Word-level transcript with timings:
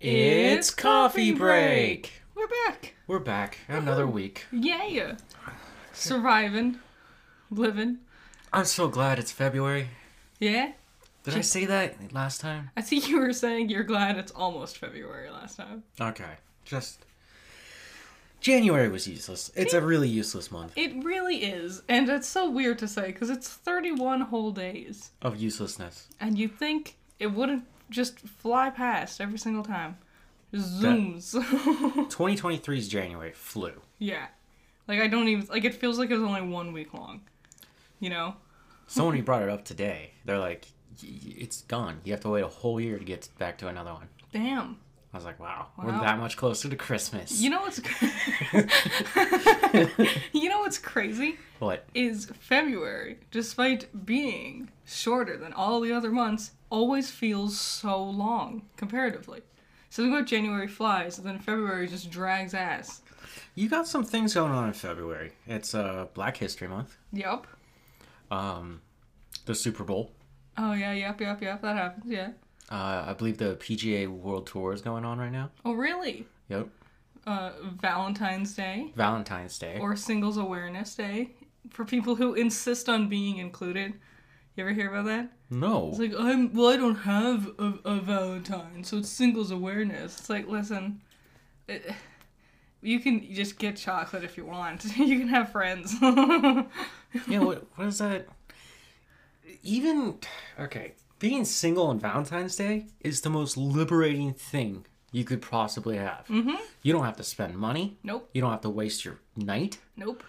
It's 0.00 0.70
coffee 0.70 1.32
break. 1.32 2.12
We're 2.34 2.48
back. 2.66 2.94
We're 3.06 3.18
back. 3.18 3.58
Another 3.66 4.06
week. 4.06 4.44
Yeah. 4.52 5.16
Surviving. 5.94 6.78
Living. 7.50 7.98
I'm 8.52 8.66
so 8.66 8.88
glad 8.88 9.18
it's 9.18 9.32
February. 9.32 9.88
Yeah. 10.38 10.72
Did 11.24 11.34
I 11.34 11.40
say 11.40 11.64
that 11.64 12.12
last 12.12 12.40
time? 12.42 12.70
I 12.76 12.82
think 12.82 13.08
you 13.08 13.18
were 13.18 13.32
saying 13.32 13.70
you're 13.70 13.84
glad 13.84 14.18
it's 14.18 14.32
almost 14.32 14.76
February 14.78 15.30
last 15.30 15.56
time. 15.56 15.82
Okay. 16.00 16.34
Just. 16.64 17.04
January 18.40 18.88
was 18.90 19.08
useless. 19.08 19.50
It's 19.56 19.72
a 19.72 19.80
really 19.80 20.08
useless 20.08 20.52
month 20.52 20.72
It 20.76 21.02
really 21.02 21.38
is. 21.38 21.82
And 21.88 22.08
it's 22.10 22.28
so 22.28 22.48
weird 22.50 22.78
to 22.80 22.86
say 22.86 23.06
because 23.06 23.30
it's 23.30 23.48
31 23.48 24.20
whole 24.20 24.52
days. 24.52 25.10
of 25.22 25.36
uselessness. 25.36 26.08
And 26.20 26.38
you 26.38 26.48
think 26.48 26.96
it 27.18 27.28
wouldn't 27.28 27.64
just 27.90 28.20
fly 28.20 28.70
past 28.70 29.20
every 29.20 29.38
single 29.38 29.62
time. 29.64 29.96
Just 30.54 30.80
zooms. 30.80 31.34
2023's 32.10 32.88
January 32.88 33.32
flew. 33.32 33.72
yeah. 33.98 34.26
Like 34.88 35.00
I 35.00 35.08
don't 35.08 35.26
even 35.26 35.46
like 35.48 35.64
it 35.64 35.74
feels 35.74 35.98
like 35.98 36.10
it 36.10 36.14
was 36.14 36.22
only 36.22 36.42
one 36.42 36.72
week 36.72 36.94
long. 36.94 37.22
You 37.98 38.10
know? 38.10 38.36
Someone 38.86 39.20
brought 39.22 39.42
it 39.42 39.48
up 39.48 39.64
today, 39.64 40.12
they're 40.24 40.38
like, 40.38 40.68
"Y- 41.02 41.08
y- 41.26 41.34
it's 41.38 41.62
gone. 41.62 42.00
You 42.04 42.12
have 42.12 42.20
to 42.20 42.28
wait 42.28 42.44
a 42.44 42.48
whole 42.48 42.80
year 42.80 42.96
to 42.98 43.04
get 43.04 43.28
back 43.38 43.58
to 43.58 43.66
another 43.68 43.92
one. 43.94 44.08
Damn. 44.32 44.78
I 45.12 45.16
was 45.16 45.24
like, 45.24 45.40
wow, 45.40 45.68
we're 45.82 45.92
that 45.92 46.18
much 46.18 46.36
closer 46.36 46.68
to 46.68 46.76
Christmas. 46.76 47.40
You 47.40 47.50
know 47.50 47.60
what's 47.62 47.80
You 50.32 50.48
know 50.48 50.60
what's 50.60 50.78
crazy? 50.78 51.38
what? 51.58 51.86
Is 51.94 52.26
February, 52.40 53.18
despite 53.30 54.04
being 54.04 54.68
shorter 54.84 55.36
than 55.38 55.52
all 55.54 55.80
the 55.80 55.92
other 55.92 56.10
months, 56.10 56.50
always 56.70 57.10
feels 57.10 57.58
so 57.58 58.02
long 58.02 58.62
comparatively. 58.76 59.40
So 59.88 60.02
Something 60.02 60.12
about 60.14 60.26
January 60.26 60.68
flies, 60.68 61.16
and 61.18 61.26
then 61.26 61.38
February 61.38 61.88
just 61.88 62.10
drags 62.10 62.52
ass. 62.52 63.00
You 63.54 63.68
got 63.70 63.88
some 63.88 64.04
things 64.04 64.34
going 64.34 64.52
on 64.52 64.66
in 64.66 64.74
February. 64.74 65.32
It's 65.46 65.74
uh, 65.74 66.06
Black 66.12 66.36
History 66.36 66.68
Month, 66.68 66.96
Yep. 67.12 67.46
um, 68.30 68.82
the 69.46 69.54
Super 69.54 69.84
Bowl. 69.84 70.10
Oh 70.58 70.74
yeah, 70.74 70.92
yep, 70.92 71.18
yep, 71.20 71.40
yep. 71.40 71.62
That 71.62 71.76
happens. 71.76 72.04
Yeah. 72.06 72.30
Uh, 72.70 73.04
I 73.08 73.12
believe 73.12 73.38
the 73.38 73.56
PGA 73.56 74.08
World 74.08 74.46
Tour 74.48 74.72
is 74.72 74.82
going 74.82 75.04
on 75.04 75.18
right 75.18 75.30
now. 75.32 75.50
Oh 75.64 75.72
really? 75.72 76.26
Yep. 76.48 76.68
Uh, 77.26 77.50
Valentine's 77.80 78.54
Day 78.54 78.92
Valentine's 78.94 79.58
Day. 79.58 79.78
or 79.80 79.96
Singles 79.96 80.36
Awareness 80.36 80.94
Day 80.94 81.30
for 81.70 81.84
people 81.84 82.14
who 82.16 82.34
insist 82.34 82.88
on 82.88 83.08
being 83.08 83.38
included. 83.38 83.94
You 84.56 84.64
ever 84.64 84.72
hear 84.72 84.88
about 84.90 85.06
that? 85.06 85.30
no. 85.50 85.90
It's 85.90 85.98
like 85.98 86.14
I'm 86.18 86.52
well, 86.52 86.68
I 86.68 86.76
don't 86.76 86.94
have 86.96 87.48
a, 87.58 87.74
a 87.84 88.00
Valentine, 88.00 88.82
so 88.84 88.98
it's 88.98 89.08
singles 89.08 89.50
awareness. 89.50 90.18
It's 90.18 90.30
like, 90.30 90.48
listen, 90.48 91.00
it, 91.68 91.92
you 92.82 93.00
can 93.00 93.32
just 93.34 93.58
get 93.58 93.76
chocolate 93.76 94.24
if 94.24 94.36
you 94.36 94.46
want. 94.46 94.84
you 94.96 95.18
can 95.18 95.28
have 95.28 95.52
friends. 95.52 95.94
yeah, 96.02 97.38
what, 97.40 97.66
what 97.76 97.88
is 97.88 97.98
that? 97.98 98.26
Even, 99.62 100.18
okay, 100.58 100.94
being 101.18 101.44
single 101.44 101.86
on 101.86 101.98
Valentine's 101.98 102.56
Day 102.56 102.86
is 103.00 103.20
the 103.22 103.30
most 103.30 103.56
liberating 103.56 104.32
thing 104.34 104.84
you 105.12 105.24
could 105.24 105.40
possibly 105.42 105.96
have. 105.96 106.24
Mm-hmm. 106.28 106.56
You 106.82 106.92
don't 106.92 107.04
have 107.04 107.16
to 107.16 107.22
spend 107.22 107.56
money. 107.56 107.96
nope, 108.02 108.28
You 108.34 108.40
don't 108.42 108.50
have 108.50 108.60
to 108.62 108.70
waste 108.70 109.04
your 109.04 109.20
night. 109.36 109.78
nope. 109.96 110.22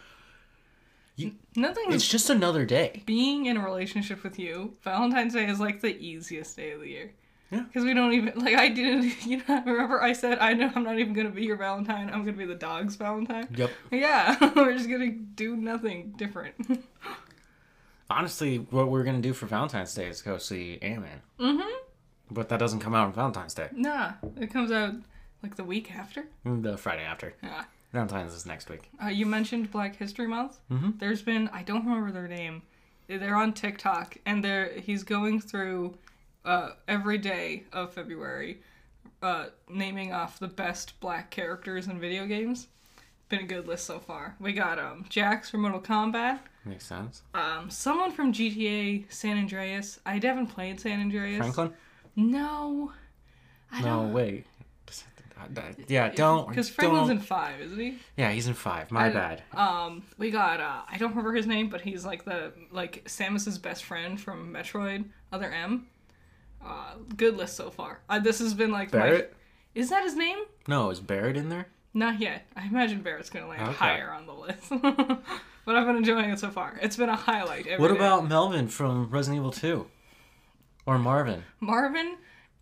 You- 1.15 1.33
Nothing. 1.55 1.85
It's 1.91 2.07
just 2.07 2.29
another 2.29 2.63
day. 2.65 3.01
being 3.07 3.47
in 3.47 3.57
a 3.57 3.63
relationship 3.65 4.23
with 4.23 4.37
you. 4.37 4.75
Valentine's 4.83 5.33
Day 5.33 5.47
is 5.47 5.59
like 5.59 5.81
the 5.81 5.97
easiest 5.97 6.55
day 6.55 6.71
of 6.71 6.81
the 6.81 6.87
year. 6.89 7.11
Yeah. 7.49 7.61
Because 7.63 7.85
we 7.85 7.93
don't 7.93 8.13
even 8.13 8.33
like 8.39 8.55
I 8.55 8.69
didn't. 8.69 9.13
You 9.25 9.37
know, 9.47 9.63
remember 9.65 10.01
I 10.03 10.13
said 10.13 10.37
I 10.39 10.53
know 10.53 10.71
I'm 10.75 10.83
not 10.83 10.99
even 10.99 11.13
gonna 11.13 11.31
be 11.31 11.43
your 11.45 11.55
Valentine. 11.57 12.09
I'm 12.13 12.23
gonna 12.23 12.37
be 12.37 12.45
the 12.45 12.53
dog's 12.55 12.95
Valentine. 12.97 13.47
Yep. 13.55 13.71
Yeah, 13.91 14.51
we're 14.55 14.73
just 14.77 14.89
gonna 14.89 15.09
do 15.11 15.55
nothing 15.55 16.13
different. 16.17 16.55
Honestly, 18.09 18.57
what 18.57 18.89
we're 18.89 19.03
to 19.03 19.21
do 19.21 19.33
for 19.33 19.45
Valentine's 19.45 19.93
Day 19.93 20.07
is 20.07 20.21
go 20.21 20.37
see 20.37 20.79
Ant-Man. 20.81 21.21
Mm-hmm. 21.39 21.73
But 22.31 22.49
that 22.49 22.59
doesn't 22.59 22.79
come 22.79 22.93
out 22.93 23.07
on 23.07 23.13
Valentine's 23.13 23.53
Day. 23.53 23.69
Nah, 23.73 24.13
it 24.39 24.51
comes 24.51 24.71
out 24.71 24.93
like 25.43 25.55
the 25.55 25.63
week 25.63 25.93
after. 25.95 26.25
The 26.45 26.77
Friday 26.77 27.03
after. 27.03 27.33
Yeah. 27.43 27.65
Valentine's 27.93 28.33
is 28.33 28.45
next 28.45 28.69
week. 28.69 28.89
Uh, 29.01 29.07
you 29.07 29.25
mentioned 29.25 29.71
Black 29.71 29.95
History 29.95 30.27
Month. 30.27 30.59
Mm-hmm. 30.71 30.91
There's 30.97 31.21
been 31.21 31.49
I 31.53 31.63
don't 31.63 31.85
remember 31.85 32.11
their 32.11 32.27
name. 32.27 32.63
They're 33.07 33.35
on 33.35 33.53
TikTok 33.53 34.17
and 34.25 34.43
they're 34.43 34.71
he's 34.79 35.03
going 35.03 35.39
through 35.39 35.97
uh, 36.43 36.71
every 36.87 37.17
day 37.17 37.63
of 37.71 37.93
February, 37.93 38.61
uh, 39.21 39.47
naming 39.69 40.13
off 40.13 40.39
the 40.39 40.47
best 40.47 40.99
black 40.99 41.31
characters 41.31 41.87
in 41.87 41.99
video 41.99 42.25
games. 42.25 42.67
Been 43.29 43.39
a 43.41 43.43
good 43.47 43.67
list 43.67 43.85
so 43.85 43.99
far. 43.99 44.35
We 44.39 44.53
got 44.53 44.79
um 44.79 45.05
Jax 45.09 45.49
from 45.49 45.61
Mortal 45.61 45.81
Kombat, 45.81 46.39
Makes 46.65 46.85
sense. 46.85 47.23
um 47.33 47.69
someone 47.69 48.11
from 48.11 48.31
GTA 48.31 49.05
San 49.11 49.37
Andreas. 49.37 49.99
I 50.05 50.13
haven't 50.23 50.47
played 50.47 50.79
San 50.79 50.99
Andreas. 51.01 51.39
Franklin? 51.39 51.73
No. 52.15 52.93
I 53.71 53.81
No, 53.81 53.85
don't. 54.03 54.13
wait. 54.13 54.45
Yeah, 55.87 56.09
don't. 56.09 56.49
Because 56.49 56.69
Franklin's 56.69 57.07
don't- 57.09 57.17
in 57.17 57.21
five, 57.23 57.61
isn't 57.61 57.79
he? 57.79 57.99
Yeah, 58.15 58.31
he's 58.31 58.47
in 58.47 58.53
five. 58.55 58.89
My 58.91 59.07
I- 59.07 59.13
bad. 59.13 59.43
Um, 59.53 60.03
we 60.17 60.31
got 60.31 60.59
uh, 60.59 60.81
I 60.89 60.97
don't 60.97 61.09
remember 61.09 61.33
his 61.33 61.45
name, 61.45 61.69
but 61.69 61.81
he's 61.81 62.05
like 62.05 62.23
the 62.25 62.53
like 62.71 63.03
Samus's 63.05 63.57
best 63.59 63.83
friend 63.83 64.19
from 64.19 64.51
Metroid, 64.53 65.05
Other 65.31 65.51
M. 65.51 65.87
Uh, 66.65 66.95
good 67.15 67.37
list 67.37 67.55
so 67.55 67.69
far. 67.69 67.99
Uh, 68.09 68.19
this 68.19 68.39
has 68.39 68.53
been 68.53 68.71
like 68.71 68.91
my- 68.93 68.99
Barrett? 68.99 69.33
is 69.75 69.89
that 69.89 70.03
his 70.03 70.15
name? 70.15 70.39
No, 70.67 70.89
is 70.89 70.99
Barrett 70.99 71.37
in 71.37 71.49
there? 71.49 71.67
Not 71.97 72.19
yet. 72.21 72.45
I 72.55 72.67
imagine 72.67 73.01
Barrett's 73.01 73.31
gonna 73.31 73.47
land 73.47 73.63
Okay. 73.63 73.73
higher 73.73 74.11
on 74.11 74.27
the 74.27 74.33
list. 74.33 74.69
but 75.65 75.75
I've 75.75 75.87
been 75.87 75.95
enjoying 75.95 76.29
it 76.29 76.37
so 76.39 76.51
far. 76.51 76.77
It's 76.79 76.95
been 76.95 77.09
a 77.09 77.15
highlight. 77.15 77.65
every 77.65 77.81
What 77.81 77.91
day. 77.91 77.97
about 77.97 78.27
Melvin 78.29 78.67
from 78.67 79.09
Resident 79.09 79.39
Evil 79.39 79.51
2? 79.51 79.87
Or 80.85 80.99
Marvin? 80.99 81.43
Marvin? 81.59 82.17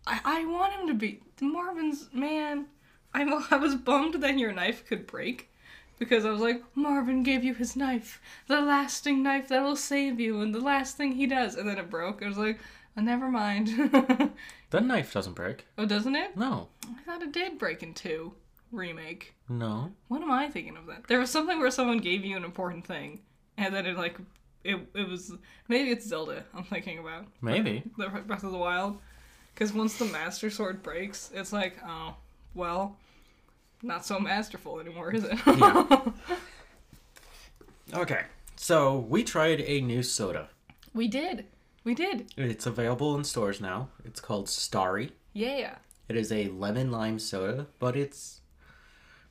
I, 0.06 0.20
I 0.24 0.44
want 0.46 0.72
him 0.72 0.86
to 0.88 0.94
be 0.94 1.20
Marvin's 1.42 2.08
man. 2.14 2.64
I'm, 3.12 3.30
I 3.50 3.56
was 3.56 3.74
bummed 3.74 4.14
that 4.22 4.38
your 4.38 4.52
knife 4.52 4.86
could 4.86 5.06
break 5.06 5.50
because 5.98 6.24
I 6.24 6.30
was 6.30 6.40
like, 6.40 6.62
Marvin 6.74 7.22
gave 7.22 7.44
you 7.44 7.52
his 7.52 7.76
knife, 7.76 8.20
the 8.48 8.62
lasting 8.62 9.22
knife 9.22 9.48
that 9.48 9.62
will 9.62 9.76
save 9.76 10.18
you, 10.18 10.40
and 10.40 10.54
the 10.54 10.60
last 10.60 10.96
thing 10.96 11.12
he 11.12 11.26
does, 11.26 11.56
and 11.56 11.68
then 11.68 11.76
it 11.78 11.90
broke. 11.90 12.22
I 12.22 12.28
was 12.28 12.38
like, 12.38 12.58
oh, 12.96 13.02
never 13.02 13.28
mind. 13.30 14.32
That 14.70 14.84
knife 14.84 15.12
doesn't 15.12 15.34
break. 15.34 15.64
oh, 15.78 15.86
doesn't 15.86 16.16
it? 16.16 16.36
No. 16.36 16.68
I 16.88 17.02
thought 17.04 17.22
it 17.22 17.32
did 17.32 17.56
break 17.58 17.82
in 17.84 17.94
two 17.94 18.32
remake. 18.72 19.34
No. 19.48 19.92
What 20.08 20.22
am 20.22 20.30
I 20.30 20.48
thinking 20.48 20.76
of 20.76 20.86
that? 20.86 21.06
There 21.08 21.18
was 21.20 21.30
something 21.30 21.58
where 21.58 21.70
someone 21.70 21.98
gave 21.98 22.24
you 22.24 22.36
an 22.36 22.44
important 22.44 22.86
thing, 22.86 23.20
and 23.56 23.74
then 23.74 23.86
it 23.86 23.96
like 23.96 24.16
it 24.64 24.78
it 24.94 25.08
was 25.08 25.32
maybe 25.68 25.90
it's 25.90 26.06
Zelda. 26.06 26.44
I'm 26.54 26.64
thinking 26.64 26.98
about 26.98 27.26
Maybe. 27.40 27.82
the 27.98 28.08
Breath 28.08 28.42
of 28.44 28.52
the 28.52 28.58
Wild, 28.58 28.98
because 29.54 29.72
once 29.72 29.96
the 29.96 30.06
Master 30.06 30.50
Sword 30.50 30.82
breaks, 30.82 31.30
it's 31.34 31.52
like 31.52 31.76
oh 31.86 32.16
well, 32.54 32.96
not 33.82 34.04
so 34.06 34.18
masterful 34.18 34.80
anymore, 34.80 35.12
is 35.14 35.24
it? 35.24 35.38
Yeah. 35.46 36.00
Okay. 37.94 38.22
So, 38.56 38.98
we 38.98 39.22
tried 39.22 39.60
a 39.60 39.80
new 39.80 40.02
soda. 40.02 40.48
we 40.94 41.06
did, 41.08 41.44
we 41.84 41.94
did, 41.94 42.32
It's 42.36 42.66
available 42.66 43.14
in 43.16 43.22
stores 43.22 43.60
now. 43.60 43.88
It's 44.04 44.20
called 44.20 44.48
Starry. 44.48 45.12
yeah. 45.34 45.76
It 46.08 46.16
is 46.16 46.30
a 46.32 46.48
lemon 46.48 46.90
lime 46.92 47.18
soda, 47.18 47.66
but 47.80 47.96
its 47.96 48.35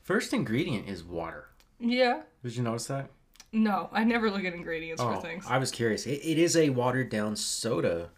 first 0.06 0.32
ingredient 0.34 0.88
is 0.88 1.04
water. 1.04 1.50
Yeah. 1.80 2.22
Did 2.44 2.56
you 2.56 2.64
notice 2.64 2.86
that? 2.86 3.10
No, 3.52 3.90
I 3.92 4.04
never 4.04 4.30
look 4.32 4.46
at 4.46 4.54
ingredients 4.54 5.02
for 5.02 5.16
oh, 5.16 5.20
things. 5.20 5.46
Oh, 5.48 5.54
I 5.54 5.58
was 5.58 5.72
curious. 5.72 6.06
It, 6.06 6.22
it 6.24 6.38
is 6.38 6.56
a 6.56 6.70
watered 6.70 7.10
down 7.10 7.36
soda, 7.36 8.10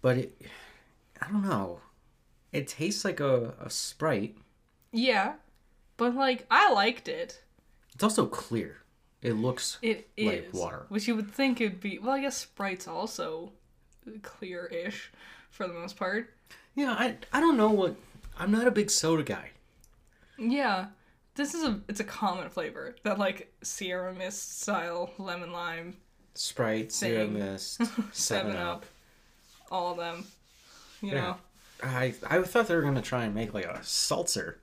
but 0.00 0.16
it, 0.16 0.42
I 1.20 1.28
don't 1.28 1.44
know. 1.44 1.80
It 2.52 2.68
tastes 2.68 3.04
like 3.04 3.20
a, 3.20 3.54
a 3.60 3.68
Sprite. 3.70 4.36
Yeah, 4.92 5.34
but 5.96 6.14
like 6.14 6.46
I 6.50 6.72
liked 6.72 7.08
it. 7.08 7.42
It's 7.94 8.04
also 8.04 8.26
clear. 8.26 8.78
It 9.22 9.34
looks 9.34 9.76
It 9.82 10.08
is 10.16 10.26
Like 10.26 10.54
water. 10.54 10.86
which 10.88 11.06
you 11.06 11.14
would 11.14 11.30
think 11.32 11.60
it'd 11.60 11.80
be. 11.80 11.98
Well, 11.98 12.12
I 12.14 12.20
guess 12.20 12.36
Sprite's 12.38 12.88
also 12.88 13.52
clear-ish 14.22 15.12
for 15.50 15.66
the 15.68 15.74
most 15.74 15.96
part. 15.96 16.34
yeah. 16.74 16.92
I 16.98 17.16
I 17.32 17.40
don't 17.40 17.56
know 17.56 17.70
what. 17.70 17.96
I'm 18.38 18.50
not 18.50 18.66
a 18.66 18.70
big 18.70 18.90
soda 18.90 19.22
guy. 19.22 19.50
Yeah, 20.40 20.86
this 21.34 21.54
is 21.54 21.64
a 21.64 21.80
it's 21.88 22.00
a 22.00 22.04
common 22.04 22.48
flavor 22.48 22.96
that 23.04 23.18
like 23.18 23.52
Sierra 23.62 24.12
Mist 24.14 24.60
style 24.62 25.10
lemon 25.18 25.52
lime, 25.52 25.96
Sprite, 26.34 26.92
Sierra 26.92 27.24
Thing. 27.24 27.34
Mist, 27.34 27.76
Seven 27.84 28.04
Seven 28.12 28.56
Up, 28.56 28.76
Up. 28.78 28.86
all 29.70 29.92
of 29.92 29.98
them. 29.98 30.24
You 31.02 31.12
know, 31.14 31.36
I 31.82 32.14
I 32.28 32.42
thought 32.42 32.68
they 32.68 32.74
were 32.76 32.82
gonna 32.82 33.02
try 33.02 33.24
and 33.24 33.34
make 33.34 33.54
like 33.54 33.64
a 33.66 33.82
seltzer, 33.82 34.60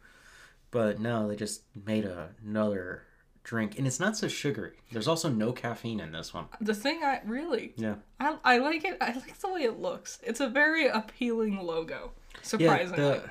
but 0.71 0.99
no, 0.99 1.27
they 1.27 1.35
just 1.35 1.61
made 1.85 2.05
a, 2.05 2.29
another 2.45 3.03
drink, 3.43 3.77
and 3.77 3.87
it's 3.87 3.99
not 3.99 4.17
so 4.17 4.27
sugary. 4.27 4.73
There's 4.91 5.07
also 5.07 5.29
no 5.29 5.51
caffeine 5.53 5.99
in 5.99 6.11
this 6.11 6.33
one. 6.33 6.45
the 6.59 6.73
thing 6.75 7.01
I 7.03 7.21
really 7.25 7.73
Yeah. 7.77 7.95
I, 8.19 8.35
I 8.43 8.57
like 8.57 8.83
it. 8.83 8.97
I 8.99 9.13
like 9.13 9.39
the 9.39 9.51
way 9.51 9.61
it 9.61 9.79
looks. 9.79 10.19
It's 10.23 10.41
a 10.41 10.47
very 10.49 10.87
appealing 10.87 11.57
logo. 11.65 12.11
Yeah. 12.33 12.39
Surprisingly, 12.43 12.97
The 12.97 13.29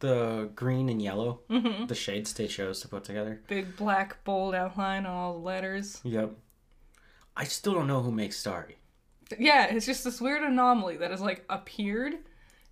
the 0.00 0.50
green 0.54 0.88
and 0.88 1.02
yellow, 1.02 1.40
mm-hmm. 1.50 1.86
the 1.86 1.94
shades 1.94 2.32
they 2.32 2.46
chose 2.46 2.80
to 2.80 2.88
put 2.88 3.04
together. 3.04 3.40
Big 3.48 3.76
black 3.76 4.22
bold 4.24 4.54
outline 4.54 5.06
on 5.06 5.12
all 5.12 5.32
the 5.34 5.40
letters. 5.40 6.00
Yep. 6.04 6.32
I 7.36 7.44
still 7.44 7.74
don't 7.74 7.86
know 7.86 8.02
who 8.02 8.10
makes 8.10 8.36
Starry. 8.36 8.76
Yeah, 9.38 9.66
it's 9.66 9.86
just 9.86 10.04
this 10.04 10.20
weird 10.20 10.42
anomaly 10.42 10.96
that 10.98 11.10
has 11.10 11.20
like 11.20 11.44
appeared, 11.50 12.14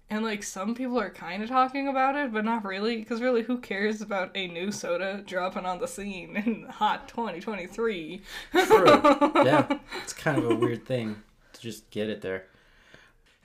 and 0.09 0.25
like 0.25 0.43
some 0.43 0.75
people 0.75 0.99
are 0.99 1.11
kind 1.11 1.43
of 1.43 1.49
talking 1.49 1.89
about 1.89 2.17
it, 2.17 2.33
but 2.33 2.45
not 2.45 2.65
really, 2.65 2.97
because 2.97 3.21
really, 3.21 3.43
who 3.43 3.59
cares 3.59 4.01
about 4.01 4.31
a 4.35 4.49
new 4.49 4.73
soda 4.73 5.23
dropping 5.27 5.67
on 5.67 5.79
the 5.79 5.87
scene 5.87 6.37
in 6.37 6.67
hot 6.69 7.09
2023? 7.09 8.23
True. 8.53 8.87
yeah. 9.45 9.79
It's 10.03 10.13
kind 10.13 10.39
of 10.39 10.51
a 10.51 10.55
weird 10.55 10.87
thing 10.87 11.23
to 11.53 11.61
just 11.61 11.91
get 11.91 12.09
it 12.09 12.23
there. 12.23 12.47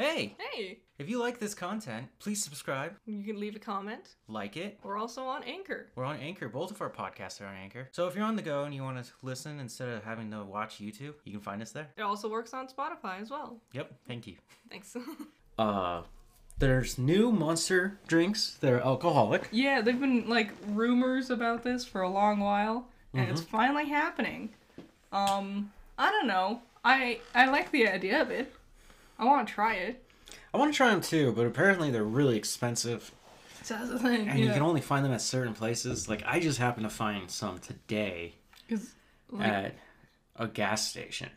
Hey, 0.01 0.36
Hey, 0.53 0.80
if 0.98 1.09
you 1.09 1.19
like 1.19 1.38
this 1.39 1.53
content, 1.53 2.07
please 2.19 2.44
subscribe, 2.44 2.94
you 3.06 3.24
can 3.24 3.39
leave 3.39 3.56
a 3.56 3.59
comment. 3.59 4.15
like 4.27 4.57
it. 4.57 4.80
We're 4.83 4.98
also 4.98 5.24
on 5.25 5.44
Anchor. 5.44 5.88
We're 5.95 6.06
on 6.06 6.18
Anchor. 6.18 6.50
Both 6.50 6.71
of 6.71 6.81
our 6.81 6.89
podcasts 6.89 7.39
are 7.39 7.45
on 7.45 7.56
Anchor. 7.56 7.88
So 7.92 8.07
if 8.07 8.15
you're 8.15 8.25
on 8.25 8.36
the 8.36 8.42
go 8.42 8.63
and 8.63 8.74
you 8.74 8.81
want 8.83 9.03
to 9.03 9.12
listen 9.21 9.59
instead 9.59 9.89
of 9.89 10.03
having 10.03 10.31
to 10.31 10.44
watch 10.44 10.80
YouTube, 10.80 11.13
you 11.24 11.31
can 11.33 11.42
find 11.42 11.62
us 11.62 11.71
there. 11.71 11.88
It 11.98 12.01
also 12.01 12.30
works 12.30 12.53
on 12.53 12.68
Spotify 12.68 13.21
as 13.21 13.30
well. 13.30 13.57
Yep. 13.74 13.92
Thank 14.07 14.25
you. 14.27 14.36
Thanks. 14.69 14.95
Uh, 15.59 16.01
there's 16.57 16.98
new 16.98 17.31
monster 17.31 18.00
drinks 18.07 18.57
that 18.62 18.71
are 18.74 18.80
alcoholic. 18.80 19.48
yeah, 19.51 19.81
they've 19.81 20.00
been 20.00 20.27
like 20.27 20.51
rumors 20.69 21.30
about 21.30 21.62
this 21.63 21.86
for 21.86 22.01
a 22.01 22.09
long 22.09 22.39
while, 22.39 22.88
and 23.13 23.30
it's 23.30 23.42
finally 23.42 23.86
happening. 23.88 24.50
Um, 25.12 25.71
I 26.00 26.09
don't 26.09 26.25
know. 26.25 26.62
I 26.83 27.19
I 27.36 27.48
like 27.50 27.69
the 27.71 27.88
idea 27.88 28.21
of 28.21 28.31
it. 28.31 28.51
I 29.21 29.25
want 29.25 29.47
to 29.47 29.53
try 29.53 29.75
it. 29.75 30.03
I 30.53 30.57
want 30.57 30.73
to 30.73 30.75
try 30.77 30.89
them 30.89 31.00
too, 31.01 31.31
but 31.31 31.45
apparently 31.45 31.91
they're 31.91 32.03
really 32.03 32.35
expensive, 32.38 33.12
So 33.63 33.75
that's 33.75 33.89
the 33.89 34.00
thing. 34.00 34.27
and 34.27 34.38
you 34.39 34.51
can 34.51 34.62
only 34.62 34.81
find 34.81 35.06
them 35.06 35.13
at 35.13 35.21
certain 35.21 35.53
places. 35.53 36.09
Like 36.09 36.23
I 36.25 36.39
just 36.41 36.57
happened 36.59 36.83
to 36.85 36.89
find 36.94 37.31
some 37.31 37.59
today 37.59 38.33
like, 39.29 39.47
at 39.47 39.75
a 40.35 40.47
gas 40.47 40.88
station. 40.89 41.29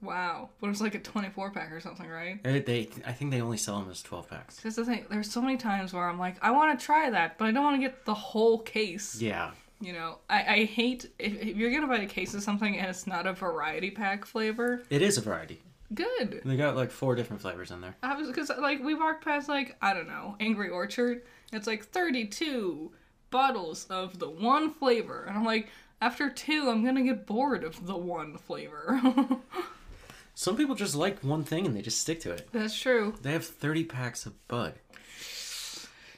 wow, 0.00 0.48
but 0.60 0.70
it's 0.70 0.80
like 0.80 0.94
a 0.94 0.98
24 1.00 1.50
pack 1.50 1.70
or 1.72 1.80
something, 1.80 2.08
right? 2.08 2.42
They, 2.42 2.60
they, 2.60 2.88
I 3.06 3.12
think 3.12 3.30
they 3.30 3.40
only 3.42 3.56
sell 3.58 3.78
them 3.80 3.90
as 3.90 4.02
twelve 4.02 4.28
packs. 4.30 4.56
That's 4.60 4.76
the 4.76 4.84
thing. 4.84 5.04
There's 5.10 5.30
so 5.30 5.42
many 5.42 5.56
times 5.56 5.92
where 5.92 6.08
I'm 6.08 6.18
like, 6.18 6.36
I 6.42 6.50
want 6.52 6.78
to 6.78 6.84
try 6.86 7.10
that, 7.10 7.36
but 7.38 7.46
I 7.46 7.50
don't 7.52 7.64
want 7.64 7.76
to 7.76 7.86
get 7.86 8.04
the 8.06 8.14
whole 8.14 8.58
case. 8.60 9.20
Yeah, 9.20 9.50
You 9.80 9.92
know, 9.92 10.18
I, 10.30 10.44
I 10.54 10.64
hate 10.64 11.10
if, 11.18 11.34
if 11.42 11.56
you're 11.56 11.72
gonna 11.72 11.86
buy 11.88 11.98
a 11.98 12.06
case 12.06 12.32
of 12.34 12.42
something 12.42 12.78
and 12.78 12.88
it's 12.88 13.06
not 13.06 13.26
a 13.26 13.32
variety 13.34 13.90
pack 13.90 14.24
flavor. 14.24 14.82
it 14.88 15.02
is 15.02 15.18
a 15.18 15.20
variety. 15.20 15.60
Good. 15.94 16.42
They 16.44 16.56
got 16.56 16.76
like 16.76 16.90
four 16.90 17.14
different 17.14 17.42
flavors 17.42 17.70
in 17.70 17.80
there. 17.80 17.96
I 18.02 18.14
was 18.14 18.28
because 18.28 18.50
like 18.58 18.82
we 18.82 18.94
walked 18.94 19.24
past 19.24 19.48
like 19.48 19.76
I 19.82 19.92
don't 19.94 20.08
know 20.08 20.36
Angry 20.40 20.68
Orchard. 20.68 21.22
It's 21.52 21.66
like 21.66 21.84
32 21.84 22.92
bottles 23.30 23.86
of 23.90 24.18
the 24.18 24.28
one 24.30 24.70
flavor, 24.70 25.24
and 25.28 25.36
I'm 25.36 25.44
like, 25.44 25.68
after 26.00 26.30
two, 26.30 26.68
I'm 26.70 26.84
gonna 26.84 27.02
get 27.02 27.26
bored 27.26 27.64
of 27.64 27.86
the 27.86 27.96
one 27.96 28.36
flavor. 28.38 29.00
Some 30.34 30.56
people 30.56 30.74
just 30.74 30.94
like 30.94 31.20
one 31.20 31.44
thing 31.44 31.66
and 31.66 31.76
they 31.76 31.82
just 31.82 32.00
stick 32.00 32.20
to 32.20 32.30
it. 32.32 32.48
That's 32.52 32.78
true. 32.78 33.14
They 33.20 33.32
have 33.32 33.44
thirty 33.44 33.84
packs 33.84 34.24
of 34.24 34.32
Bud. 34.48 34.74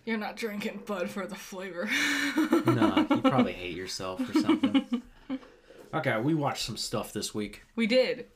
You're 0.05 0.19
not 0.19 0.37
drinking 0.37 0.83
Bud 0.87 1.09
for 1.11 1.27
the 1.27 1.35
flavor. 1.35 1.89
Nah, 2.67 3.07
you 3.11 3.21
probably 3.23 3.53
hate 3.65 3.75
yourself 3.77 4.21
or 4.29 4.39
something. 4.41 5.03
Okay, 5.93 6.21
we 6.21 6.35
watched 6.35 6.65
some 6.65 6.77
stuff 6.77 7.13
this 7.13 7.35
week. 7.35 7.63
we 7.77 7.87
did. 7.87 8.27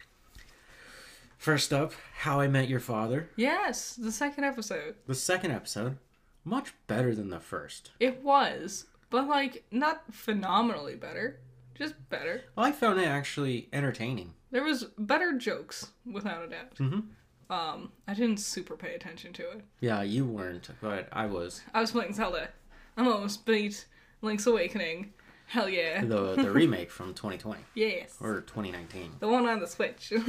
First 1.38 1.72
up, 1.72 1.92
How 2.18 2.40
I 2.40 2.48
Met 2.48 2.68
Your 2.68 2.80
Father. 2.80 3.30
Yes, 3.36 3.94
the 3.94 4.10
second 4.12 4.44
episode. 4.44 4.96
The 5.06 5.14
second 5.14 5.52
episode, 5.52 5.96
much 6.44 6.74
better 6.88 7.14
than 7.14 7.30
the 7.30 7.38
first. 7.40 7.92
It 8.00 8.22
was, 8.22 8.86
but 9.08 9.28
like 9.28 9.64
not 9.70 10.02
phenomenally 10.12 10.96
better, 10.96 11.38
just 11.76 11.94
better. 12.10 12.42
I 12.56 12.72
found 12.72 12.98
it 13.00 13.06
actually 13.06 13.68
entertaining. 13.72 14.34
There 14.50 14.64
was 14.64 14.84
better 14.98 15.32
jokes, 15.38 15.92
without 16.10 16.42
a 16.44 16.48
doubt. 16.48 16.74
Mhm. 16.76 17.04
Um, 17.50 17.92
I 18.06 18.14
didn't 18.14 18.38
super 18.40 18.76
pay 18.76 18.94
attention 18.94 19.32
to 19.34 19.50
it. 19.52 19.64
Yeah, 19.80 20.02
you 20.02 20.24
weren't, 20.26 20.68
but 20.82 21.08
I 21.12 21.26
was. 21.26 21.62
I 21.72 21.80
was 21.80 21.92
playing 21.92 22.14
Zelda. 22.14 22.48
I'm 22.96 23.06
almost 23.08 23.46
beat 23.46 23.86
Link's 24.22 24.46
Awakening. 24.46 25.12
Hell 25.48 25.68
yeah. 25.68 26.04
The 26.04 26.34
the 26.36 26.50
remake 26.60 26.90
from 26.90 27.14
2020 27.14 27.60
Yes. 27.74 28.16
or 28.20 28.42
2019. 28.42 29.12
The 29.18 29.28
one 29.28 29.46
on 29.46 29.60
the 29.60 29.66
Switch. 29.66 30.12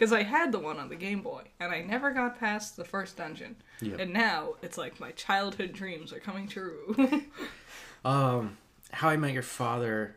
Because 0.00 0.14
I 0.14 0.22
had 0.22 0.50
the 0.50 0.58
one 0.58 0.78
on 0.78 0.88
the 0.88 0.96
Game 0.96 1.20
Boy, 1.20 1.42
and 1.60 1.70
I 1.70 1.82
never 1.82 2.10
got 2.10 2.40
past 2.40 2.74
the 2.74 2.86
first 2.86 3.18
dungeon. 3.18 3.56
Yep. 3.82 4.00
And 4.00 4.14
now 4.14 4.54
it's 4.62 4.78
like 4.78 4.98
my 4.98 5.10
childhood 5.10 5.74
dreams 5.74 6.10
are 6.14 6.20
coming 6.20 6.48
true. 6.48 6.96
Um, 8.02 8.56
How 8.92 9.10
I 9.10 9.18
Met 9.18 9.34
Your 9.34 9.42
Father. 9.42 10.16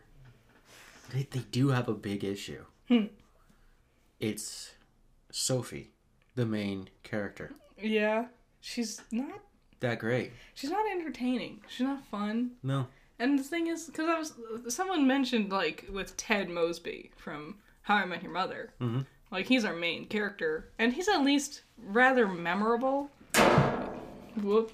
They 1.13 1.27
they 1.29 1.41
do 1.51 1.67
have 1.69 1.89
a 1.89 1.93
big 1.93 2.23
issue. 2.23 2.63
It's 4.19 4.71
Sophie, 5.31 5.91
the 6.35 6.45
main 6.45 6.89
character. 7.03 7.51
yeah. 7.77 8.27
She's 8.61 9.01
not. 9.11 9.41
That 9.81 9.99
great? 9.99 10.31
She's 10.53 10.69
not 10.69 10.85
entertaining. 10.89 11.59
She's 11.67 11.85
not 11.85 12.05
fun. 12.05 12.51
No. 12.63 12.87
And 13.19 13.37
the 13.39 13.43
thing 13.43 13.67
is, 13.67 13.85
because 13.85 14.09
I 14.09 14.17
was, 14.19 14.73
someone 14.73 15.07
mentioned 15.07 15.51
like 15.51 15.85
with 15.91 16.17
Ted 16.17 16.49
Mosby 16.49 17.11
from 17.15 17.55
How 17.83 17.95
I 17.95 18.05
Met 18.05 18.23
Your 18.23 18.31
Mother, 18.31 18.73
Mhm. 18.81 19.05
like 19.31 19.45
he's 19.47 19.63
our 19.65 19.75
main 19.75 20.05
character, 20.07 20.69
and 20.79 20.93
he's 20.93 21.07
at 21.07 21.23
least 21.23 21.61
rather 21.77 22.27
memorable. 22.27 23.09
Whoop, 24.41 24.71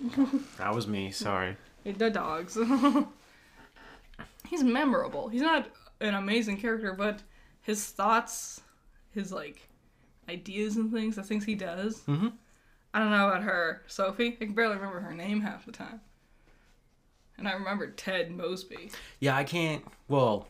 That 0.57 0.73
was 0.73 0.87
me. 0.87 1.11
Sorry. 1.11 1.57
the 1.83 2.09
dogs. 2.09 2.57
he's 4.47 4.63
memorable. 4.63 5.27
He's 5.29 5.41
not 5.41 5.67
an 6.01 6.13
amazing 6.13 6.57
character, 6.57 6.93
but 6.93 7.21
his 7.61 7.85
thoughts, 7.87 8.61
his 9.11 9.31
like 9.31 9.67
ideas 10.29 10.77
and 10.77 10.91
things, 10.91 11.15
the 11.17 11.23
things 11.23 11.43
he 11.45 11.55
does. 11.55 12.01
Mhm. 12.07 12.33
I 12.93 12.99
don't 12.99 13.11
know 13.11 13.27
about 13.29 13.43
her, 13.43 13.83
Sophie. 13.87 14.37
I 14.39 14.45
can 14.45 14.53
barely 14.53 14.75
remember 14.75 14.99
her 15.01 15.13
name 15.13 15.41
half 15.41 15.65
the 15.65 15.71
time. 15.71 16.01
And 17.39 17.47
I 17.47 17.53
remember 17.53 17.89
Ted 17.89 18.31
Mosby. 18.31 18.91
Yeah, 19.19 19.35
I 19.35 19.43
can't. 19.43 19.83
Well, 20.07 20.47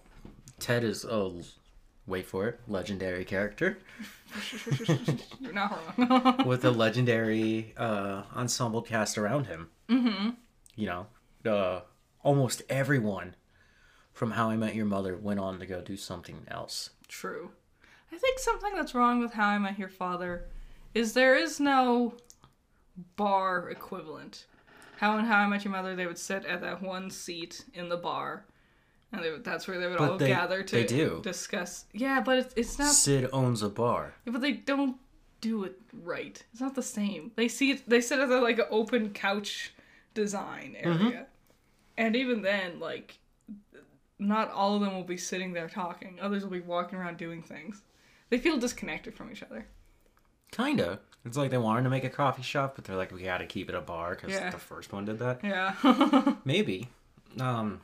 Ted 0.60 0.84
is 0.84 1.06
a 1.06 1.32
wait 2.08 2.26
for 2.26 2.48
it 2.48 2.60
legendary 2.68 3.24
character 3.24 3.78
You're 5.40 5.54
not 5.54 5.80
wrong. 5.98 6.44
with 6.46 6.66
a 6.66 6.72
legendary 6.72 7.74
uh, 7.78 8.24
ensemble 8.36 8.82
cast 8.82 9.18
around 9.18 9.48
him. 9.48 9.70
Mm-hmm. 9.90 10.30
You 10.76 10.86
know, 10.88 11.52
uh, 11.52 11.82
almost 12.24 12.62
everyone 12.70 13.36
from 14.14 14.32
How 14.32 14.50
I 14.50 14.58
Met 14.58 14.76
Your 14.76 14.86
Mother 14.86 15.16
went 15.18 15.40
on 15.40 15.60
to 15.60 15.66
go 15.66 15.82
do 15.82 15.98
something 15.98 16.46
else. 16.48 16.92
True. 17.08 17.52
I 18.12 18.18
think 18.18 18.40
something 18.40 18.74
that's 18.76 18.94
wrong 18.96 19.20
with 19.20 19.34
How 19.34 19.48
I 19.48 19.58
Met 19.58 19.80
Your 19.80 19.90
Father 19.90 20.46
is 20.94 21.14
there 21.14 21.36
is 21.36 21.60
no 21.60 22.14
bar 23.16 23.70
equivalent. 23.70 24.46
How 25.00 25.18
in 25.18 25.24
How 25.24 25.38
I 25.38 25.48
Met 25.48 25.64
Your 25.64 25.72
Mother 25.72 25.96
they 25.96 26.06
would 26.06 26.18
sit 26.18 26.44
at 26.46 26.60
that 26.60 26.82
one 26.82 27.10
seat 27.10 27.64
in 27.74 27.88
the 27.88 27.96
bar, 27.96 28.46
and 29.14 29.24
they 29.24 29.32
would, 29.32 29.46
that's 29.46 29.66
where 29.66 29.80
they 29.80 29.88
would 29.88 29.98
But 29.98 30.12
all 30.12 30.18
they- 30.18 30.28
gather 30.28 30.62
to 30.62 30.76
they 30.76 30.86
do. 30.86 31.22
discuss. 31.24 31.86
Yeah, 31.94 32.20
but 32.20 32.40
it's 32.40 32.54
it's 32.58 32.78
not. 32.78 32.92
Sid 32.92 33.30
owns 33.32 33.64
a 33.64 33.70
bar. 33.70 34.16
But 34.26 34.42
they 34.42 34.52
don't 34.52 34.98
do 35.40 35.64
it 35.64 35.80
right. 35.94 36.44
It's 36.52 36.60
not 36.60 36.76
the 36.76 36.84
same. 36.84 37.32
They 37.38 37.48
see 37.48 37.72
it. 37.72 37.90
They 37.90 38.02
sit 38.02 38.20
at 38.20 38.28
the 38.28 38.42
like 38.42 38.60
an 38.60 38.66
open 38.70 39.12
couch 39.12 39.74
design 40.14 40.76
mm-hmm. 40.78 41.08
area, 41.08 41.28
and 41.98 42.18
even 42.18 42.42
then, 42.42 42.82
like, 42.82 43.20
not 44.20 44.52
all 44.52 44.76
of 44.76 44.82
them 44.82 44.94
will 44.96 45.06
be 45.06 45.16
sitting 45.16 45.54
there 45.54 45.70
talking. 45.70 46.20
Others 46.22 46.44
will 46.44 46.52
be 46.52 46.60
walking 46.60 47.00
around 47.00 47.16
doing 47.16 47.42
things. 47.42 47.84
They 48.30 48.38
feel 48.38 48.58
disconnected 48.58 49.16
from 49.16 49.32
each 49.32 49.44
other. 49.44 49.66
Kinda. 50.52 51.00
It's 51.26 51.38
like 51.38 51.52
they 51.52 51.58
wanted 51.58 51.84
to 51.84 51.90
make 51.90 52.04
a 52.06 52.10
coffee 52.10 52.42
shop, 52.44 52.74
but 52.76 52.86
they're 52.86 52.96
like, 52.96 53.12
we 53.12 53.24
gotta 53.24 53.46
keep 53.46 53.70
it 53.70 53.76
a 53.76 53.82
bar 53.82 54.16
because 54.16 54.32
Yeah. 54.32 54.50
the 54.50 54.58
first 54.58 54.94
one 54.94 55.06
did 55.06 55.20
that. 55.20 55.40
Yeah. 55.44 56.34
Maybe. 56.46 56.88
Um. 57.40 57.82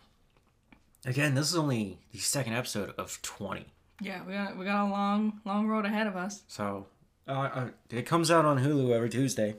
Again, 1.05 1.35
this 1.35 1.49
is 1.51 1.55
only 1.55 1.99
the 2.13 2.17
second 2.19 2.53
episode 2.53 2.93
of 2.97 3.21
twenty. 3.21 3.65
yeah, 4.01 4.21
we 4.25 4.33
got 4.33 4.57
we 4.57 4.65
got 4.65 4.87
a 4.87 4.89
long 4.89 5.41
long 5.45 5.67
road 5.67 5.85
ahead 5.85 6.07
of 6.07 6.15
us. 6.15 6.43
So 6.47 6.87
uh, 7.27 7.31
uh, 7.31 7.69
it 7.91 8.03
comes 8.07 8.31
out 8.31 8.45
on 8.45 8.57
Hulu 8.59 8.91
every 8.91 9.09
Tuesday. 9.09 9.55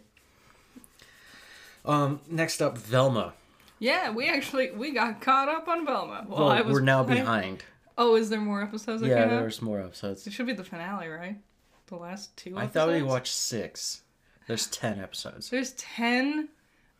Um, 1.84 2.20
next 2.28 2.60
up, 2.60 2.76
Velma. 2.78 3.34
Yeah, 3.78 4.10
we 4.10 4.28
actually 4.28 4.70
we 4.72 4.92
got 4.92 5.20
caught 5.20 5.48
up 5.48 5.68
on 5.68 5.84
Velma. 5.86 6.24
Well, 6.28 6.38
Well, 6.40 6.48
I 6.48 6.62
was 6.62 6.72
we're 6.74 6.80
now 6.80 7.02
I- 7.02 7.06
behind. 7.06 7.64
Oh, 7.98 8.14
is 8.16 8.28
there 8.28 8.40
more 8.40 8.62
episodes? 8.62 9.02
Yeah, 9.02 9.22
out? 9.24 9.30
there's 9.30 9.62
more 9.62 9.80
episodes. 9.80 10.26
It 10.26 10.32
should 10.34 10.46
be 10.46 10.52
the 10.52 10.64
finale, 10.64 11.08
right? 11.08 11.36
The 11.86 11.96
last 11.96 12.36
two. 12.36 12.56
I 12.56 12.66
thought 12.66 12.88
we 12.88 13.02
watched 13.02 13.34
six. 13.34 14.02
There's 14.48 14.66
ten 14.66 15.00
episodes. 15.00 15.50
There's 15.50 15.72
ten. 15.72 16.48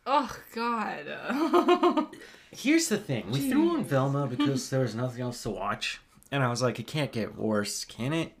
Oh 0.05 0.33
God. 0.53 2.07
Here's 2.51 2.87
the 2.87 2.97
thing: 2.97 3.29
we 3.31 3.49
threw 3.49 3.71
on 3.77 3.83
Velma 3.83 4.27
because 4.29 4.69
there 4.69 4.81
was 4.81 4.95
nothing 4.95 5.21
else 5.21 5.43
to 5.43 5.49
watch, 5.49 5.99
and 6.31 6.43
I 6.43 6.49
was 6.49 6.61
like, 6.61 6.79
it 6.79 6.87
can't 6.87 7.11
get 7.11 7.37
worse, 7.37 7.83
can 7.83 8.13
it? 8.13 8.33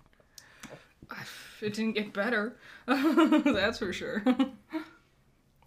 it 1.61 1.73
didn't 1.73 1.93
get 1.93 2.13
better. 2.13 2.55
That's 2.85 3.79
for 3.79 3.91
sure. 3.91 4.23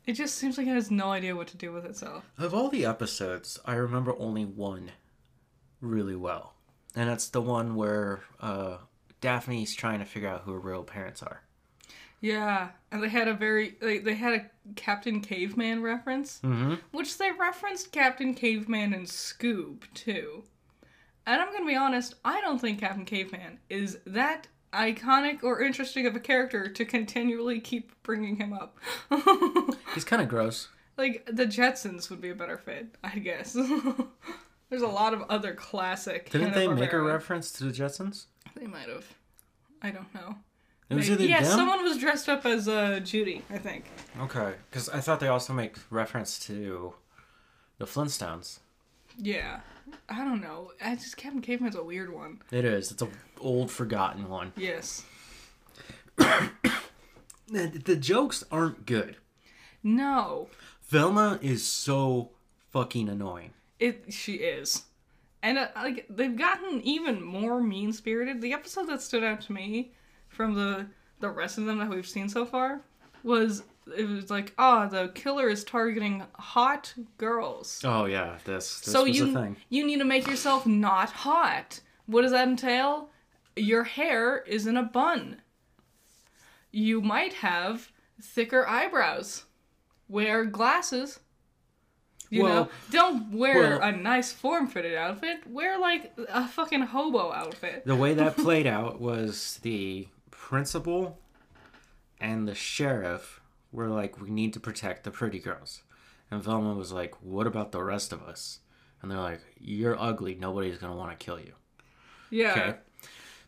It 0.06 0.14
just 0.14 0.36
seems 0.36 0.58
like 0.58 0.66
it 0.66 0.74
has 0.74 0.90
no 0.90 1.12
idea 1.12 1.36
what 1.36 1.48
to 1.48 1.56
do 1.56 1.72
with 1.72 1.84
itself. 1.84 2.24
Of 2.38 2.54
all 2.54 2.68
the 2.68 2.86
episodes, 2.86 3.60
I 3.64 3.74
remember 3.74 4.14
only 4.18 4.44
one 4.44 4.92
really 5.80 6.16
well. 6.16 6.54
And 6.96 7.08
that's 7.08 7.28
the 7.28 7.40
one 7.40 7.76
where 7.76 8.22
uh, 8.40 8.78
Daphne's 9.20 9.74
trying 9.74 9.98
to 10.00 10.04
figure 10.04 10.28
out 10.28 10.42
who 10.42 10.52
her 10.52 10.60
real 10.60 10.82
parents 10.84 11.22
are. 11.22 11.42
Yeah, 12.22 12.68
and 12.92 13.02
they 13.02 13.08
had 13.08 13.28
a 13.28 13.34
very 13.34 13.76
they, 13.80 13.98
they 13.98 14.14
had 14.14 14.34
a 14.34 14.50
Captain 14.76 15.20
Caveman 15.20 15.82
reference, 15.82 16.40
Mm-hmm. 16.44 16.74
which 16.92 17.16
they 17.18 17.30
referenced 17.32 17.92
Captain 17.92 18.34
Caveman 18.34 18.92
in 18.92 19.02
Scoob 19.02 19.82
too. 19.94 20.44
And 21.26 21.40
I'm 21.40 21.52
gonna 21.52 21.66
be 21.66 21.76
honest, 21.76 22.14
I 22.24 22.40
don't 22.40 22.58
think 22.60 22.80
Captain 22.80 23.04
Caveman 23.06 23.58
is 23.70 23.98
that 24.06 24.48
iconic 24.74 25.42
or 25.42 25.62
interesting 25.62 26.06
of 26.06 26.14
a 26.14 26.20
character 26.20 26.68
to 26.68 26.84
continually 26.84 27.58
keep 27.60 27.90
bringing 28.02 28.36
him 28.36 28.52
up. 28.52 28.76
He's 29.94 30.04
kind 30.04 30.20
of 30.22 30.28
gross. 30.28 30.68
like 30.98 31.26
the 31.30 31.46
Jetsons 31.46 32.10
would 32.10 32.20
be 32.20 32.30
a 32.30 32.34
better 32.34 32.58
fit, 32.58 32.94
I 33.02 33.18
guess. 33.18 33.52
There's 34.70 34.82
a 34.82 34.86
lot 34.86 35.14
of 35.14 35.22
other 35.28 35.54
classic. 35.54 36.30
Didn't 36.30 36.52
they 36.54 36.68
make 36.68 36.92
a 36.92 37.00
reference 37.00 37.50
to 37.52 37.64
the 37.64 37.72
Jetsons? 37.72 38.26
They 38.56 38.66
might 38.66 38.88
have. 38.88 39.06
I 39.82 39.90
don't 39.90 40.12
know. 40.14 40.36
It 40.88 40.96
was 40.96 41.08
either 41.08 41.24
yeah, 41.24 41.42
them. 41.42 41.52
someone 41.52 41.84
was 41.84 41.98
dressed 41.98 42.28
up 42.28 42.44
as 42.44 42.66
uh, 42.66 42.98
Judy, 43.00 43.42
I 43.48 43.58
think. 43.58 43.84
Okay, 44.20 44.54
because 44.68 44.88
I 44.88 45.00
thought 45.00 45.20
they 45.20 45.28
also 45.28 45.52
make 45.52 45.76
reference 45.88 46.38
to 46.46 46.94
the 47.78 47.84
Flintstones. 47.84 48.58
Yeah. 49.16 49.60
I 50.08 50.24
don't 50.24 50.40
know. 50.40 50.72
I 50.84 50.96
just 50.96 51.16
Captain 51.16 51.40
Caveman's 51.40 51.76
a 51.76 51.82
weird 51.82 52.12
one. 52.12 52.42
It 52.50 52.64
is. 52.64 52.90
It's 52.90 53.02
an 53.02 53.10
old, 53.40 53.70
forgotten 53.70 54.28
one. 54.28 54.52
Yes. 54.56 55.04
The, 57.52 57.66
the 57.66 57.96
jokes 57.96 58.44
aren't 58.52 58.86
good. 58.86 59.16
No. 59.82 60.46
Velma 60.82 61.40
is 61.42 61.66
so 61.66 62.30
fucking 62.70 63.08
annoying. 63.08 63.50
It 63.80 64.12
she 64.12 64.34
is. 64.34 64.84
And 65.42 65.58
uh, 65.58 65.68
like 65.76 66.06
they've 66.10 66.36
gotten 66.36 66.80
even 66.82 67.22
more 67.22 67.62
mean-spirited. 67.62 68.40
The 68.40 68.52
episode 68.52 68.86
that 68.88 69.00
stood 69.00 69.24
out 69.24 69.40
to 69.42 69.52
me 69.52 69.92
from 70.28 70.54
the 70.54 70.86
the 71.20 71.30
rest 71.30 71.58
of 71.58 71.66
them 71.66 71.78
that 71.78 71.88
we've 71.88 72.06
seen 72.06 72.28
so 72.28 72.44
far 72.44 72.80
was 73.22 73.62
it 73.96 74.08
was 74.08 74.30
like, 74.30 74.52
"Ah, 74.58 74.86
the 74.86 75.08
killer 75.14 75.48
is 75.48 75.64
targeting 75.64 76.22
hot 76.34 76.92
girls." 77.18 77.80
Oh 77.84 78.04
yeah, 78.04 78.38
this 78.44 78.80
this 78.80 78.92
so 78.92 79.04
you 79.04 79.56
you 79.68 79.86
need 79.86 79.98
to 79.98 80.04
make 80.04 80.26
yourself 80.26 80.66
not 80.66 81.10
hot. 81.10 81.80
What 82.06 82.22
does 82.22 82.32
that 82.32 82.48
entail? 82.48 83.10
Your 83.56 83.84
hair 83.84 84.38
is 84.38 84.66
in 84.66 84.76
a 84.76 84.82
bun. 84.82 85.42
You 86.70 87.00
might 87.00 87.34
have 87.34 87.90
thicker 88.20 88.66
eyebrows. 88.66 89.44
Wear 90.08 90.44
glasses. 90.44 91.20
You 92.30 92.44
Well- 92.44 92.64
know, 92.64 92.70
don't 92.90 93.32
wear 93.32 93.78
well- 93.78 93.82
a 93.82 93.92
nice 93.92 94.32
form-fitted 94.32 94.94
outfit. 94.94 95.46
Wear 95.48 95.78
like 95.78 96.12
a 96.28 96.46
fucking 96.46 96.82
hobo 96.82 97.32
outfit. 97.32 97.84
The 97.84 97.96
way 97.96 98.14
that 98.14 98.36
played 98.46 98.66
out 98.68 99.00
was 99.00 99.58
the 99.62 100.06
principal 100.30 101.18
and 102.20 102.46
the 102.46 102.54
sheriff 102.54 103.40
were 103.72 103.88
like, 103.88 104.20
"We 104.20 104.30
need 104.30 104.52
to 104.54 104.60
protect 104.60 105.04
the 105.04 105.10
pretty 105.10 105.38
girls," 105.38 105.82
and 106.30 106.42
Velma 106.42 106.74
was 106.74 106.92
like, 106.92 107.14
"What 107.22 107.46
about 107.46 107.72
the 107.72 107.82
rest 107.82 108.12
of 108.12 108.22
us?" 108.22 108.60
And 109.02 109.10
they're 109.10 109.18
like, 109.18 109.40
"You're 109.58 109.98
ugly. 110.00 110.34
Nobody's 110.34 110.78
gonna 110.78 110.96
want 110.96 111.10
to 111.18 111.24
kill 111.24 111.38
you." 111.40 111.54
Yeah. 112.30 112.50
Okay. 112.52 112.74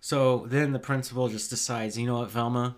So 0.01 0.47
then 0.49 0.73
the 0.73 0.79
principal 0.81 1.29
just 1.29 1.51
decides, 1.51 1.97
you 1.97 2.07
know 2.07 2.19
what, 2.19 2.31
Velma, 2.31 2.77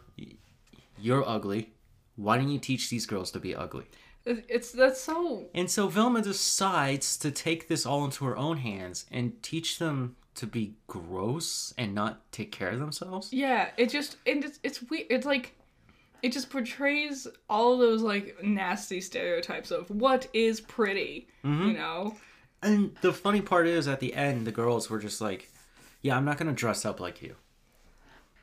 you're 0.98 1.26
ugly. 1.26 1.72
Why 2.16 2.36
don't 2.36 2.50
you 2.50 2.58
teach 2.58 2.90
these 2.90 3.06
girls 3.06 3.30
to 3.30 3.40
be 3.40 3.54
ugly? 3.56 3.86
It- 4.24 4.44
It's 4.48 4.72
that's 4.72 5.00
so 5.00 5.46
And 5.54 5.70
so 5.70 5.88
Velma 5.88 6.22
decides 6.22 7.16
to 7.18 7.30
take 7.30 7.68
this 7.68 7.84
all 7.86 8.04
into 8.04 8.24
her 8.24 8.36
own 8.36 8.58
hands 8.58 9.06
and 9.10 9.42
teach 9.42 9.78
them 9.78 10.16
to 10.36 10.46
be 10.46 10.74
gross 10.86 11.72
and 11.78 11.94
not 11.94 12.30
take 12.32 12.50
care 12.50 12.70
of 12.70 12.80
themselves. 12.80 13.32
Yeah, 13.32 13.70
it 13.76 13.90
just 13.90 14.16
and 14.26 14.44
it's 14.44 14.58
it's 14.62 14.82
weird. 14.82 15.06
It's 15.10 15.26
like 15.26 15.54
it 16.22 16.32
just 16.32 16.48
portrays 16.50 17.26
all 17.50 17.76
those 17.78 18.02
like 18.02 18.42
nasty 18.42 19.00
stereotypes 19.00 19.70
of 19.70 19.90
what 19.90 20.26
is 20.32 20.60
pretty. 20.60 21.28
Mm-hmm. 21.44 21.66
You 21.68 21.72
know? 21.74 22.16
And 22.62 22.96
the 23.02 23.12
funny 23.12 23.42
part 23.42 23.66
is, 23.66 23.86
at 23.86 24.00
the 24.00 24.14
end, 24.14 24.46
the 24.46 24.50
girls 24.52 24.88
were 24.88 24.98
just 24.98 25.20
like, 25.20 25.52
"Yeah, 26.00 26.16
I'm 26.16 26.24
not 26.24 26.38
gonna 26.38 26.52
dress 26.54 26.84
up 26.86 26.98
like 26.98 27.20
you. 27.20 27.36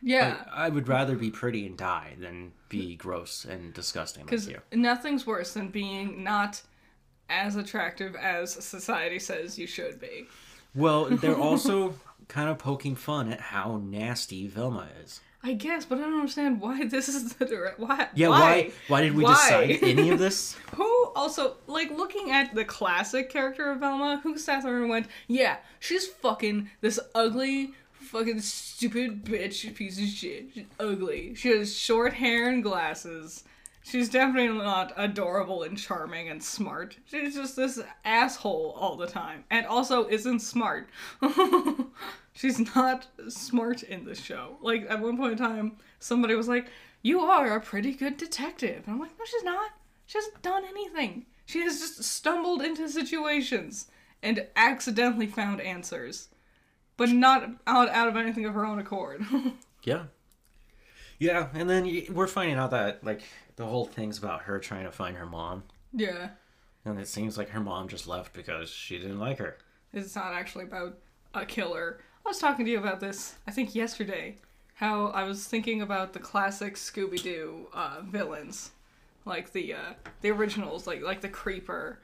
Yeah, 0.01 0.43
I, 0.51 0.65
I 0.65 0.69
would 0.69 0.87
rather 0.87 1.15
be 1.15 1.29
pretty 1.29 1.65
and 1.65 1.77
die 1.77 2.15
than 2.19 2.53
be 2.69 2.95
gross 2.95 3.45
and 3.45 3.73
disgusting 3.73 4.23
like 4.23 4.29
because 4.31 4.47
you." 4.47 4.59
nothing's 4.73 5.27
worse 5.27 5.53
than 5.53 5.69
being 5.69 6.23
not 6.23 6.61
as 7.29 7.55
attractive 7.55 8.15
as 8.15 8.51
society 8.51 9.19
says 9.19 9.57
you 9.57 9.67
should 9.67 9.99
be. 9.99 10.27
Well, 10.75 11.05
they're 11.09 11.37
also 11.37 11.95
kind 12.27 12.49
of 12.49 12.57
poking 12.57 12.95
fun 12.95 13.31
at 13.31 13.39
how 13.39 13.81
nasty 13.83 14.47
Velma 14.47 14.87
is. 15.03 15.21
I 15.43 15.53
guess, 15.53 15.85
but 15.85 15.97
I 15.97 16.01
don't 16.01 16.13
understand 16.13 16.61
why 16.61 16.85
this 16.87 17.07
is 17.09 17.33
the 17.33 17.45
direct. 17.45 17.79
Why? 17.79 18.09
Yeah, 18.13 18.29
why? 18.29 18.71
Why, 18.87 19.01
did 19.01 19.15
we 19.15 19.23
Why? 19.23 19.33
decide 19.33 19.79
any 19.83 20.09
of 20.09 20.19
this? 20.19 20.55
Who 20.75 21.11
also 21.15 21.57
like 21.67 21.89
looking 21.91 22.31
at 22.31 22.53
the 22.53 22.63
classic 22.63 23.29
character 23.29 23.71
of 23.71 23.79
Velma? 23.79 24.19
Who 24.23 24.37
sat 24.37 24.63
there 24.63 24.77
and 24.77 24.89
went, 24.89 25.07
"Yeah, 25.27 25.57
she's 25.79 26.05
fucking 26.07 26.69
this 26.81 26.99
ugly, 27.15 27.73
fucking 28.11 28.41
stupid 28.41 29.23
bitch, 29.23 29.73
piece 29.73 29.97
of 29.97 30.05
shit. 30.05 30.49
She's 30.53 30.65
ugly. 30.79 31.33
She 31.33 31.49
has 31.57 31.75
short 31.75 32.13
hair 32.13 32.49
and 32.49 32.61
glasses. 32.61 33.45
She's 33.83 34.09
definitely 34.09 34.57
not 34.57 34.91
adorable 34.97 35.63
and 35.63 35.77
charming 35.77 36.29
and 36.29 36.43
smart. 36.43 36.97
She's 37.05 37.35
just 37.35 37.55
this 37.55 37.79
asshole 38.03 38.75
all 38.77 38.97
the 38.97 39.07
time, 39.07 39.45
and 39.49 39.65
also 39.65 40.07
isn't 40.09 40.41
smart. 40.41 40.89
She's 42.33 42.75
not 42.75 43.07
smart 43.29 43.81
in 43.83 44.05
this 44.05 44.19
show. 44.19 44.57
Like 44.61 44.85
at 44.89 44.99
one 44.99 45.17
point 45.17 45.33
in 45.33 45.37
time, 45.37 45.77
somebody 45.99 46.35
was 46.35 46.47
like, 46.47 46.67
"You 47.01 47.21
are 47.21 47.55
a 47.55 47.61
pretty 47.61 47.93
good 47.93 48.17
detective," 48.17 48.83
and 48.85 48.95
I'm 48.95 48.99
like, 48.99 49.17
"No, 49.17 49.25
she's 49.25 49.43
not. 49.43 49.71
She 50.05 50.17
hasn't 50.17 50.41
done 50.41 50.63
anything. 50.65 51.25
She 51.45 51.61
has 51.61 51.79
just 51.79 52.03
stumbled 52.03 52.61
into 52.61 52.87
situations 52.87 53.87
and 54.21 54.47
accidentally 54.55 55.27
found 55.27 55.59
answers, 55.61 56.29
but 57.01 57.09
not 57.09 57.49
out 57.67 57.89
out 57.89 58.07
of 58.07 58.15
anything 58.15 58.45
of 58.45 58.53
her 58.53 58.65
own 58.65 58.79
accord." 58.79 59.23
Yeah. 59.83 60.03
Yeah, 61.17 61.49
and 61.53 61.67
then 61.69 62.05
we're 62.09 62.27
finding 62.27 62.57
out 62.57 62.71
that 62.71 63.03
like 63.03 63.21
the 63.55 63.65
whole 63.65 63.85
thing's 63.85 64.17
about 64.19 64.43
her 64.43 64.59
trying 64.59 64.85
to 64.85 64.91
find 64.91 65.17
her 65.17 65.25
mom, 65.25 65.63
yeah, 65.93 66.29
and 66.85 66.99
it 66.99 67.07
seems 67.07 67.37
like 67.37 67.49
her 67.49 67.59
mom 67.59 67.87
just 67.87 68.07
left 68.07 68.33
because 68.33 68.69
she 68.69 68.97
didn't 68.99 69.19
like 69.19 69.37
her. 69.39 69.57
it's 69.93 70.15
not 70.15 70.33
actually 70.33 70.65
about 70.65 70.97
a 71.33 71.45
killer. 71.45 71.99
I 72.25 72.29
was 72.29 72.39
talking 72.39 72.65
to 72.65 72.71
you 72.71 72.77
about 72.79 72.99
this, 72.99 73.35
I 73.47 73.51
think 73.51 73.73
yesterday, 73.75 74.37
how 74.75 75.07
I 75.07 75.23
was 75.23 75.45
thinking 75.47 75.81
about 75.81 76.13
the 76.13 76.19
classic 76.19 76.75
Scooby 76.75 77.21
Doo 77.21 77.67
uh, 77.73 78.01
villains, 78.03 78.71
like 79.25 79.51
the 79.51 79.73
uh, 79.73 79.93
the 80.21 80.29
originals, 80.31 80.85
like 80.87 81.01
like 81.01 81.21
the 81.21 81.29
Creeper, 81.29 81.99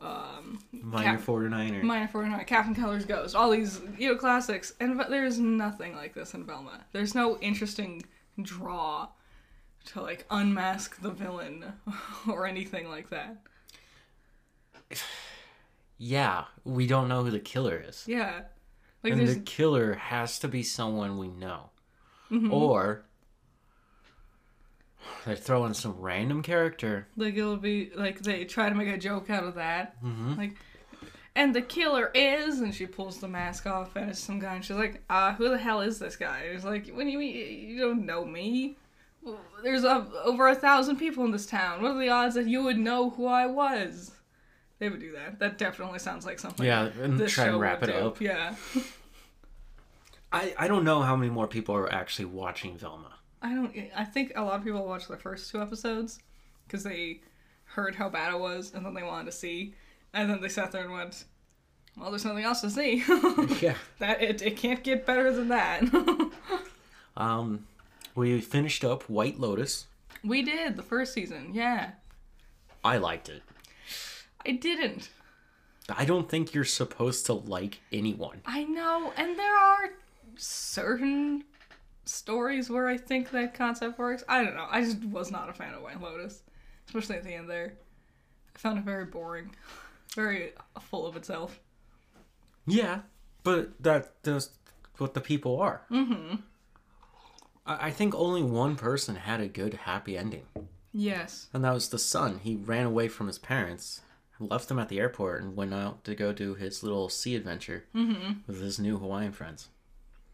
um, 0.00 0.58
Miner 0.72 1.18
Cap- 1.18 1.26
49er. 1.26 1.82
Miner 1.82 2.08
49, 2.08 2.44
Captain 2.44 2.74
Keller's 2.74 3.04
Ghost, 3.04 3.34
all 3.34 3.50
these, 3.50 3.80
you 3.98 4.08
know, 4.08 4.16
classics. 4.16 4.72
And 4.80 4.96
but 4.96 5.10
there's 5.10 5.38
nothing 5.38 5.94
like 5.94 6.14
this 6.14 6.34
in 6.34 6.44
Velma. 6.44 6.80
There's 6.92 7.14
no 7.14 7.38
interesting 7.38 8.02
draw 8.40 9.08
to, 9.86 10.00
like, 10.00 10.26
unmask 10.30 11.00
the 11.00 11.10
villain 11.10 11.64
or 12.28 12.46
anything 12.46 12.88
like 12.88 13.10
that. 13.10 13.36
yeah, 15.98 16.44
we 16.64 16.86
don't 16.86 17.08
know 17.08 17.24
who 17.24 17.30
the 17.30 17.40
killer 17.40 17.82
is. 17.86 18.04
Yeah. 18.06 18.42
Like, 19.02 19.12
and 19.12 19.20
there's. 19.20 19.34
the 19.34 19.40
killer 19.40 19.94
has 19.94 20.38
to 20.40 20.48
be 20.48 20.62
someone 20.62 21.18
we 21.18 21.28
know. 21.28 21.70
Mm-hmm. 22.30 22.52
Or 22.52 23.04
they're 25.24 25.36
throwing 25.36 25.74
some 25.74 25.94
random 25.98 26.42
character. 26.42 27.06
Like, 27.16 27.36
it'll 27.36 27.56
be, 27.56 27.90
like, 27.94 28.20
they 28.20 28.44
try 28.44 28.68
to 28.68 28.74
make 28.74 28.88
a 28.88 28.98
joke 28.98 29.30
out 29.30 29.44
of 29.44 29.54
that. 29.56 30.02
Mm-hmm. 30.02 30.36
Like, 30.36 30.56
and 31.34 31.54
the 31.54 31.62
killer 31.62 32.10
is, 32.14 32.60
and 32.60 32.74
she 32.74 32.86
pulls 32.86 33.18
the 33.18 33.28
mask 33.28 33.66
off, 33.66 33.96
and 33.96 34.10
it's 34.10 34.18
some 34.18 34.40
guy, 34.40 34.56
and 34.56 34.64
she's 34.64 34.76
like, 34.76 35.02
uh, 35.08 35.32
who 35.34 35.48
the 35.48 35.58
hell 35.58 35.80
is 35.80 35.98
this 35.98 36.16
guy? 36.16 36.40
And 36.40 36.54
he's 36.54 36.64
like, 36.64 36.88
when 36.88 37.08
you 37.08 37.18
mean, 37.18 37.68
you 37.68 37.78
don't 37.80 38.04
know 38.04 38.24
me? 38.24 38.76
There's 39.62 39.84
a, 39.84 40.08
over 40.24 40.48
a 40.48 40.54
thousand 40.54 40.96
people 40.96 41.24
in 41.24 41.30
this 41.30 41.46
town. 41.46 41.82
What 41.82 41.92
are 41.92 41.98
the 41.98 42.08
odds 42.08 42.34
that 42.34 42.46
you 42.46 42.62
would 42.64 42.78
know 42.78 43.10
who 43.10 43.26
I 43.26 43.46
was? 43.46 44.12
They 44.78 44.88
would 44.88 45.00
do 45.00 45.12
that. 45.12 45.38
That 45.38 45.58
definitely 45.58 45.98
sounds 45.98 46.24
like 46.24 46.38
something. 46.38 46.64
Yeah, 46.64 46.88
and 47.00 47.18
this 47.18 47.32
try 47.32 47.44
and 47.44 47.54
show 47.54 47.58
wrap 47.58 47.82
it 47.82 47.86
do. 47.86 47.92
up. 47.92 48.20
Yeah. 48.20 48.54
I, 50.32 50.54
I 50.58 50.68
don't 50.68 50.84
know 50.84 51.02
how 51.02 51.16
many 51.16 51.30
more 51.30 51.46
people 51.46 51.74
are 51.74 51.92
actually 51.92 52.26
watching 52.26 52.78
Velma. 52.78 53.19
I 53.42 53.54
don't. 53.54 53.74
I 53.96 54.04
think 54.04 54.32
a 54.36 54.42
lot 54.42 54.58
of 54.58 54.64
people 54.64 54.86
watched 54.86 55.08
the 55.08 55.16
first 55.16 55.50
two 55.50 55.60
episodes 55.62 56.18
because 56.66 56.82
they 56.84 57.20
heard 57.64 57.94
how 57.94 58.08
bad 58.08 58.34
it 58.34 58.38
was, 58.40 58.72
and 58.74 58.84
then 58.84 58.94
they 58.94 59.02
wanted 59.02 59.26
to 59.26 59.32
see, 59.32 59.74
and 60.12 60.28
then 60.30 60.40
they 60.40 60.48
sat 60.48 60.72
there 60.72 60.82
and 60.82 60.92
went, 60.92 61.24
"Well, 61.96 62.10
there's 62.10 62.24
nothing 62.24 62.44
else 62.44 62.60
to 62.62 62.70
see. 62.70 63.02
Yeah. 63.62 63.74
that 63.98 64.22
it, 64.22 64.42
it 64.42 64.56
can't 64.56 64.82
get 64.82 65.06
better 65.06 65.32
than 65.32 65.48
that." 65.48 65.82
Um, 67.16 67.66
we 68.14 68.40
finished 68.40 68.82
up 68.84 69.02
White 69.10 69.38
Lotus. 69.38 69.86
we 70.24 70.40
did 70.42 70.76
the 70.76 70.82
first 70.82 71.12
season, 71.12 71.50
yeah. 71.52 71.90
I 72.82 72.96
liked 72.96 73.28
it. 73.28 73.42
I 74.46 74.52
didn't. 74.52 75.10
I 75.88 76.04
don't 76.06 76.28
think 76.30 76.54
you're 76.54 76.64
supposed 76.64 77.26
to 77.26 77.34
like 77.34 77.80
anyone. 77.92 78.40
I 78.46 78.64
know, 78.64 79.12
and 79.18 79.38
there 79.38 79.54
are 79.54 79.90
certain 80.36 81.44
stories 82.04 82.68
where 82.70 82.88
I 82.88 82.96
think 82.96 83.30
that 83.30 83.54
concept 83.54 83.98
works. 83.98 84.24
I 84.28 84.42
don't 84.44 84.54
know. 84.54 84.66
I 84.70 84.82
just 84.82 85.04
was 85.04 85.30
not 85.30 85.48
a 85.48 85.52
fan 85.52 85.74
of 85.74 85.82
White 85.82 86.00
Lotus, 86.00 86.42
especially 86.86 87.16
at 87.16 87.24
the 87.24 87.34
end 87.34 87.48
there. 87.48 87.74
I 88.54 88.58
found 88.58 88.78
it 88.78 88.84
very 88.84 89.04
boring, 89.04 89.50
very 90.14 90.52
full 90.80 91.06
of 91.06 91.16
itself. 91.16 91.60
Yeah, 92.66 93.00
but 93.42 93.82
that 93.82 94.22
that's 94.22 94.50
what 94.98 95.14
the 95.14 95.20
people 95.20 95.60
are. 95.60 95.82
Mm-hmm. 95.90 96.36
I, 97.66 97.86
I 97.86 97.90
think 97.90 98.14
only 98.14 98.42
one 98.42 98.76
person 98.76 99.16
had 99.16 99.40
a 99.40 99.48
good 99.48 99.74
happy 99.74 100.16
ending, 100.16 100.44
Yes. 100.92 101.48
and 101.54 101.64
that 101.64 101.72
was 101.74 101.88
the 101.88 101.98
son. 101.98 102.40
He 102.42 102.56
ran 102.56 102.86
away 102.86 103.08
from 103.08 103.26
his 103.28 103.38
parents, 103.38 104.02
left 104.38 104.68
them 104.68 104.78
at 104.78 104.88
the 104.88 104.98
airport, 105.00 105.42
and 105.42 105.56
went 105.56 105.72
out 105.74 106.04
to 106.04 106.14
go 106.14 106.32
do 106.32 106.54
his 106.54 106.82
little 106.82 107.08
sea 107.08 107.34
adventure 107.36 107.84
with 107.94 108.60
his 108.60 108.78
new 108.78 108.98
Hawaiian 108.98 109.32
friends. 109.32 109.68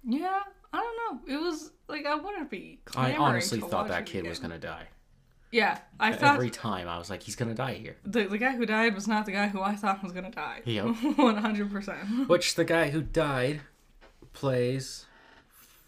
Yeah. 0.04 0.40
I 0.72 0.78
don't 0.78 1.28
know. 1.28 1.34
It 1.34 1.40
was 1.40 1.70
like 1.88 2.06
I 2.06 2.14
wouldn't 2.14 2.50
be. 2.50 2.80
I 2.96 3.14
honestly 3.14 3.60
to 3.60 3.66
thought 3.66 3.88
that 3.88 4.06
kid 4.06 4.26
was 4.26 4.38
gonna 4.38 4.58
die. 4.58 4.88
Yeah, 5.52 5.78
I 6.00 6.12
thought 6.12 6.34
Every 6.34 6.50
time 6.50 6.88
I 6.88 6.98
was 6.98 7.08
like, 7.08 7.22
he's 7.22 7.36
gonna 7.36 7.54
die 7.54 7.74
here. 7.74 7.96
the 8.04 8.24
the 8.24 8.38
guy 8.38 8.56
who 8.56 8.66
died 8.66 8.94
was 8.94 9.06
not 9.08 9.26
the 9.26 9.32
guy 9.32 9.46
who 9.48 9.62
I 9.62 9.74
thought 9.76 10.02
was 10.02 10.12
gonna 10.12 10.30
die. 10.30 10.60
Yep. 10.64 10.86
One 11.16 11.36
hundred 11.36 11.70
percent. 11.70 12.00
Which 12.28 12.56
the 12.56 12.64
guy 12.64 12.90
who 12.90 13.00
died 13.00 13.60
plays 14.32 15.06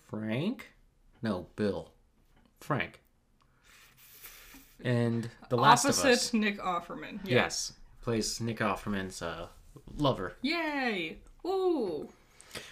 Frank? 0.09 0.71
No, 1.23 1.49
Bill. 1.57 1.91
Frank. 2.61 3.01
And 4.83 5.29
The 5.49 5.57
Last 5.57 5.85
Opposite 5.85 6.07
of 6.07 6.13
Us. 6.13 6.33
Nick 6.35 6.59
Offerman. 6.61 7.19
Yes. 7.25 7.73
Plays 8.03 8.41
Nick 8.41 8.59
Offerman's 8.59 9.21
uh, 9.21 9.49
lover. 9.97 10.37
Yay! 10.43 11.19
Woo! 11.43 12.09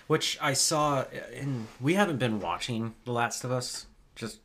Which 0.06 0.38
I 0.40 0.52
saw 0.52 1.04
in. 1.32 1.68
We 1.80 1.94
haven't 1.94 2.18
been 2.18 2.40
watching 2.40 2.94
The 3.04 3.12
Last 3.12 3.44
of 3.44 3.52
Us. 3.52 3.86
Just. 4.14 4.40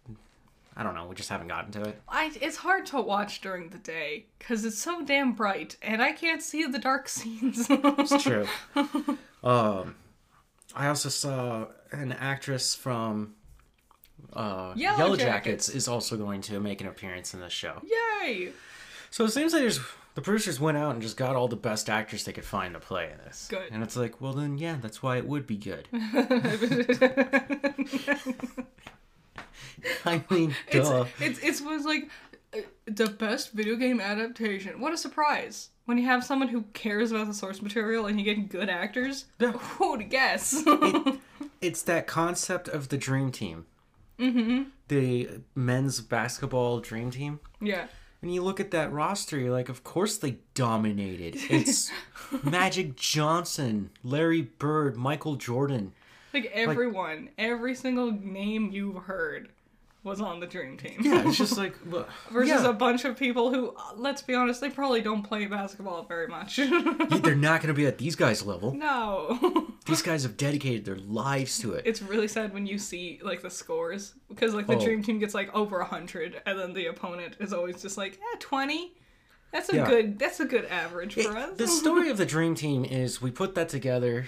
I 0.75 0.83
don't 0.83 0.95
know. 0.95 1.05
We 1.05 1.15
just 1.15 1.29
haven't 1.29 1.49
gotten 1.49 1.71
to 1.73 1.81
it. 1.83 2.01
I, 2.07 2.31
it's 2.41 2.55
hard 2.55 2.85
to 2.87 3.01
watch 3.01 3.41
during 3.41 3.69
the 3.69 3.77
day 3.77 4.27
because 4.39 4.63
it's 4.63 4.77
so 4.77 5.03
damn 5.03 5.33
bright 5.33 5.75
and 5.81 6.01
I 6.01 6.13
can't 6.13 6.41
see 6.41 6.65
the 6.65 6.79
dark 6.79 7.09
scenes. 7.09 7.67
It's 7.69 8.23
true. 8.23 8.47
um, 9.43 9.95
I 10.73 10.87
also 10.87 11.09
saw 11.09 11.67
an 11.91 12.13
actress 12.13 12.73
from 12.73 13.33
uh, 14.33 14.73
Yellow 14.75 14.97
Yellow, 14.97 15.15
Jackets. 15.17 15.67
Jackets. 15.67 15.69
is 15.69 15.87
also 15.87 16.15
going 16.15 16.41
to 16.41 16.59
make 16.59 16.79
an 16.79 16.87
appearance 16.87 17.33
in 17.33 17.41
this 17.41 17.53
show. 17.53 17.81
Yay! 17.83 18.51
So 19.09 19.25
it 19.25 19.31
seems 19.31 19.51
like 19.51 19.61
there's 19.61 19.79
the 20.15 20.21
producers 20.21 20.59
went 20.59 20.77
out 20.77 20.93
and 20.93 21.01
just 21.01 21.17
got 21.17 21.35
all 21.35 21.47
the 21.47 21.55
best 21.55 21.89
actors 21.89 22.23
they 22.25 22.33
could 22.33 22.45
find 22.45 22.73
to 22.73 22.79
play 22.79 23.09
in 23.11 23.17
this. 23.25 23.47
Good. 23.49 23.71
And 23.71 23.81
it's 23.83 23.95
like, 23.95 24.19
well 24.21 24.33
then, 24.33 24.57
yeah, 24.57 24.77
that's 24.81 25.01
why 25.01 25.17
it 25.17 25.25
would 25.27 25.47
be 25.47 25.57
good. 25.57 25.87
I 30.05 30.23
mean, 30.29 30.55
It's, 30.67 30.89
duh. 30.89 31.05
it's, 31.19 31.39
it's 31.39 31.61
was 31.61 31.85
like 31.85 32.09
uh, 32.55 32.59
the 32.85 33.07
best 33.07 33.51
video 33.53 33.75
game 33.75 33.99
adaptation. 33.99 34.79
What 34.79 34.93
a 34.93 34.97
surprise! 34.97 35.69
When 35.85 35.97
you 35.97 36.05
have 36.05 36.23
someone 36.23 36.47
who 36.49 36.63
cares 36.73 37.11
about 37.11 37.27
the 37.27 37.33
source 37.33 37.61
material 37.61 38.05
and 38.05 38.19
you 38.19 38.25
get 38.25 38.49
good 38.49 38.69
actors, 38.69 39.25
Yeah. 39.39 39.51
who 39.51 39.91
would 39.91 40.09
guess? 40.09 40.63
It's 41.61 41.81
that 41.83 42.07
concept 42.07 42.67
of 42.67 42.89
the 42.89 42.97
dream 42.97 43.31
team. 43.31 43.65
Mm-hmm. 44.19 44.63
The 44.87 45.29
men's 45.55 45.99
basketball 46.01 46.79
dream 46.79 47.09
team. 47.11 47.39
yeah. 47.59 47.87
And 48.21 48.31
you 48.31 48.43
look 48.43 48.59
at 48.59 48.71
that 48.71 48.91
roster, 48.91 49.39
you're 49.39 49.51
like, 49.51 49.67
of 49.69 49.83
course 49.83 50.17
they 50.17 50.37
dominated. 50.53 51.37
It's 51.49 51.91
Magic 52.43 52.95
Johnson, 52.95 53.89
Larry 54.03 54.43
Bird, 54.43 54.95
Michael 54.95 55.35
Jordan. 55.37 55.93
Like 56.31 56.45
everyone, 56.53 57.29
every 57.39 57.73
single 57.73 58.11
name 58.11 58.69
you've 58.71 59.03
heard 59.03 59.49
was 60.03 60.19
on 60.19 60.39
the 60.39 60.47
dream 60.47 60.77
team. 60.77 60.97
Yeah, 61.01 61.27
it's 61.27 61.37
just 61.37 61.57
like 61.57 61.75
well, 61.85 62.07
Versus 62.31 62.49
yeah, 62.63 62.67
a 62.69 62.73
bunch 62.73 63.05
of 63.05 63.17
people 63.17 63.53
who, 63.53 63.75
let's 63.95 64.21
be 64.23 64.33
honest, 64.33 64.59
they 64.61 64.69
probably 64.69 65.01
don't 65.01 65.21
play 65.21 65.45
basketball 65.45 66.03
very 66.03 66.27
much. 66.27 66.55
they're 66.57 67.35
not 67.35 67.61
going 67.61 67.67
to 67.67 67.73
be 67.73 67.85
at 67.85 67.97
these 67.99 68.15
guys' 68.15 68.43
level. 68.43 68.73
no. 68.75 69.67
These 69.85 70.01
guys 70.01 70.23
have 70.23 70.37
dedicated 70.37 70.85
their 70.85 70.95
lives 70.97 71.59
to 71.59 71.73
it. 71.73 71.83
it's 71.85 72.01
really 72.01 72.27
sad 72.27 72.53
when 72.53 72.65
you 72.65 72.77
see 72.77 73.19
like 73.23 73.41
the 73.41 73.49
scores 73.49 74.13
because 74.29 74.53
like 74.53 74.67
the 74.67 74.75
Oh. 74.75 74.79
dream 74.83 75.03
team 75.03 75.19
gets 75.19 75.33
like 75.33 75.53
over 75.55 75.79
a 75.79 75.85
hundred 75.85 76.41
and 76.45 76.57
then 76.57 76.73
the 76.73 76.87
opponent 76.87 77.35
is 77.39 77.51
always 77.53 77.81
just 77.81 77.97
like 77.97 78.13
eh, 78.13 78.37
20 78.39 78.93
that's 79.51 79.71
a 79.71 79.75
Yeah. 79.75 79.87
good 79.87 80.19
that's 80.19 80.39
a 80.39 80.45
good 80.45 80.65
average 80.65 81.17
It- 81.17 81.25
for 81.27 81.35
us 81.37 81.57
the 81.57 81.67
story 81.67 82.09
of 82.09 82.17
the 82.17 82.25
dream 82.25 82.55
team 82.55 82.85
is 82.85 83.21
we 83.21 83.31
put 83.31 83.55
that 83.55 83.69
together 83.69 84.25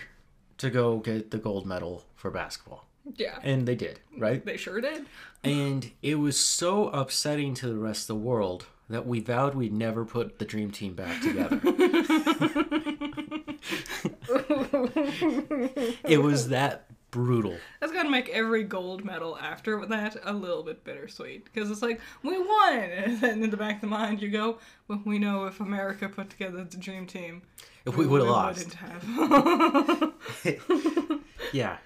to 0.57 0.69
go 0.69 0.97
get 0.97 1.31
the 1.31 1.37
gold 1.37 1.65
medal 1.65 2.03
for 2.15 2.29
basketball. 2.31 2.87
Yeah 3.15 3.37
And 3.43 3.67
they 3.67 3.75
did, 3.75 3.99
right? 4.17 4.43
they 4.45 4.57
sure 4.57 4.81
did 4.81 5.05
And 5.43 5.91
it 6.01 6.15
was 6.15 6.39
so 6.39 6.87
upsetting 6.89 7.53
to 7.55 7.67
the 7.67 7.77
rest 7.77 8.03
of 8.03 8.07
the 8.07 8.15
world 8.15 8.65
that 8.89 9.05
we 9.07 9.19
vowed 9.19 9.55
we'd 9.55 9.73
never 9.73 10.05
put 10.05 10.39
the 10.39 10.45
dream 10.45 10.69
team 10.71 10.93
back 10.93 11.21
together. 11.21 11.59
it 16.05 16.21
was 16.21 16.49
that 16.49 16.85
brutal. 17.11 17.55
that's 17.79 17.91
gotta 17.93 18.09
make 18.09 18.27
every 18.29 18.63
gold 18.63 19.05
medal 19.05 19.37
after 19.37 19.85
that 19.85 20.17
a 20.23 20.33
little 20.33 20.63
bit 20.63 20.83
bittersweet 20.83 21.45
because 21.45 21.69
it's 21.69 21.81
like 21.83 22.01
we 22.23 22.37
won 22.39 22.73
and 22.79 23.21
then 23.21 23.43
in 23.43 23.49
the 23.51 23.57
back 23.57 23.75
of 23.75 23.81
the 23.81 23.87
mind 23.87 24.19
you 24.21 24.29
go 24.29 24.57
well 24.87 24.99
we 25.05 25.19
know 25.19 25.45
if 25.45 25.59
america 25.59 26.09
put 26.09 26.29
together 26.31 26.63
the 26.63 26.77
dream 26.77 27.05
team 27.05 27.43
If 27.85 27.95
we 27.97 28.07
would 28.07 28.21
have 28.21 28.29
lost. 28.29 28.65
wouldn't 28.65 28.75
have 28.75 30.13
Yeah. 31.53 31.77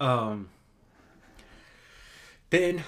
Um 0.00 0.48
then 2.50 2.84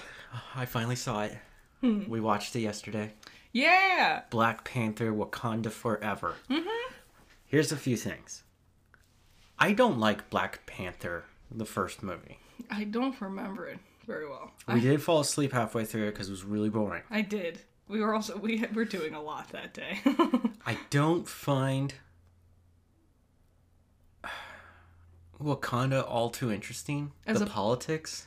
I 0.55 0.65
finally 0.65 0.95
saw 0.95 1.23
it. 1.23 1.37
We 1.81 2.19
watched 2.19 2.55
it 2.55 2.59
yesterday. 2.59 3.13
yeah 3.53 4.23
Black 4.29 4.63
Panther 4.65 5.11
Wakanda 5.13 5.71
Forever. 5.71 6.35
Mm-hmm. 6.49 6.93
Here's 7.45 7.71
a 7.71 7.77
few 7.77 7.95
things. 7.97 8.43
I 9.57 9.71
don't 9.73 9.97
like 9.99 10.29
Black 10.29 10.65
Panther, 10.65 11.23
the 11.51 11.65
first 11.65 12.03
movie. 12.03 12.39
i 12.69 12.83
don't 12.83 13.19
remember 13.21 13.65
it 13.67 13.79
very 14.05 14.27
well 14.27 14.51
We 14.67 14.81
did 14.81 15.01
fall 15.01 15.19
asleep 15.21 15.51
halfway 15.53 15.85
through 15.85 16.07
it 16.07 16.11
because 16.11 16.27
it 16.27 16.31
was 16.31 16.43
really 16.43 16.69
boring. 16.69 17.03
I 17.09 17.21
did. 17.21 17.59
We 17.87 18.01
were 18.01 18.13
also 18.13 18.37
we 18.37 18.63
were 18.73 18.85
doing 18.85 19.13
a 19.15 19.21
lot 19.21 19.49
that 19.49 19.73
day. 19.73 19.99
I 20.65 20.77
don't 20.89 21.27
find 21.27 21.93
Wakanda 25.41 26.03
all 26.07 26.29
too 26.29 26.51
interesting. 26.51 27.11
As 27.25 27.39
the 27.39 27.45
a- 27.45 27.49
politics. 27.49 28.25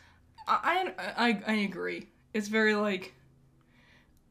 I, 0.48 0.92
I 1.16 1.42
I 1.46 1.54
agree. 1.56 2.08
It's 2.34 2.48
very 2.48 2.74
like 2.74 3.12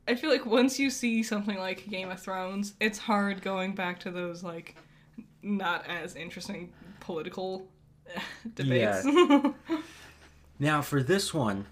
I 0.08 0.16
feel 0.16 0.30
like 0.30 0.46
once 0.46 0.78
you 0.80 0.90
see 0.90 1.24
something 1.24 1.58
like 1.58 1.90
Game 1.90 2.10
of 2.10 2.20
Thrones, 2.20 2.74
it's 2.80 2.98
hard 3.00 3.42
going 3.42 3.76
back 3.76 4.00
to 4.02 4.12
those 4.12 4.44
like 4.44 4.76
not 5.42 5.86
as 5.88 6.16
interesting 6.16 6.72
political 7.00 7.68
debates. 8.56 9.06
Yeah. 9.06 9.52
Now 10.60 10.84
for 10.84 11.02
this 11.02 11.34
one, 11.34 11.66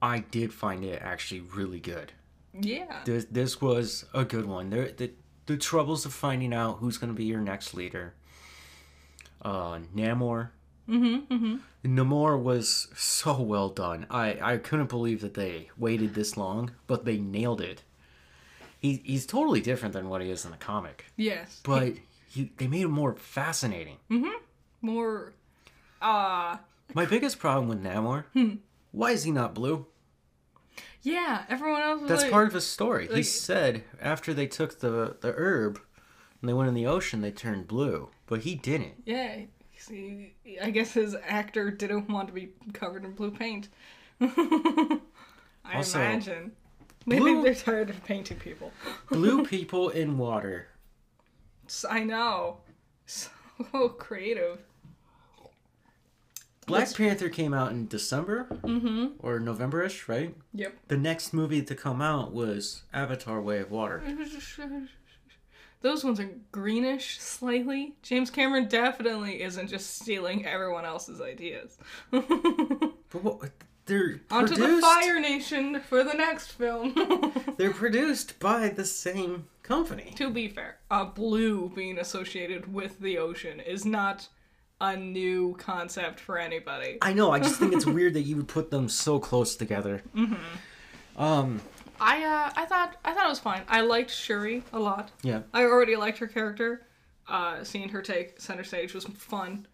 I 0.00 0.20
did 0.20 0.52
find 0.52 0.84
it 0.84 1.02
actually 1.02 1.40
really 1.40 1.80
good. 1.80 2.12
yeah. 2.52 3.00
This 3.04 3.24
this 3.30 3.60
was 3.60 4.04
a 4.14 4.24
good 4.24 4.46
one. 4.46 4.70
There 4.70 4.90
the 4.92 5.10
the 5.46 5.56
troubles 5.56 6.04
of 6.06 6.12
finding 6.12 6.52
out 6.54 6.78
who's 6.78 6.98
going 6.98 7.10
to 7.12 7.16
be 7.16 7.24
your 7.24 7.40
next 7.40 7.74
leader. 7.74 8.14
Uh, 9.46 9.78
Namor. 9.94 10.50
Mm-hmm, 10.88 11.32
mm-hmm. 11.34 11.56
Namor 11.98 12.40
was 12.42 12.88
so 12.96 13.40
well 13.40 13.68
done. 13.68 14.06
I, 14.10 14.38
I 14.42 14.56
couldn't 14.56 14.88
believe 14.88 15.20
that 15.20 15.34
they 15.34 15.70
waited 15.78 16.14
this 16.14 16.36
long, 16.36 16.72
but 16.88 17.04
they 17.04 17.16
nailed 17.18 17.60
it. 17.60 17.82
He, 18.80 19.02
he's 19.04 19.24
totally 19.26 19.60
different 19.60 19.92
than 19.94 20.08
what 20.08 20.20
he 20.22 20.30
is 20.30 20.44
in 20.44 20.50
the 20.50 20.56
comic, 20.56 21.06
Yes. 21.16 21.60
but 21.64 21.94
he, 22.28 22.52
they 22.56 22.66
made 22.66 22.82
him 22.82 22.90
more 22.92 23.14
fascinating. 23.14 23.96
More 24.82 25.32
uh 26.02 26.56
My 26.94 27.06
biggest 27.06 27.38
problem 27.38 27.68
with 27.68 27.82
Namor, 27.82 28.24
why 28.92 29.10
is 29.12 29.22
he 29.24 29.30
not 29.30 29.54
blue? 29.54 29.86
yeah, 31.02 31.44
everyone 31.48 31.82
else 31.82 32.00
was 32.00 32.08
That's 32.10 32.22
like, 32.24 32.32
part 32.32 32.48
of 32.48 32.54
his 32.54 32.66
story. 32.66 33.08
he 33.12 33.22
said 33.22 33.84
after 34.00 34.34
they 34.34 34.46
took 34.46 34.80
the 34.80 35.16
the 35.20 35.32
herb 35.36 35.80
and 36.40 36.48
they 36.48 36.52
went 36.52 36.68
in 36.68 36.74
the 36.74 36.86
ocean, 36.86 37.20
they 37.20 37.30
turned 37.30 37.66
blue, 37.68 38.10
but 38.26 38.40
he 38.40 38.54
didn't. 38.54 39.02
Yeah, 39.04 39.40
see, 39.76 40.34
I 40.62 40.70
guess 40.70 40.92
his 40.92 41.16
actor 41.26 41.70
didn't 41.70 42.08
want 42.08 42.28
to 42.28 42.34
be 42.34 42.50
covered 42.72 43.04
in 43.04 43.12
blue 43.12 43.30
paint. 43.30 43.68
I 44.20 44.98
Also, 45.74 45.98
imagine. 46.00 46.52
Maybe 47.06 47.20
blue- 47.20 47.42
they're 47.42 47.54
tired 47.54 47.90
of 47.90 48.02
painting 48.04 48.38
people. 48.38 48.72
Blue 49.10 49.44
people 49.46 49.88
in 49.90 50.18
water. 50.18 50.68
I 51.88 52.04
know. 52.04 52.58
So 53.06 53.30
creative. 53.98 54.60
Black 56.66 56.92
Panther 56.94 57.28
came 57.28 57.54
out 57.54 57.70
in 57.70 57.86
December 57.86 58.48
mm-hmm. 58.50 59.06
or 59.20 59.38
November-ish, 59.38 60.08
right? 60.08 60.34
Yep. 60.52 60.76
The 60.88 60.96
next 60.96 61.32
movie 61.32 61.62
to 61.62 61.74
come 61.76 62.02
out 62.02 62.32
was 62.32 62.82
Avatar: 62.92 63.40
Way 63.40 63.60
of 63.60 63.70
Water. 63.70 64.02
Those 65.86 66.02
ones 66.02 66.18
are 66.18 66.28
greenish 66.50 67.20
slightly. 67.20 67.94
James 68.02 68.28
Cameron 68.28 68.66
definitely 68.66 69.40
isn't 69.40 69.68
just 69.68 70.00
stealing 70.00 70.44
everyone 70.44 70.84
else's 70.84 71.20
ideas. 71.20 71.78
But 72.10 73.22
what, 73.22 73.50
they're 73.86 74.20
Onto 74.28 74.56
the. 74.56 74.80
Fire 74.80 75.20
Nation 75.20 75.80
for 75.88 76.02
the 76.02 76.12
next 76.12 76.50
film. 76.50 76.92
They're 77.56 77.72
produced 77.72 78.40
by 78.40 78.68
the 78.68 78.84
same 78.84 79.46
company. 79.62 80.12
to 80.16 80.28
be 80.28 80.48
fair, 80.48 80.78
uh, 80.90 81.04
blue 81.04 81.70
being 81.72 81.98
associated 81.98 82.74
with 82.74 82.98
the 82.98 83.18
ocean 83.18 83.60
is 83.60 83.84
not 83.84 84.26
a 84.80 84.96
new 84.96 85.54
concept 85.56 86.18
for 86.18 86.36
anybody. 86.36 86.98
I 87.00 87.12
know. 87.12 87.30
I 87.30 87.38
just 87.38 87.60
think 87.60 87.72
it's 87.72 87.86
weird 87.96 88.14
that 88.14 88.22
you 88.22 88.34
would 88.38 88.48
put 88.48 88.72
them 88.72 88.88
so 88.88 89.20
close 89.20 89.54
together. 89.54 90.02
Um. 91.16 91.60
I 92.00 92.22
uh, 92.24 92.52
I 92.56 92.64
thought 92.66 92.96
I 93.04 93.12
thought 93.14 93.26
it 93.26 93.28
was 93.28 93.38
fine. 93.40 93.62
I 93.68 93.80
liked 93.80 94.10
Shuri 94.10 94.62
a 94.72 94.78
lot. 94.78 95.10
Yeah. 95.22 95.40
I 95.54 95.62
already 95.64 95.96
liked 95.96 96.18
her 96.18 96.26
character. 96.26 96.82
Uh, 97.28 97.64
seeing 97.64 97.88
her 97.88 98.02
take 98.02 98.40
center 98.40 98.62
stage 98.64 98.94
was 98.94 99.04
fun. 99.04 99.66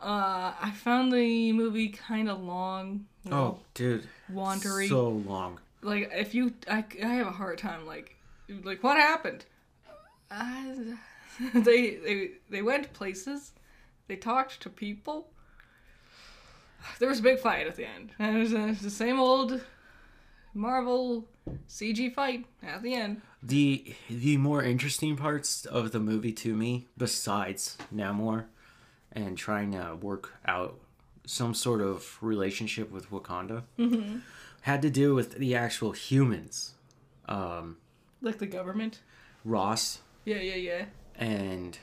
Uh, 0.00 0.52
I 0.60 0.70
found 0.74 1.12
the 1.12 1.52
movie 1.52 1.88
kind 1.88 2.28
of 2.28 2.40
long. 2.42 3.06
you 3.24 3.32
Oh, 3.32 3.36
know, 3.36 3.60
dude. 3.74 4.06
wandery. 4.32 4.88
So 4.88 5.08
long. 5.08 5.58
like 5.82 6.10
if 6.12 6.34
you, 6.34 6.52
I, 6.70 6.84
I 7.02 7.06
have 7.06 7.26
a 7.26 7.30
hard 7.32 7.58
time. 7.58 7.86
Like, 7.86 8.14
like 8.62 8.82
what 8.84 8.96
happened? 8.98 9.44
Uh, 10.30 10.74
they 11.54 11.96
they 11.96 12.30
they 12.50 12.62
went 12.62 12.92
places. 12.92 13.52
They 14.06 14.16
talked 14.16 14.60
to 14.60 14.70
people. 14.70 15.28
There 17.00 17.08
was 17.08 17.18
a 17.18 17.22
big 17.22 17.40
fight 17.40 17.66
at 17.66 17.74
the 17.76 17.86
end. 17.88 18.12
And 18.20 18.36
it 18.36 18.38
was, 18.40 18.54
uh, 18.54 18.58
it 18.58 18.68
was 18.68 18.80
the 18.80 18.90
same 18.90 19.18
old 19.18 19.60
Marvel 20.54 21.24
CG 21.68 22.12
fight 22.14 22.46
at 22.62 22.82
the 22.82 22.94
end. 22.94 23.22
The 23.42 23.94
the 24.08 24.36
more 24.36 24.62
interesting 24.62 25.16
parts 25.16 25.64
of 25.64 25.92
the 25.92 26.00
movie 26.00 26.32
to 26.32 26.54
me, 26.54 26.86
besides 26.98 27.76
Namor, 27.94 28.46
and 29.12 29.36
trying 29.38 29.72
to 29.72 29.96
work 30.00 30.32
out 30.46 30.78
some 31.26 31.54
sort 31.54 31.80
of 31.80 32.18
relationship 32.20 32.90
with 32.90 33.10
Wakanda, 33.10 33.62
had 34.62 34.82
to 34.82 34.90
do 34.90 35.14
with 35.14 35.32
the 35.38 35.54
actual 35.56 35.92
humans, 35.92 36.74
um, 37.28 37.76
Like 38.20 38.38
the 38.38 38.46
government. 38.46 39.00
Ross 39.44 40.00
Yeah, 40.24 40.36
yeah, 40.40 40.54
yeah. 40.56 40.84
and 41.16 41.78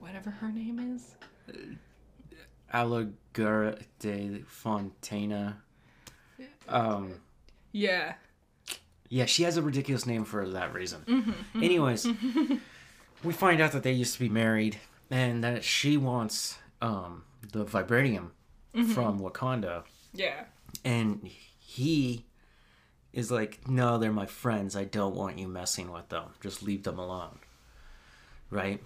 Whatever 0.00 0.30
her 0.30 0.50
name 0.52 0.78
is. 0.94 1.16
Aligura 2.72 3.80
de 4.00 4.42
Fontana. 4.46 5.62
Um, 6.68 7.20
Yeah. 7.72 8.14
Yeah, 9.08 9.26
she 9.26 9.42
has 9.44 9.56
a 9.56 9.62
ridiculous 9.62 10.06
name 10.06 10.24
for 10.24 10.48
that 10.48 10.72
reason. 10.72 11.34
Anyways, 11.54 12.06
we 13.24 13.32
find 13.32 13.60
out 13.60 13.72
that 13.72 13.82
they 13.82 13.92
used 13.92 14.14
to 14.14 14.20
be 14.20 14.28
married 14.28 14.78
and 15.10 15.44
that 15.44 15.64
she 15.64 15.96
wants 15.96 16.58
um, 16.80 17.24
the 17.52 17.64
vibranium 17.64 18.30
from 18.92 19.20
Wakanda. 19.20 19.84
Yeah. 20.12 20.44
And 20.84 21.28
he 21.58 22.24
is 23.12 23.30
like, 23.30 23.68
no, 23.68 23.98
they're 23.98 24.12
my 24.12 24.26
friends. 24.26 24.74
I 24.74 24.84
don't 24.84 25.14
want 25.14 25.38
you 25.38 25.46
messing 25.46 25.92
with 25.92 26.08
them. 26.08 26.30
Just 26.40 26.62
leave 26.62 26.82
them 26.82 26.98
alone. 26.98 27.38
Right? 28.50 28.82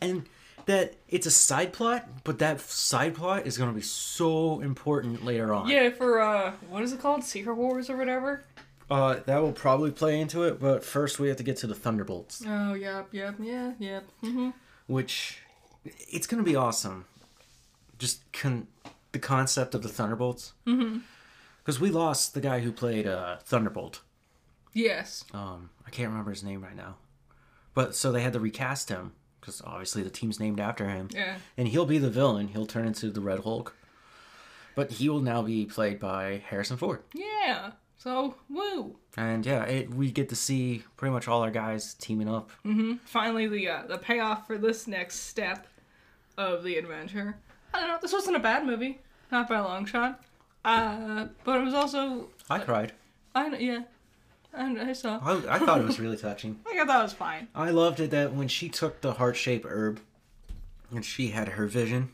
And 0.00 0.26
that 0.66 0.94
it's 1.08 1.26
a 1.26 1.30
side 1.30 1.72
plot, 1.72 2.06
but 2.24 2.38
that 2.38 2.60
side 2.60 3.14
plot 3.14 3.46
is 3.46 3.56
going 3.56 3.70
to 3.70 3.74
be 3.74 3.82
so 3.82 4.60
important 4.60 5.24
later 5.24 5.52
on. 5.52 5.68
Yeah, 5.68 5.90
for 5.90 6.20
uh 6.20 6.52
what 6.68 6.82
is 6.82 6.92
it 6.92 7.00
called? 7.00 7.24
Secret 7.24 7.54
Wars 7.54 7.90
or 7.90 7.96
whatever? 7.96 8.44
Uh, 8.90 9.20
that 9.26 9.38
will 9.40 9.52
probably 9.52 9.90
play 9.92 10.20
into 10.20 10.42
it, 10.42 10.58
but 10.58 10.84
first 10.84 11.18
we 11.20 11.28
have 11.28 11.36
to 11.36 11.42
get 11.44 11.56
to 11.58 11.66
the 11.66 11.74
Thunderbolts, 11.74 12.42
Oh 12.46 12.74
yep, 12.74 13.08
yep, 13.12 13.36
yeah, 13.40 13.72
yep. 13.78 14.04
Mm-hmm. 14.22 14.50
which 14.88 15.38
it's 15.84 16.26
going 16.26 16.42
to 16.42 16.48
be 16.50 16.56
awesome. 16.56 17.04
Just 17.98 18.20
con- 18.32 18.66
the 19.12 19.18
concept 19.18 19.74
of 19.74 19.82
the 19.82 19.88
Thunderbolts. 19.88 20.52
Because 20.64 21.78
we 21.80 21.90
lost 21.90 22.34
the 22.34 22.40
guy 22.40 22.60
who 22.60 22.72
played 22.72 23.06
uh, 23.06 23.36
Thunderbolt. 23.44 24.00
Yes. 24.72 25.24
Um, 25.32 25.70
I 25.86 25.90
can't 25.90 26.08
remember 26.08 26.30
his 26.30 26.42
name 26.42 26.62
right 26.62 26.76
now. 26.76 26.96
But 27.74 27.94
so 27.94 28.10
they 28.10 28.22
had 28.22 28.32
to 28.32 28.40
recast 28.40 28.88
him 28.88 29.12
because 29.40 29.62
obviously 29.64 30.02
the 30.02 30.10
team's 30.10 30.38
named 30.40 30.58
after 30.60 30.88
him, 30.88 31.08
Yeah. 31.14 31.36
and 31.56 31.68
he'll 31.68 31.86
be 31.86 31.98
the 31.98 32.10
villain. 32.10 32.48
He'll 32.48 32.66
turn 32.66 32.86
into 32.86 33.10
the 33.10 33.20
Red 33.20 33.40
Hulk, 33.40 33.74
but 34.74 34.92
he 34.92 35.08
will 35.08 35.20
now 35.20 35.42
be 35.42 35.64
played 35.64 35.98
by 36.00 36.42
Harrison 36.48 36.76
Ford. 36.76 37.02
Yeah. 37.14 37.70
So 38.02 38.34
woo. 38.48 38.96
And 39.18 39.44
yeah, 39.44 39.64
it, 39.64 39.92
we 39.94 40.10
get 40.10 40.30
to 40.30 40.36
see 40.36 40.84
pretty 40.96 41.12
much 41.12 41.28
all 41.28 41.42
our 41.42 41.50
guys 41.50 41.92
teaming 41.94 42.30
up. 42.30 42.50
Finally 43.04 43.46
the 43.48 43.68
uh, 43.68 43.82
the 43.86 43.98
payoff 43.98 44.46
for 44.46 44.56
this 44.56 44.86
next 44.86 45.20
step 45.20 45.66
of 46.38 46.64
the 46.64 46.76
adventure. 46.78 47.36
I 47.74 47.80
don't 47.80 47.88
know, 47.88 47.98
this 48.00 48.14
wasn't 48.14 48.36
a 48.36 48.40
bad 48.40 48.64
movie. 48.64 49.00
Not 49.30 49.50
by 49.50 49.56
a 49.56 49.62
long 49.62 49.84
shot. 49.84 50.22
Uh 50.64 51.26
but 51.44 51.60
it 51.60 51.64
was 51.64 51.74
also 51.74 52.28
I 52.48 52.60
cried. 52.60 52.92
I 53.34 53.54
yeah. 53.56 53.82
I, 54.54 54.88
I 54.88 54.92
saw. 54.94 55.20
I, 55.22 55.56
I 55.56 55.58
thought 55.58 55.80
it 55.80 55.86
was 55.86 56.00
really 56.04 56.16
touching. 56.16 56.58
I 56.66 56.84
thought 56.86 57.00
it 57.00 57.02
was 57.02 57.12
fine. 57.12 57.48
I 57.54 57.68
loved 57.68 58.00
it 58.00 58.10
that 58.12 58.32
when 58.34 58.48
she 58.48 58.70
took 58.70 59.02
the 59.02 59.12
heart 59.12 59.36
shaped 59.36 59.66
herb 59.68 60.00
and 60.90 61.04
she 61.04 61.28
had 61.28 61.48
her 61.50 61.66
vision, 61.66 62.10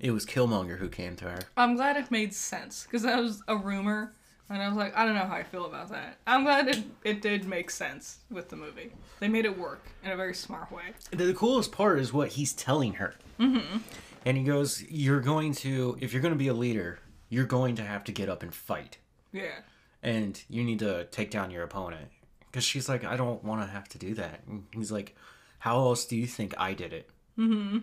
it 0.00 0.10
was 0.10 0.26
Killmonger 0.26 0.78
who 0.78 0.88
came 0.88 1.14
to 1.16 1.24
her. 1.26 1.38
I'm 1.56 1.76
glad 1.76 1.96
it 1.96 2.10
made 2.10 2.34
sense 2.34 2.82
because 2.82 3.02
that 3.02 3.18
was 3.18 3.42
a 3.48 3.56
rumor, 3.56 4.12
and 4.50 4.62
I 4.62 4.68
was 4.68 4.76
like, 4.76 4.96
I 4.96 5.04
don't 5.04 5.14
know 5.14 5.26
how 5.26 5.34
I 5.34 5.42
feel 5.42 5.66
about 5.66 5.90
that. 5.90 6.16
I'm 6.26 6.44
glad 6.44 6.68
it 6.68 6.84
it 7.04 7.22
did 7.22 7.46
make 7.46 7.70
sense 7.70 8.18
with 8.30 8.48
the 8.48 8.56
movie. 8.56 8.92
They 9.20 9.28
made 9.28 9.44
it 9.44 9.58
work 9.58 9.84
in 10.02 10.10
a 10.10 10.16
very 10.16 10.34
smart 10.34 10.72
way. 10.72 10.94
The, 11.10 11.24
the 11.24 11.34
coolest 11.34 11.72
part 11.72 11.98
is 11.98 12.12
what 12.12 12.30
he's 12.30 12.52
telling 12.52 12.94
her. 12.94 13.14
Mm-hmm. 13.38 13.78
And 14.24 14.36
he 14.36 14.44
goes, 14.44 14.82
You're 14.88 15.20
going 15.20 15.54
to, 15.54 15.98
if 16.00 16.12
you're 16.12 16.22
going 16.22 16.34
to 16.34 16.38
be 16.38 16.48
a 16.48 16.54
leader, 16.54 16.98
you're 17.28 17.46
going 17.46 17.76
to 17.76 17.82
have 17.82 18.04
to 18.04 18.12
get 18.12 18.28
up 18.28 18.42
and 18.42 18.54
fight. 18.54 18.98
Yeah. 19.32 19.60
And 20.02 20.40
you 20.48 20.64
need 20.64 20.78
to 20.80 21.04
take 21.06 21.30
down 21.30 21.50
your 21.50 21.62
opponent. 21.62 22.08
Because 22.46 22.64
she's 22.64 22.88
like, 22.88 23.04
I 23.04 23.16
don't 23.16 23.44
want 23.44 23.60
to 23.62 23.66
have 23.66 23.88
to 23.90 23.98
do 23.98 24.14
that. 24.14 24.40
And 24.46 24.64
he's 24.72 24.90
like, 24.90 25.14
How 25.58 25.78
else 25.78 26.06
do 26.06 26.16
you 26.16 26.26
think 26.26 26.54
I 26.58 26.74
did 26.74 26.92
it? 26.92 27.10
Mm 27.38 27.82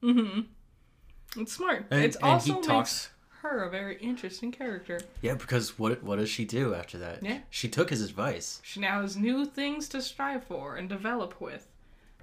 hmm. 0.00 0.10
Mm 0.10 0.30
hmm. 0.30 1.40
It's 1.40 1.54
smart. 1.54 1.86
And, 1.90 2.04
it's 2.04 2.16
and 2.16 2.24
also 2.24 2.46
he 2.46 2.52
makes 2.52 2.66
talks. 2.66 3.10
Her 3.42 3.64
a 3.64 3.70
very 3.70 3.96
interesting 3.98 4.52
character. 4.52 5.00
Yeah, 5.20 5.34
because 5.34 5.78
what 5.78 6.02
what 6.02 6.16
does 6.16 6.30
she 6.30 6.44
do 6.44 6.74
after 6.74 6.98
that? 6.98 7.22
Yeah. 7.22 7.40
She 7.50 7.68
took 7.68 7.90
his 7.90 8.02
advice. 8.02 8.60
She 8.64 8.80
now 8.80 9.02
has 9.02 9.16
new 9.16 9.44
things 9.44 9.88
to 9.90 10.00
strive 10.00 10.44
for 10.44 10.76
and 10.76 10.88
develop 10.88 11.40
with. 11.40 11.68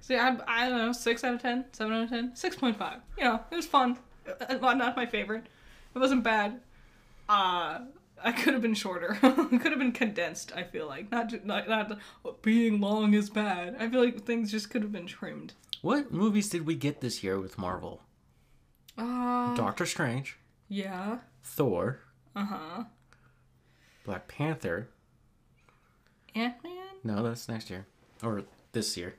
See, 0.00 0.16
I, 0.16 0.36
I 0.46 0.68
don't 0.68 0.78
know, 0.78 0.92
6 0.92 1.24
out 1.24 1.34
of 1.34 1.42
10, 1.42 1.66
7 1.72 1.92
out 1.92 2.04
of 2.04 2.08
10, 2.08 2.32
6.5. 2.32 3.00
You 3.18 3.24
know, 3.24 3.40
it 3.50 3.56
was 3.56 3.66
fun. 3.66 3.98
Uh, 4.26 4.56
well, 4.60 4.74
not 4.74 4.96
my 4.96 5.04
favorite. 5.04 5.44
It 5.94 5.98
wasn't 5.98 6.24
bad. 6.24 6.60
Uh, 7.28 7.80
I 8.22 8.32
could 8.32 8.54
have 8.54 8.62
been 8.62 8.74
shorter. 8.74 9.14
could 9.20 9.72
have 9.72 9.78
been 9.78 9.92
condensed, 9.92 10.52
I 10.54 10.62
feel 10.62 10.86
like. 10.86 11.10
Not, 11.10 11.44
not, 11.44 11.68
not 11.68 12.00
being 12.42 12.80
long 12.80 13.14
is 13.14 13.28
bad. 13.28 13.76
I 13.78 13.88
feel 13.88 14.02
like 14.02 14.24
things 14.24 14.50
just 14.50 14.70
could 14.70 14.82
have 14.82 14.92
been 14.92 15.06
trimmed. 15.06 15.52
What 15.82 16.12
movies 16.12 16.48
did 16.48 16.66
we 16.66 16.74
get 16.74 17.00
this 17.00 17.22
year 17.22 17.38
with 17.38 17.58
Marvel? 17.58 18.02
Uh, 18.98 19.54
Doctor 19.54 19.86
Strange, 19.86 20.38
yeah. 20.70 21.18
Thor, 21.42 21.98
Uh 22.34 22.44
huh. 22.46 22.84
Black 24.04 24.26
Panther. 24.28 24.88
Ant 26.34 26.54
Man? 26.64 26.86
No, 27.04 27.22
that's 27.22 27.48
next 27.48 27.68
year. 27.68 27.86
Or 28.22 28.42
this 28.72 28.96
year. 28.96 29.14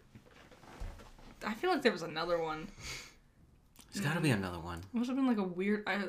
I 1.45 1.53
feel 1.53 1.69
like 1.71 1.81
there 1.83 1.91
was 1.91 2.01
another 2.03 2.39
one. 2.41 2.67
There's 3.93 4.03
got 4.05 4.13
to 4.15 4.21
be 4.21 4.29
another 4.31 4.59
one. 4.59 4.79
It 4.79 4.97
must 4.97 5.09
have 5.09 5.17
been 5.17 5.27
like 5.27 5.37
a 5.37 5.43
weird. 5.43 5.83
I, 5.87 6.03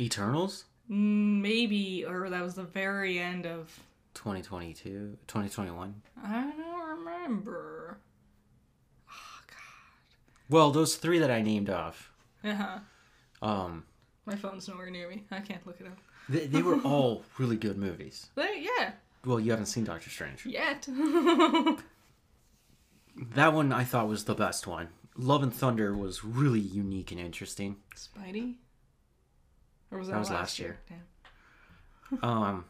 Eternals? 0.00 0.64
maybe, 0.88 2.04
or 2.06 2.30
that 2.30 2.42
was 2.42 2.54
the 2.54 2.62
very 2.62 3.18
end 3.18 3.44
of 3.46 3.78
2022, 4.14 5.18
2021. 5.26 6.02
I 6.24 6.50
don't 6.56 6.98
remember. 7.04 7.98
Oh 9.10 9.40
God. 9.46 9.56
Well, 10.48 10.70
those 10.70 10.96
three 10.96 11.18
that 11.18 11.30
I 11.30 11.42
named 11.42 11.68
off, 11.68 12.10
Uh 12.42 12.54
huh. 12.54 12.78
um, 13.42 13.84
My 14.28 14.36
phone's 14.36 14.68
nowhere 14.68 14.90
near 14.90 15.08
me. 15.08 15.24
I 15.30 15.40
can't 15.40 15.66
look 15.66 15.80
it 15.80 15.86
up. 15.86 15.96
they, 16.28 16.46
they 16.46 16.62
were 16.62 16.76
all 16.84 17.24
really 17.38 17.56
good 17.56 17.78
movies. 17.78 18.26
But 18.34 18.60
yeah, 18.60 18.92
Well, 19.24 19.40
you 19.40 19.50
haven't 19.50 19.66
seen 19.66 19.84
Doctor 19.84 20.10
Strange. 20.10 20.44
yet. 20.46 20.86
That 23.34 23.52
one 23.52 23.72
I 23.72 23.82
thought 23.82 24.06
was 24.08 24.24
the 24.24 24.34
best 24.34 24.66
one. 24.68 24.88
Love 25.16 25.42
and 25.42 25.52
Thunder 25.52 25.96
was 25.96 26.24
really 26.24 26.60
unique 26.60 27.10
and 27.10 27.20
interesting. 27.20 27.74
Spidey? 27.96 28.54
Or 29.90 29.98
was 29.98 30.06
that, 30.06 30.12
That 30.12 30.18
was 30.20 30.30
last, 30.30 30.58
year? 30.60 30.78
year. 30.88 30.98
Damn. 32.10 32.20
Um, 32.22 32.64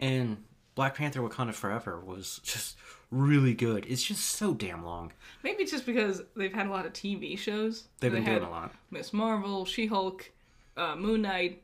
and 0.00 0.36
Black 0.76 0.94
Panther 0.94 1.20
Wakanda 1.20 1.52
Forever 1.52 1.98
was 2.00 2.40
just 2.44 2.76
really 3.10 3.52
good. 3.54 3.84
It's 3.88 4.02
just 4.04 4.24
so 4.24 4.54
damn 4.54 4.84
long. 4.84 5.12
Maybe 5.42 5.64
it's 5.64 5.72
just 5.72 5.84
because 5.84 6.22
they've 6.36 6.52
had 6.54 6.68
a 6.68 6.70
lot 6.70 6.86
of 6.86 6.92
TV 6.92 7.36
shows. 7.36 7.88
They've 7.98 8.12
been 8.12 8.22
had 8.22 8.36
doing 8.38 8.44
a 8.48 8.50
lot. 8.50 8.72
Miss 8.92 9.12
Marvel, 9.12 9.64
She 9.66 9.86
Hulk, 9.88 10.30
uh, 10.78 10.96
Moon 10.96 11.22
Knight. 11.22 11.62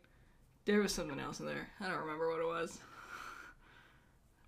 There 0.64 0.81
was 0.81 0.92
something 0.92 1.20
else 1.20 1.40
in 1.40 1.46
there. 1.46 1.68
I 1.81 1.88
don't 1.88 2.00
remember 2.00 2.31
what 2.31 2.40
it 2.40 2.46
was. 2.46 2.79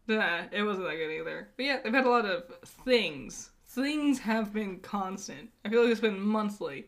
Nah, 0.09 0.43
it 0.53 0.63
wasn't 0.63 0.87
that 0.87 0.97
good 0.97 1.11
either. 1.11 1.49
But 1.57 1.65
yeah, 1.67 1.79
they've 1.83 1.93
had 1.93 2.07
a 2.07 2.11
lot 2.11 2.25
of 2.25 2.45
things. 2.85 3.51
Things 3.67 4.21
have 4.21 4.53
been 4.53 4.79
constant. 4.79 5.51
I 5.65 5.69
feel 5.69 5.83
like 5.83 5.91
it's 5.91 6.01
been 6.01 6.21
monthly. 6.21 6.87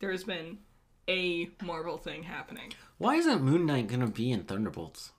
There's 0.00 0.24
been 0.24 0.58
a 1.08 1.48
Marvel 1.62 1.96
thing 1.96 2.22
happening. 2.22 2.72
Why 2.98 3.16
isn't 3.16 3.42
Moon 3.42 3.66
Knight 3.66 3.88
gonna 3.88 4.06
be 4.06 4.30
in 4.30 4.44
Thunderbolts? 4.44 5.12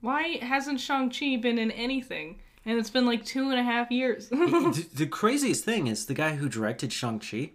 Why 0.00 0.38
hasn't 0.42 0.80
Shang-Chi 0.80 1.36
been 1.36 1.58
in 1.58 1.70
anything? 1.70 2.40
And 2.66 2.78
it's 2.78 2.90
been 2.90 3.06
like 3.06 3.24
two 3.24 3.50
and 3.50 3.58
a 3.58 3.62
half 3.62 3.90
years. 3.90 4.28
the, 4.30 4.86
the 4.94 5.06
craziest 5.06 5.64
thing 5.64 5.86
is 5.86 6.06
the 6.06 6.14
guy 6.14 6.36
who 6.36 6.48
directed 6.48 6.92
Shang-Chi 6.92 7.52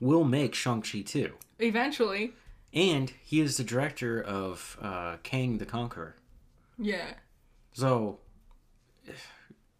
will 0.00 0.24
make 0.24 0.54
Shang-Chi 0.54 1.02
too. 1.02 1.32
Eventually. 1.58 2.32
And 2.74 3.12
he 3.22 3.40
is 3.40 3.56
the 3.58 3.64
director 3.64 4.20
of 4.22 4.78
uh, 4.80 5.16
Kang 5.22 5.58
the 5.58 5.66
Conqueror. 5.66 6.16
Yeah. 6.78 7.04
So, 7.74 8.18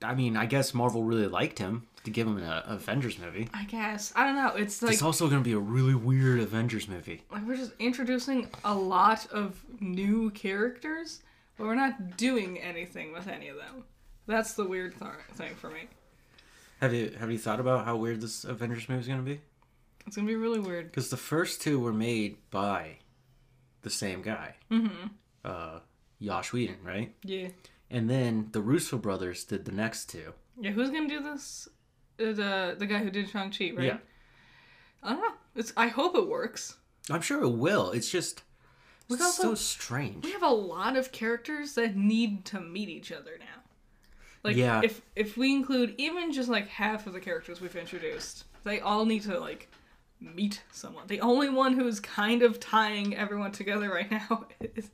I 0.02 0.14
mean, 0.14 0.37
I 0.37 0.46
guess 0.46 0.74
Marvel 0.74 1.02
really 1.02 1.26
liked 1.26 1.59
him 1.59 1.87
to 2.05 2.11
give 2.11 2.26
him 2.26 2.37
an 2.38 2.62
Avengers 2.66 3.18
movie. 3.18 3.48
I 3.55 3.64
guess. 3.64 4.12
I 4.16 4.26
don't 4.26 4.37
know. 4.37 4.48
It's 4.57 4.83
like 4.83 4.92
It's 4.94 5.02
also 5.02 5.28
going 5.28 5.40
to 5.40 5.44
be 5.44 5.52
a 5.55 5.59
really 5.59 5.94
weird 5.94 6.40
Avengers 6.40 6.88
movie. 6.88 7.22
like 7.31 7.46
we're 7.46 7.57
just 7.57 7.72
introducing 7.78 8.48
a 8.64 8.74
lot 8.74 9.26
of 9.33 9.62
new 9.81 10.31
characters, 10.31 11.20
but 11.57 11.66
we're 11.66 11.74
not 11.76 12.16
doing 12.16 12.59
anything 12.61 13.12
with 13.12 13.28
any 13.28 13.48
of 13.48 13.57
them. 13.57 13.85
That's 14.26 14.55
the 14.55 14.64
weird 14.64 14.98
th- 14.98 15.12
thing 15.35 15.55
for 15.55 15.70
me. 15.70 15.88
Have 16.81 16.92
you 16.92 17.12
have 17.18 17.31
you 17.31 17.38
thought 17.38 17.61
about 17.61 17.85
how 17.85 17.96
weird 17.96 18.20
this 18.20 18.44
Avengers 18.44 18.88
movie 18.88 19.00
is 19.02 19.07
going 19.07 19.20
to 19.20 19.24
be? 19.24 19.40
It's 20.06 20.16
gonna 20.16 20.28
be 20.28 20.36
really 20.36 20.60
weird. 20.60 20.86
Because 20.90 21.10
the 21.10 21.16
first 21.16 21.62
two 21.62 21.78
were 21.78 21.92
made 21.92 22.36
by 22.50 22.98
the 23.82 23.90
same 23.90 24.22
guy, 24.22 24.56
mm-hmm. 24.70 25.08
uh, 25.44 25.80
Josh 26.20 26.52
Whedon, 26.52 26.76
right? 26.84 27.14
Yeah. 27.24 27.48
And 27.90 28.08
then 28.08 28.48
the 28.52 28.60
Russo 28.60 28.96
brothers 28.96 29.44
did 29.44 29.64
the 29.64 29.72
next 29.72 30.06
two. 30.10 30.32
Yeah. 30.60 30.70
Who's 30.70 30.90
gonna 30.90 31.08
do 31.08 31.22
this? 31.22 31.68
Uh, 32.20 32.32
the 32.32 32.76
the 32.78 32.86
guy 32.86 32.98
who 32.98 33.10
did 33.10 33.28
Shang 33.28 33.50
Chi, 33.50 33.72
right? 33.74 33.86
Yeah. 33.86 33.98
I 35.02 35.10
don't 35.10 35.20
know. 35.20 35.34
It's. 35.56 35.72
I 35.76 35.88
hope 35.88 36.16
it 36.16 36.28
works. 36.28 36.76
I'm 37.10 37.20
sure 37.22 37.42
it 37.42 37.48
will. 37.50 37.90
It's 37.90 38.10
just 38.10 38.42
it's 39.10 39.22
also- 39.22 39.42
so 39.42 39.54
strange. 39.54 40.24
We 40.24 40.32
have 40.32 40.42
a 40.42 40.48
lot 40.48 40.96
of 40.96 41.12
characters 41.12 41.74
that 41.74 41.96
need 41.96 42.44
to 42.46 42.60
meet 42.60 42.88
each 42.88 43.12
other 43.12 43.32
now. 43.38 43.62
Like 44.44 44.56
Yeah. 44.56 44.80
if 44.82 45.02
if 45.14 45.36
we 45.36 45.52
include 45.52 45.94
even 45.98 46.32
just 46.32 46.48
like 46.48 46.68
half 46.68 47.06
of 47.06 47.12
the 47.12 47.20
characters 47.20 47.60
we've 47.60 47.76
introduced, 47.76 48.44
they 48.64 48.80
all 48.80 49.04
need 49.04 49.22
to 49.22 49.38
like 49.38 49.70
meet 50.35 50.62
someone. 50.72 51.06
The 51.06 51.20
only 51.20 51.48
one 51.48 51.72
who's 51.74 52.00
kind 52.00 52.42
of 52.42 52.61
tying 52.61 53.16
everyone 53.16 53.52
together 53.52 53.88
right 53.90 54.11
now 54.11 54.46
is 54.61 54.90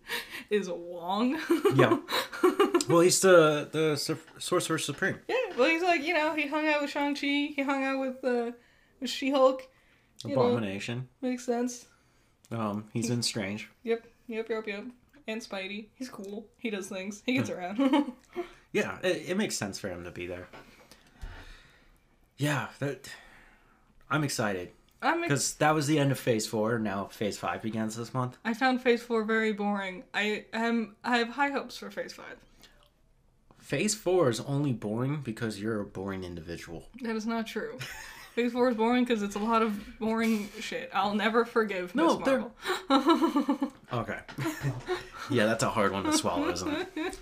is 0.50 0.68
Wong. 0.70 1.38
Yeah. 1.74 1.98
well, 2.88 3.00
he's 3.00 3.20
the 3.20 3.68
the 3.70 3.96
Sur- 3.96 4.18
Sorcerer 4.38 4.78
Supreme. 4.78 5.18
yeah. 5.28 5.36
Well, 5.56 5.68
he's 5.68 5.82
like 5.82 6.02
you 6.02 6.14
know 6.14 6.34
he 6.34 6.46
hung 6.46 6.66
out 6.68 6.80
with 6.82 6.90
Shang 6.90 7.14
Chi. 7.14 7.52
He 7.56 7.62
hung 7.62 7.84
out 7.84 8.00
with 8.00 8.24
uh, 8.24 8.52
with 9.00 9.10
She 9.10 9.30
Hulk. 9.30 9.66
You 10.24 10.34
know. 10.34 10.42
Abomination. 10.42 11.08
Makes 11.22 11.44
sense. 11.46 11.86
Um, 12.50 12.88
he's 12.92 13.10
in 13.10 13.22
Strange. 13.22 13.68
Yep. 13.84 14.06
Yep. 14.26 14.48
Yep. 14.48 14.66
Yep. 14.66 14.84
And 15.28 15.40
Spidey. 15.42 15.88
He's 15.94 16.08
cool. 16.08 16.46
He 16.58 16.70
does 16.70 16.88
things. 16.88 17.22
He 17.26 17.34
gets 17.34 17.50
around. 17.50 18.12
Yeah, 18.70 18.98
it, 19.02 19.30
it 19.30 19.36
makes 19.38 19.56
sense 19.56 19.78
for 19.78 19.88
him 19.88 20.04
to 20.04 20.10
be 20.10 20.26
there. 20.26 20.46
Yeah, 22.36 22.68
that 22.80 23.10
I'm 24.10 24.24
excited 24.24 24.72
I'm 25.02 25.18
ex- 25.18 25.28
because 25.28 25.54
that 25.54 25.74
was 25.74 25.86
the 25.86 25.98
end 25.98 26.10
of 26.12 26.18
Phase 26.18 26.46
Four. 26.46 26.78
Now 26.78 27.04
Phase 27.06 27.38
Five 27.38 27.62
begins 27.62 27.96
this 27.96 28.12
month. 28.14 28.36
I 28.44 28.54
found 28.54 28.82
Phase 28.82 29.02
Four 29.02 29.24
very 29.24 29.52
boring. 29.52 30.04
I 30.12 30.44
am 30.52 30.96
I 31.04 31.18
have 31.18 31.28
high 31.30 31.50
hopes 31.50 31.76
for 31.78 31.90
Phase 31.90 32.12
Five. 32.12 32.36
Phase 33.58 33.94
Four 33.94 34.30
is 34.30 34.40
only 34.40 34.72
boring 34.72 35.20
because 35.22 35.60
you're 35.60 35.80
a 35.80 35.84
boring 35.84 36.24
individual. 36.24 36.88
That 37.02 37.16
is 37.16 37.26
not 37.26 37.46
true. 37.46 37.78
Phase 38.34 38.52
Four 38.52 38.70
is 38.70 38.76
boring 38.76 39.04
because 39.04 39.22
it's 39.22 39.34
a 39.36 39.38
lot 39.40 39.62
of 39.62 39.98
boring 39.98 40.48
shit. 40.60 40.90
I'll 40.94 41.14
never 41.14 41.44
forgive 41.44 41.94
No, 41.94 42.18
Miss 42.18 42.26
they're- 42.26 42.44
Marvel. 42.88 43.72
Okay. 43.92 44.18
yeah, 45.30 45.46
that's 45.46 45.62
a 45.62 45.70
hard 45.70 45.92
one 45.92 46.04
to 46.04 46.12
swallow, 46.12 46.50
isn't 46.50 46.88
it? 46.96 47.18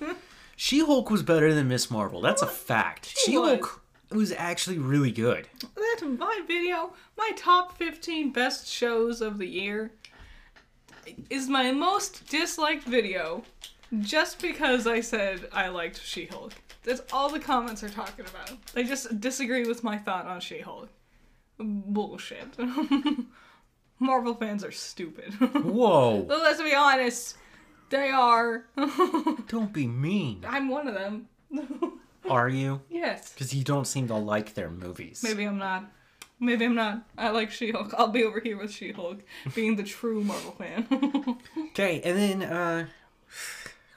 She 0.56 0.80
Hulk 0.80 1.10
was 1.10 1.22
better 1.22 1.54
than 1.54 1.68
Miss 1.68 1.90
Marvel. 1.92 2.20
That's 2.20 2.42
a 2.42 2.46
fact. 2.46 3.06
She 3.16 3.34
Hulk 3.34 3.82
was 4.10 4.32
actually 4.32 4.78
really 4.78 5.10
good. 5.10 5.48
That's 5.60 6.02
my 6.02 6.42
video. 6.46 6.92
My 7.16 7.32
top 7.36 7.76
fifteen 7.76 8.32
best 8.32 8.66
shows 8.68 9.20
of 9.20 9.38
the 9.38 9.46
year 9.46 9.90
is 11.30 11.48
my 11.48 11.72
most 11.72 12.28
disliked 12.28 12.84
video, 12.84 13.42
just 14.00 14.40
because 14.40 14.86
I 14.86 15.00
said 15.00 15.48
I 15.52 15.68
liked 15.68 16.00
She-Hulk. 16.02 16.52
That's 16.82 17.02
all 17.12 17.28
the 17.28 17.40
comments 17.40 17.82
are 17.82 17.88
talking 17.88 18.24
about. 18.26 18.52
They 18.72 18.84
just 18.84 19.20
disagree 19.20 19.64
with 19.64 19.82
my 19.82 19.98
thought 19.98 20.26
on 20.26 20.40
She-Hulk. 20.40 20.88
Bullshit. 21.58 22.56
Marvel 23.98 24.34
fans 24.34 24.62
are 24.62 24.70
stupid. 24.72 25.32
Whoa! 25.40 26.16
Well, 26.16 26.42
let's 26.42 26.62
be 26.62 26.74
honest. 26.74 27.36
They 27.88 28.10
are. 28.10 28.66
Don't 29.48 29.72
be 29.72 29.86
mean. 29.86 30.44
I'm 30.46 30.68
one 30.68 30.86
of 30.88 30.94
them. 30.94 31.28
Are 32.30 32.48
you? 32.48 32.80
yes. 32.90 33.32
Because 33.32 33.54
you 33.54 33.64
don't 33.64 33.86
seem 33.86 34.08
to 34.08 34.14
like 34.16 34.54
their 34.54 34.70
movies. 34.70 35.22
Maybe 35.22 35.44
I'm 35.44 35.58
not. 35.58 35.84
Maybe 36.38 36.64
I'm 36.66 36.74
not. 36.74 37.02
I 37.16 37.30
like 37.30 37.50
She-Hulk. 37.50 37.94
I'll 37.96 38.08
be 38.08 38.22
over 38.24 38.40
here 38.40 38.58
with 38.58 38.70
She-Hulk, 38.70 39.20
being 39.54 39.76
the 39.76 39.82
true 39.82 40.22
Marvel 40.22 40.52
fan. 40.52 40.86
Okay, 41.70 42.00
and 42.04 42.16
then 42.18 42.42
uh 42.42 42.86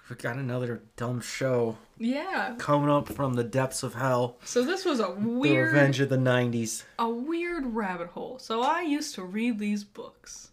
we 0.10 0.16
got 0.16 0.38
another 0.38 0.82
dumb 0.96 1.22
show 1.22 1.78
yeah. 2.00 2.56
coming 2.58 2.90
up 2.90 3.08
from 3.10 3.36
the 3.36 3.44
depths 3.44 3.84
of 3.84 3.94
hell. 3.94 4.38
So 4.44 4.64
this 4.66 4.84
was 4.84 5.00
a 5.00 5.04
The 5.04 5.12
weird, 5.30 5.74
Revenge 5.74 6.00
of 6.00 6.10
the 6.10 6.18
'90s. 6.18 6.84
a 6.98 7.08
weird 7.10 7.66
rabbit 7.68 8.08
hole. 8.10 8.40
So 8.40 8.62
I 8.64 8.82
used 8.82 9.14
to 9.16 9.24
read 9.24 9.60
these 9.60 9.84
books, 9.84 10.50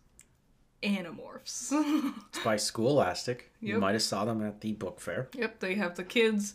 Animorphs. 0.83 1.73
It's 2.29 2.45
by 2.45 2.57
Scholastic. 2.57 3.51
You 3.61 3.79
might 3.79 3.93
have 3.93 4.03
saw 4.03 4.25
them 4.25 4.45
at 4.45 4.61
the 4.61 4.73
book 4.75 5.01
fair. 5.01 5.29
Yep, 5.35 5.61
they 5.61 5.75
have 5.77 5.97
the 5.97 6.05
kids 6.05 6.55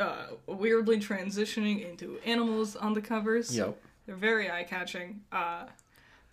uh, 0.00 0.26
weirdly 0.46 0.98
transitioning 0.98 1.88
into 1.88 2.18
animals 2.24 2.76
on 2.76 2.94
the 2.94 3.00
covers. 3.00 3.56
Yep. 3.56 3.80
They're 4.06 4.16
very 4.16 4.50
eye 4.50 4.64
catching. 4.64 5.20
Uh, 5.30 5.66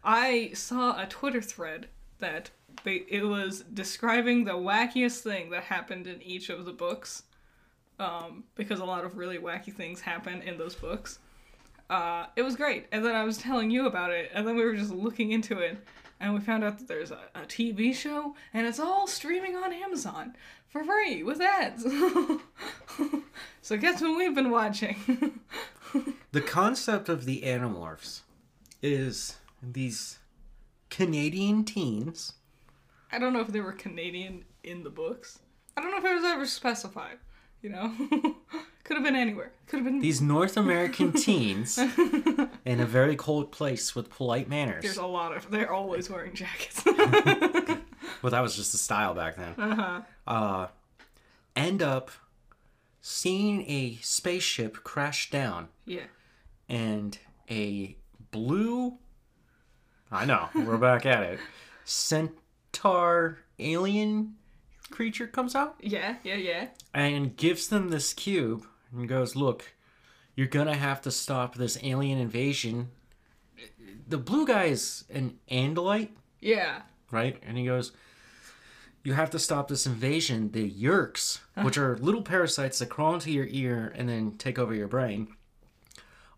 I 0.03 0.51
saw 0.53 1.01
a 1.01 1.05
Twitter 1.05 1.41
thread 1.41 1.87
that 2.19 2.49
they, 2.83 3.03
it 3.09 3.23
was 3.23 3.63
describing 3.73 4.45
the 4.45 4.53
wackiest 4.53 5.19
thing 5.19 5.49
that 5.51 5.63
happened 5.63 6.07
in 6.07 6.21
each 6.21 6.49
of 6.49 6.65
the 6.65 6.71
books, 6.71 7.23
um, 7.99 8.43
because 8.55 8.79
a 8.79 8.85
lot 8.85 9.03
of 9.03 9.17
really 9.17 9.37
wacky 9.37 9.73
things 9.73 9.99
happen 10.01 10.41
in 10.41 10.57
those 10.57 10.75
books. 10.75 11.19
Uh, 11.89 12.25
it 12.35 12.41
was 12.41 12.55
great, 12.55 12.85
and 12.91 13.03
then 13.03 13.15
I 13.15 13.23
was 13.23 13.37
telling 13.37 13.71
you 13.71 13.85
about 13.87 14.11
it, 14.11 14.29
and 14.33 14.47
then 14.47 14.55
we 14.55 14.65
were 14.65 14.75
just 14.75 14.91
looking 14.91 15.31
into 15.31 15.59
it, 15.59 15.77
and 16.19 16.33
we 16.33 16.39
found 16.39 16.63
out 16.63 16.79
that 16.79 16.87
there's 16.87 17.11
a, 17.11 17.19
a 17.35 17.41
TV 17.41 17.93
show, 17.93 18.35
and 18.53 18.65
it's 18.67 18.79
all 18.79 19.07
streaming 19.07 19.55
on 19.55 19.71
Amazon 19.73 20.35
for 20.67 20.83
free 20.83 21.23
with 21.23 21.41
ads. 21.41 21.83
so 23.61 23.77
guess 23.77 24.01
what 24.01 24.17
we've 24.17 24.35
been 24.35 24.51
watching? 24.51 25.39
The 26.33 26.41
concept 26.41 27.07
of 27.09 27.25
the 27.25 27.41
Animorphs 27.41 28.21
is 28.83 29.37
these 29.63 30.19
Canadian 30.89 31.63
teens. 31.63 32.33
I 33.11 33.17
don't 33.17 33.33
know 33.33 33.39
if 33.39 33.47
they 33.47 33.61
were 33.61 33.71
Canadian 33.71 34.43
in 34.63 34.83
the 34.83 34.89
books. 34.89 35.39
I 35.75 35.81
don't 35.81 35.91
know 35.91 35.97
if 35.97 36.05
it 36.05 36.13
was 36.13 36.25
ever 36.25 36.45
specified. 36.45 37.17
You 37.61 37.69
know, 37.69 37.93
could 38.83 38.95
have 38.97 39.03
been 39.03 39.15
anywhere. 39.15 39.51
Could 39.67 39.77
have 39.77 39.85
been. 39.85 39.99
These 39.99 40.21
North 40.21 40.55
American 40.57 41.11
teens 41.11 41.77
in 42.65 42.79
a 42.79 42.85
very 42.85 43.15
cold 43.15 43.51
place 43.51 43.95
with 43.95 44.09
polite 44.09 44.47
manners. 44.47 44.83
There's 44.83 44.97
a 44.97 45.05
lot 45.05 45.35
of. 45.35 45.49
They're 45.51 45.71
always 45.73 46.09
wearing 46.09 46.33
jackets. 46.33 46.83
Well, 48.21 48.31
that 48.31 48.39
was 48.41 48.55
just 48.55 48.71
the 48.71 48.77
style 48.79 49.13
back 49.13 49.35
then. 49.35 49.53
uh-huh. 49.57 50.01
Uh, 50.25 50.67
end 51.55 51.83
up 51.83 52.09
seeing 53.01 53.61
a 53.69 53.97
spaceship 54.01 54.83
crash 54.83 55.29
down 55.29 55.67
Yeah. 55.85 56.05
and 56.67 57.17
a 57.51 57.95
blue. 58.31 58.97
I 60.11 60.25
know, 60.25 60.49
we're 60.55 60.77
back 60.77 61.05
at 61.05 61.21
it. 61.23 61.39
Centaur 61.83 63.37
alien 63.59 64.35
creature 64.87 65.27
comes 65.27 65.55
out 65.55 65.75
Yeah. 65.81 66.15
Yeah. 66.23 66.35
Yeah. 66.35 66.67
and 66.93 67.35
gives 67.35 67.67
them 67.67 67.89
this 67.89 68.13
cube 68.13 68.65
and 68.91 69.07
goes, 69.07 69.35
Look, 69.35 69.73
you're 70.35 70.47
gonna 70.47 70.75
have 70.75 71.01
to 71.01 71.11
stop 71.11 71.55
this 71.55 71.77
alien 71.83 72.17
invasion. 72.19 72.89
The 74.07 74.17
blue 74.17 74.45
guy 74.47 74.65
is 74.65 75.03
an 75.09 75.37
Andalite, 75.51 76.11
Yeah. 76.39 76.83
right? 77.11 77.41
And 77.45 77.57
he 77.57 77.65
goes, 77.65 77.91
You 79.03 79.13
have 79.13 79.29
to 79.31 79.39
stop 79.39 79.67
this 79.67 79.85
invasion. 79.85 80.51
The 80.51 80.69
Yeerks, 80.69 81.39
uh-huh. 81.55 81.65
which 81.65 81.77
are 81.77 81.97
little 81.97 82.21
parasites 82.21 82.79
that 82.79 82.89
crawl 82.89 83.13
into 83.15 83.31
your 83.31 83.47
ear 83.49 83.93
and 83.95 84.07
then 84.07 84.37
take 84.37 84.57
over 84.59 84.73
your 84.73 84.87
brain, 84.87 85.27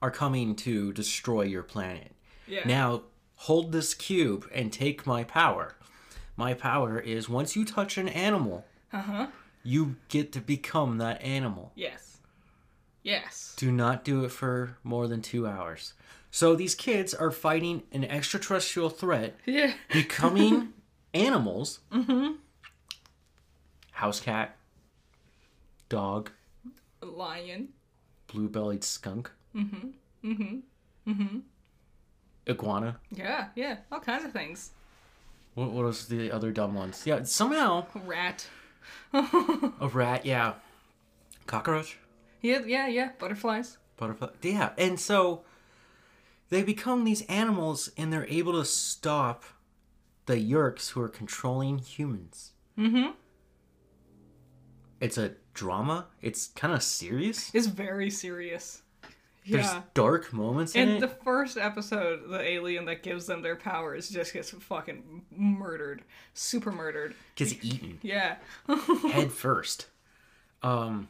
are 0.01 0.12
coming 0.12 0.55
to 0.55 0.91
destroy 0.93 1.43
your 1.43 1.63
planet. 1.63 2.13
Yeah. 2.47 2.65
Now, 2.65 3.03
hold 3.35 3.71
this 3.71 3.93
cube 3.93 4.47
and 4.53 4.71
take 4.73 5.05
my 5.05 5.23
power. 5.23 5.75
My 6.39 6.54
power 6.54 6.97
is 6.97 7.28
once 7.28 7.56
you 7.58 7.65
touch 7.65 7.97
an 7.97 8.08
animal, 8.08 8.63
Uh 8.93 9.02
huh. 9.02 9.28
you 9.62 9.97
get 10.08 10.32
to 10.32 10.39
become 10.39 10.97
that 10.99 11.21
animal. 11.21 11.73
Yes. 11.75 12.17
Yes. 13.04 13.54
Do 13.58 13.71
not 13.73 14.06
do 14.06 14.23
it 14.23 14.32
for 14.32 14.78
more 14.84 15.08
than 15.10 15.21
two 15.21 15.45
hours. 15.45 15.93
So 16.32 16.56
these 16.56 16.75
kids 16.75 17.13
are 17.13 17.32
fighting 17.32 17.84
an 17.91 18.06
extraterrestrial 18.06 18.89
threat, 18.89 19.36
Yeah. 19.45 19.73
becoming 19.91 20.69
animals. 21.13 21.80
Mm-hmm. 21.91 22.36
House 23.91 24.21
cat, 24.21 24.56
dog, 25.89 26.32
Lion. 27.02 27.69
blue-bellied 28.28 28.84
skunk. 28.86 29.30
Mm-hmm. 29.54 29.88
Mm-hmm. 30.23 31.12
Mm-hmm. 31.12 31.38
Iguana. 32.47 32.97
Yeah. 33.12 33.47
Yeah. 33.56 33.78
All 33.91 33.99
kinds 33.99 34.23
of 34.23 34.32
things. 34.32 34.71
What, 35.60 35.72
what 35.72 35.84
was 35.84 36.08
the 36.08 36.32
other 36.32 36.52
dumb 36.52 36.74
ones? 36.74 37.04
Yeah, 37.06 37.24
somehow 37.24 37.86
Rat. 38.06 38.48
a 39.13 39.89
rat. 39.91 40.26
Yeah, 40.26 40.54
cockroach. 41.48 41.98
Yeah. 42.41 42.62
Yeah. 42.65 42.88
Yeah. 42.88 43.10
Butterflies. 43.19 43.78
butterfly. 43.98 44.30
Yeah, 44.41 44.69
and 44.78 44.98
so 44.98 45.41
they 46.48 46.63
become 46.63 47.04
these 47.04 47.24
animals, 47.24 47.91
and 47.98 48.13
they're 48.13 48.28
able 48.28 48.54
to 48.54 48.63
stop 48.63 49.43
the 50.28 50.36
Yeerks 50.38 50.91
who 50.91 51.02
are 51.02 51.10
controlling 51.10 51.80
humans. 51.80 52.54
Mm-hmm. 52.78 53.12
It's 55.02 55.17
a 55.17 55.34
drama. 55.54 56.06
It's 56.22 56.48
kind 56.56 56.74
of 56.74 56.84
serious. 56.84 57.52
It's 57.54 57.67
very 57.67 58.10
serious. 58.10 58.82
There's 59.49 59.65
Yeah. 59.65 59.81
dark 59.93 60.31
moments 60.33 60.75
in 60.75 60.88
In 60.89 60.95
it. 60.97 60.99
the 60.99 61.07
first 61.07 61.57
episode, 61.57 62.29
the 62.29 62.39
alien 62.41 62.85
that 62.85 63.03
gives 63.03 63.25
them 63.25 63.41
their 63.41 63.55
powers 63.55 64.09
just 64.09 64.33
gets 64.33 64.51
fucking 64.51 65.25
murdered. 65.31 66.03
Super 66.33 66.71
murdered. 66.71 67.15
Gets 67.35 67.53
eaten 67.63 67.99
Yeah. 68.01 68.35
head 69.12 69.31
first. 69.31 69.88
Um, 70.62 71.09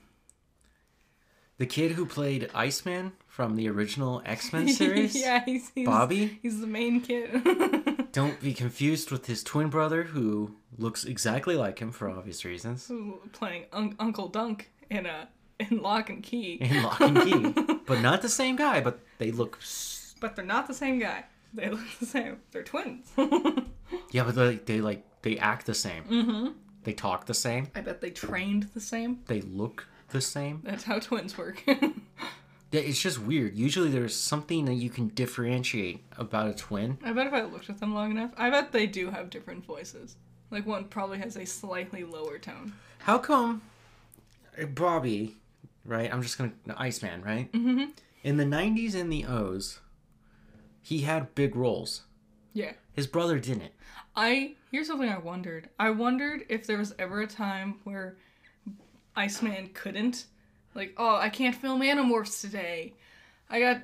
the 1.58 1.66
kid 1.66 1.94
who 1.94 2.06
played 2.06 2.50
Iceman 2.54 3.12
from 3.28 3.56
the 3.56 3.68
original 3.70 4.22
X 4.26 4.54
Men 4.54 4.68
series, 4.70 5.16
yeah, 5.16 5.44
he's, 5.44 5.72
he's 5.76 5.86
Bobby. 5.86 6.40
He's 6.42 6.62
the 6.62 6.68
main 6.68 7.02
kid. 7.02 8.10
Don't 8.12 8.40
be 8.42 8.54
confused 8.54 9.12
with 9.12 9.26
his 9.28 9.44
twin 9.44 9.70
brother, 9.70 10.04
who 10.04 10.56
looks 10.78 11.04
exactly 11.06 11.56
like 11.56 11.80
him 11.80 11.92
for 11.92 12.10
obvious 12.10 12.44
reasons. 12.46 12.92
Playing 13.34 13.66
un- 13.74 13.96
Uncle 14.00 14.30
Dunk 14.30 14.72
in 14.90 15.06
a 15.06 15.28
in 15.60 15.82
Locke 15.82 16.10
and 16.10 16.24
Key. 16.24 16.54
in 16.62 16.84
Locke 16.84 17.02
and 17.02 17.22
Key, 17.22 17.78
but 17.86 18.02
not 18.02 18.22
the 18.22 18.30
same 18.30 18.56
guy. 18.56 18.82
But 18.82 19.00
they 19.18 19.32
look, 19.32 19.58
s- 19.62 20.16
But 20.20 20.36
they're 20.36 20.46
not 20.46 20.68
the 20.68 20.74
same 20.74 21.00
guy. 21.00 21.26
They 21.54 21.70
look 21.70 21.82
the 22.00 22.06
same. 22.06 22.38
They're 22.52 22.64
twins. 22.64 23.12
yeah, 24.12 24.24
but 24.24 24.36
they, 24.36 24.56
they 24.56 24.82
like 24.82 25.04
they 25.22 25.38
act 25.38 25.66
the 25.66 25.74
same. 25.74 26.04
Mm-hmm. 26.06 26.48
They 26.84 26.94
talk 26.94 27.26
the 27.26 27.34
same. 27.34 27.68
I 27.76 27.82
bet 27.82 28.02
they 28.02 28.12
trained 28.12 28.70
the 28.74 28.80
same. 28.82 29.20
They 29.28 29.42
look 29.42 29.88
the 30.12 30.22
same. 30.22 30.62
That's 30.64 30.84
how 30.84 31.00
twins 31.00 31.38
work. 31.38 31.64
It's 32.72 33.02
just 33.02 33.18
weird. 33.18 33.58
Usually, 33.58 33.90
there's 33.90 34.16
something 34.16 34.66
that 34.66 34.76
you 34.76 34.92
can 34.92 35.08
differentiate 35.08 36.04
about 36.18 36.50
a 36.50 36.54
twin. 36.54 37.00
I 37.04 37.12
bet 37.14 37.26
if 37.26 37.34
I 37.34 37.42
looked 37.42 37.68
at 37.72 37.80
them 37.80 37.96
long 37.96 38.12
enough, 38.12 38.30
I 38.38 38.52
bet 38.52 38.72
they 38.72 38.86
do 38.86 39.10
have 39.10 39.32
different 39.32 39.66
voices. 39.66 40.18
Like 40.52 40.68
one 40.68 40.84
probably 40.86 41.18
has 41.18 41.36
a 41.36 41.46
slightly 41.48 42.04
lower 42.04 42.38
tone. 42.38 42.74
How 43.00 43.18
come 43.18 43.64
uh, 44.62 44.68
Bobby, 44.68 45.38
right? 45.90 46.14
I'm 46.14 46.22
just 46.22 46.38
gonna 46.38 46.54
Iceman, 46.78 47.22
right? 47.22 47.52
Mm-hmm. 47.52 47.92
In 48.24 48.38
the 48.38 48.46
'90s 48.46 48.96
and 48.96 49.12
the 49.12 49.26
O's, 49.26 49.80
he 50.82 51.02
had 51.02 51.36
big 51.36 51.56
roles. 51.56 52.04
Yeah. 52.54 52.74
His 52.94 53.08
brother 53.08 53.40
didn't. 53.40 53.72
I 54.16 54.56
here's 54.72 54.88
something 54.88 55.10
I 55.10 55.18
wondered. 55.18 55.70
I 55.80 55.92
wondered 55.92 56.46
if 56.50 56.68
there 56.68 56.78
was 56.78 56.94
ever 57.00 57.22
a 57.22 57.28
time 57.28 57.80
where 57.84 58.18
Iceman 59.16 59.70
couldn't. 59.74 60.26
Like, 60.76 60.94
oh, 60.98 61.16
I 61.16 61.30
can't 61.30 61.56
film 61.56 61.82
Animorphs 61.82 62.42
today. 62.42 62.94
I 63.50 63.60
got 63.60 63.82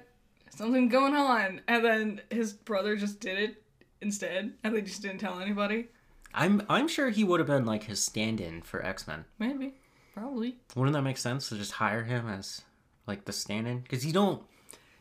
something 0.50 0.88
going 0.90 1.16
on. 1.16 1.62
And 1.68 1.84
then 1.84 2.22
his 2.30 2.54
brother 2.54 2.96
just 2.96 3.20
did 3.20 3.38
it 3.38 3.64
instead, 4.02 4.54
and 4.64 4.76
they 4.76 4.82
just 4.82 5.02
didn't 5.02 5.20
tell 5.20 5.40
anybody. 5.40 5.88
I'm 6.34 6.64
I'm 6.70 6.88
sure 6.88 7.10
he 7.10 7.24
would 7.24 7.40
have 7.40 7.48
been 7.48 7.66
like 7.66 7.86
his 7.86 8.04
stand-in 8.04 8.62
for 8.62 8.86
X 8.86 9.08
Men. 9.08 9.26
Maybe. 9.40 9.76
Probably. 10.16 10.56
Wouldn't 10.76 10.94
that 10.94 11.02
make 11.04 11.18
sense 11.18 11.50
to 11.50 11.56
just 11.58 11.74
hire 11.74 12.04
him 12.04 12.28
as 12.28 12.62
like 13.06 13.26
the 13.26 13.34
stand-in? 13.34 13.80
Because 13.82 14.06
you 14.06 14.14
don't, 14.14 14.42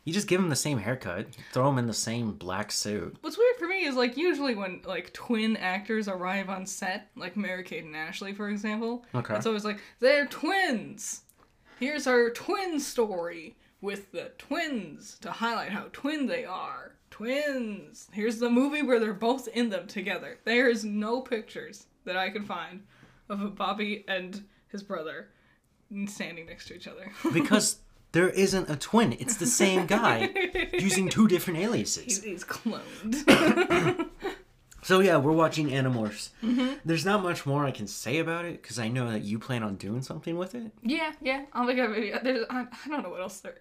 you 0.05 0.13
just 0.13 0.27
give 0.29 0.41
him 0.41 0.49
the 0.51 0.57
same 0.57 0.79
haircut, 0.79 1.29
throw 1.53 1.69
him 1.71 1.79
in 1.79 1.87
the 1.87 1.95
same 1.95 2.33
black 2.33 2.71
suit. 2.73 3.17
What's 3.21 3.39
weird 3.39 3.57
for 3.57 3.67
me 3.69 3.85
is 3.87 3.95
like 3.95 4.17
usually 4.17 4.55
when 4.55 4.83
like 4.85 5.13
twin 5.13 5.57
actors 5.57 6.09
arrive 6.09 6.51
on 6.51 6.67
set, 6.67 7.09
like 7.17 7.37
Mary 7.37 7.63
Kate 7.63 7.85
and 7.85 7.97
Ashley, 7.97 8.35
for 8.35 8.49
example, 8.51 9.05
Okay. 9.15 9.37
it's 9.37 9.47
always 9.47 9.65
like 9.65 9.81
they're 10.01 10.27
twins. 10.27 11.23
Here's 11.81 12.07
our 12.07 12.31
twin 12.31 12.79
story 12.81 13.57
with 13.81 14.11
the 14.13 14.33
twins 14.39 15.17
to 15.21 15.31
highlight 15.31 15.71
how 15.71 15.87
twin 15.93 16.27
they 16.27 16.45
are. 16.45 16.97
Twins. 17.11 18.09
Here's 18.13 18.39
the 18.41 18.51
movie 18.51 18.83
where 18.83 18.99
they're 18.99 19.15
both 19.15 19.47
in 19.49 19.69
them 19.71 19.87
together. 19.87 20.39
There 20.45 20.69
is 20.69 20.85
no 20.85 21.21
pictures 21.21 21.87
that 22.05 22.17
I 22.17 22.31
could 22.31 22.45
find 22.47 22.83
of 23.29 23.41
a 23.41 23.49
Bobby 23.49 24.05
and 24.09 24.43
his 24.75 24.83
brother 24.83 25.29
standing 26.07 26.47
next 26.47 26.69
to 26.69 26.75
each 26.75 26.87
other. 26.87 27.11
Because 27.33 27.79
there 28.13 28.29
isn't 28.29 28.69
a 28.69 28.77
twin; 28.77 29.13
it's 29.15 29.37
the 29.37 29.47
same 29.47 29.87
guy 29.87 30.29
using 30.75 31.09
two 31.09 31.27
different 31.27 31.61
aliases. 31.61 32.05
he's, 32.05 32.23
he's 32.23 32.45
cloned. 32.45 34.09
So 34.85 35.01
yeah, 35.01 35.17
we're 35.17 35.33
watching 35.33 35.69
Animorphs. 35.71 36.29
Mm-hmm. 36.43 36.75
There's 36.85 37.07
not 37.07 37.23
much 37.23 37.47
more 37.47 37.65
I 37.65 37.71
can 37.71 37.87
say 37.87 38.19
about 38.19 38.45
it 38.45 38.61
because 38.61 38.79
I 38.79 38.89
know 38.89 39.11
that 39.11 39.23
you 39.23 39.39
plan 39.39 39.63
on 39.63 39.77
doing 39.77 40.03
something 40.03 40.37
with 40.37 40.55
it. 40.55 40.73
Yeah, 40.83 41.13
yeah. 41.23 41.47
I'll 41.55 41.65
make 41.65 41.79
a 41.79 41.89
video. 41.89 42.21
There's, 42.23 42.45
I, 42.51 42.67
I 42.85 42.89
don't 42.91 43.03
know 43.03 43.09
what 43.09 43.23
else 43.23 43.41
there. 43.41 43.61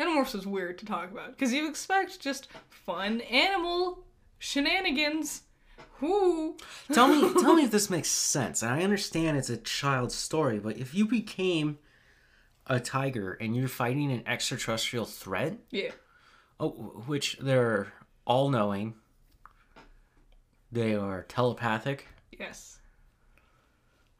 Animorphs 0.00 0.34
is 0.34 0.46
weird 0.46 0.78
to 0.78 0.86
talk 0.86 1.10
about 1.12 1.32
because 1.32 1.52
you 1.52 1.68
expect 1.68 2.20
just 2.20 2.48
fun 2.70 3.20
animal 3.20 4.06
shenanigans. 4.38 5.42
Whoo! 6.00 6.56
Tell 6.92 7.08
me, 7.08 7.32
tell 7.40 7.54
me 7.54 7.64
if 7.64 7.70
this 7.70 7.88
makes 7.96 8.08
sense. 8.08 8.62
And 8.62 8.70
I 8.72 8.82
understand 8.82 9.36
it's 9.38 9.50
a 9.50 9.56
child's 9.56 10.14
story, 10.14 10.58
but 10.58 10.76
if 10.76 10.94
you 10.94 11.06
became 11.06 11.78
a 12.66 12.80
tiger 12.80 13.32
and 13.40 13.56
you're 13.56 13.68
fighting 13.68 14.10
an 14.12 14.22
extraterrestrial 14.26 15.04
threat, 15.06 15.58
Yeah. 15.70 15.90
oh, 16.60 16.70
which 17.06 17.38
they're 17.40 17.92
all 18.26 18.48
knowing, 18.50 18.94
they 20.70 20.94
are 20.94 21.22
telepathic. 21.28 22.08
Yes. 22.38 22.78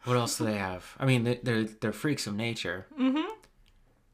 What 0.04 0.16
else 0.16 0.38
do 0.38 0.44
they 0.44 0.56
have? 0.56 0.94
I 0.98 1.04
mean, 1.06 1.24
they- 1.24 1.40
they're 1.42 1.64
they're 1.64 1.92
freaks 1.92 2.26
of 2.26 2.34
nature. 2.36 2.86
Mm-hmm. 2.98 3.28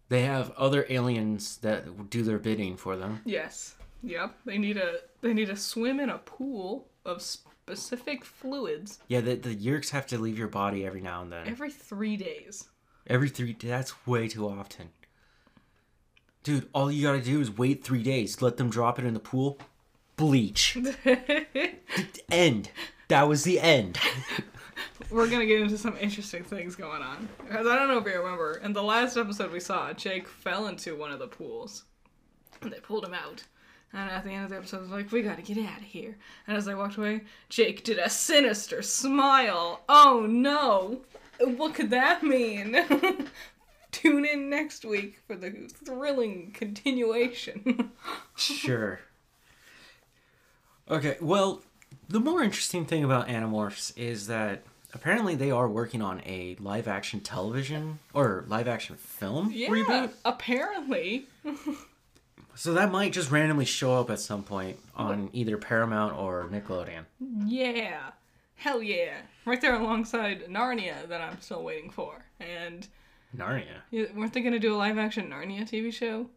They 0.08 0.22
have 0.22 0.50
other 0.52 0.86
aliens 0.88 1.58
that 1.58 2.10
do 2.10 2.22
their 2.22 2.38
bidding 2.38 2.76
for 2.76 2.96
them. 2.96 3.20
Yes. 3.24 3.76
Yep. 4.02 4.34
They 4.44 4.58
need 4.58 4.76
a. 4.78 5.00
They 5.20 5.32
need 5.32 5.46
to 5.48 5.56
swim 5.56 6.00
in 6.00 6.10
a 6.10 6.18
pool 6.18 6.88
of 7.04 7.20
specific 7.22 8.24
fluids 8.24 8.98
Yeah, 9.08 9.20
the 9.20 9.34
the 9.36 9.54
Yeerks 9.54 9.90
have 9.90 10.06
to 10.08 10.18
leave 10.18 10.38
your 10.38 10.48
body 10.48 10.84
every 10.86 11.00
now 11.00 11.22
and 11.22 11.32
then. 11.32 11.46
every 11.48 11.70
three 11.70 12.16
days. 12.16 12.68
Every 13.06 13.28
three. 13.28 13.56
That's 13.58 14.06
way 14.06 14.28
too 14.28 14.48
often. 14.48 14.90
Dude, 16.42 16.68
all 16.72 16.90
you 16.90 17.06
gotta 17.06 17.20
do 17.20 17.40
is 17.40 17.56
wait 17.56 17.84
three 17.84 18.02
days. 18.02 18.42
Let 18.42 18.56
them 18.56 18.70
drop 18.70 18.98
it 18.98 19.04
in 19.04 19.14
the 19.14 19.20
pool. 19.20 19.58
Bleach. 20.16 20.76
end. 22.30 22.70
That 23.08 23.28
was 23.28 23.44
the 23.44 23.60
end. 23.60 23.98
We're 25.10 25.28
gonna 25.28 25.46
get 25.46 25.60
into 25.60 25.78
some 25.78 25.96
interesting 26.00 26.42
things 26.44 26.74
going 26.74 27.02
on. 27.02 27.28
Because 27.44 27.66
I 27.66 27.76
don't 27.76 27.88
know 27.88 27.98
if 27.98 28.06
you 28.06 28.18
remember, 28.20 28.54
in 28.64 28.72
the 28.72 28.82
last 28.82 29.16
episode 29.16 29.52
we 29.52 29.60
saw, 29.60 29.92
Jake 29.92 30.26
fell 30.28 30.68
into 30.68 30.96
one 30.96 31.10
of 31.12 31.18
the 31.18 31.26
pools. 31.28 31.84
And 32.62 32.72
they 32.72 32.78
pulled 32.80 33.04
him 33.04 33.14
out. 33.14 33.42
And 33.94 34.10
at 34.10 34.24
the 34.24 34.30
end 34.30 34.44
of 34.44 34.50
the 34.50 34.56
episode, 34.56 34.78
I 34.78 34.80
was 34.80 34.90
like, 34.90 35.12
we 35.12 35.22
gotta 35.22 35.42
get 35.42 35.58
out 35.58 35.78
of 35.78 35.84
here. 35.84 36.16
And 36.46 36.56
as 36.56 36.66
I 36.66 36.74
walked 36.74 36.96
away, 36.96 37.22
Jake 37.48 37.84
did 37.84 37.98
a 37.98 38.08
sinister 38.08 38.80
smile. 38.82 39.82
Oh 39.88 40.26
no! 40.28 41.02
What 41.40 41.74
could 41.74 41.90
that 41.90 42.22
mean? 42.22 42.76
Tune 43.92 44.24
in 44.24 44.48
next 44.48 44.84
week 44.86 45.20
for 45.26 45.36
the 45.36 45.50
thrilling 45.84 46.52
continuation. 46.52 47.90
Sure. 48.34 48.98
Okay, 50.90 51.16
well, 51.20 51.62
the 52.08 52.18
more 52.18 52.42
interesting 52.42 52.84
thing 52.86 53.04
about 53.04 53.28
Animorphs 53.28 53.96
is 53.96 54.26
that 54.26 54.62
apparently 54.94 55.34
they 55.34 55.50
are 55.50 55.68
working 55.68 56.02
on 56.02 56.20
a 56.26 56.56
live 56.58 56.88
action 56.88 57.20
television 57.20 57.98
or 58.14 58.44
live 58.48 58.66
action 58.66 58.96
film 58.96 59.50
yeah, 59.54 59.68
reboot. 59.68 60.10
apparently. 60.24 61.26
So 62.54 62.74
that 62.74 62.90
might 62.92 63.12
just 63.12 63.30
randomly 63.30 63.64
show 63.64 63.94
up 63.94 64.10
at 64.10 64.20
some 64.20 64.42
point 64.42 64.78
on 64.94 65.30
either 65.32 65.56
Paramount 65.56 66.16
or 66.16 66.48
Nickelodeon. 66.50 67.04
Yeah. 67.46 68.10
Hell 68.56 68.82
yeah. 68.82 69.14
Right 69.44 69.60
there 69.60 69.74
alongside 69.74 70.44
Narnia 70.48 71.08
that 71.08 71.20
I'm 71.20 71.40
still 71.40 71.62
waiting 71.64 71.90
for. 71.90 72.24
And 72.40 72.86
Narnia. 73.36 73.80
yeah, 73.90 74.04
weren't 74.14 74.32
they 74.34 74.40
going 74.40 74.52
to 74.52 74.58
do 74.58 74.74
a 74.74 74.76
live 74.76 74.98
action 74.98 75.30
Narnia 75.30 75.62
TV 75.68 75.92
show? 75.92 76.28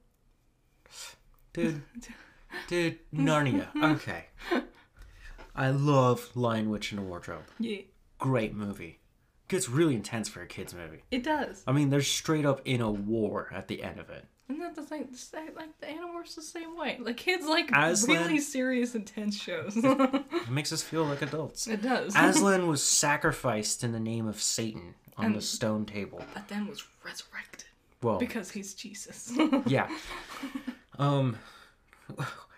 Dude. 1.54 1.82
Dude, 2.68 3.00
Narnia. 3.14 3.68
Okay. 3.76 4.26
I 5.56 5.70
love 5.70 6.32
Lion 6.36 6.70
Witch 6.70 6.92
in 6.92 6.98
the 6.98 7.04
Wardrobe. 7.04 7.44
Yeah, 7.60 7.82
Great 8.18 8.54
movie. 8.54 9.00
Gets 9.48 9.70
really 9.70 9.94
intense 9.96 10.28
for 10.30 10.42
a 10.42 10.48
kids 10.48 10.74
movie. 10.74 11.04
it 11.12 11.24
does. 11.24 11.64
I 11.68 11.72
mean, 11.74 11.90
they're 11.90 12.02
straight 12.02 12.46
up 12.46 12.62
in 12.66 12.82
a 12.82 12.90
war 12.90 13.52
at 13.54 13.68
the 13.68 13.84
end 13.84 14.00
of 14.00 14.10
it. 14.10 14.26
Isn't 14.50 14.62
that 14.62 14.76
the 14.76 14.84
thing? 14.84 15.08
Like 15.56 15.80
the 15.80 15.88
Animorphs 15.88 16.36
the 16.36 16.42
same 16.42 16.78
way. 16.78 16.98
Like 17.02 17.18
kids 17.18 17.48
like 17.48 17.72
Aslan- 17.74 18.18
really 18.24 18.40
serious, 18.40 18.94
intense 18.94 19.42
shows. 19.42 19.74
It 19.76 20.26
makes 20.50 20.72
us 20.72 20.84
feel 20.84 21.04
like 21.06 21.22
adults. 21.24 21.68
it 21.68 21.82
does. 21.82 22.14
Aslan 22.16 22.68
was 22.74 22.84
sacrificed 22.84 23.84
in 23.84 23.92
the 23.92 24.00
name 24.00 24.28
of 24.28 24.42
Satan 24.42 24.94
on 25.18 25.34
the 25.34 25.42
stone 25.42 25.86
table. 25.86 26.22
but 26.34 26.48
then 26.48 26.68
was 26.68 26.84
resurrected 27.04 27.64
Well, 28.04 28.20
because 28.20 28.52
he's 28.52 28.74
Jesus. 28.76 29.32
yeah. 29.66 29.90
Um, 31.00 31.38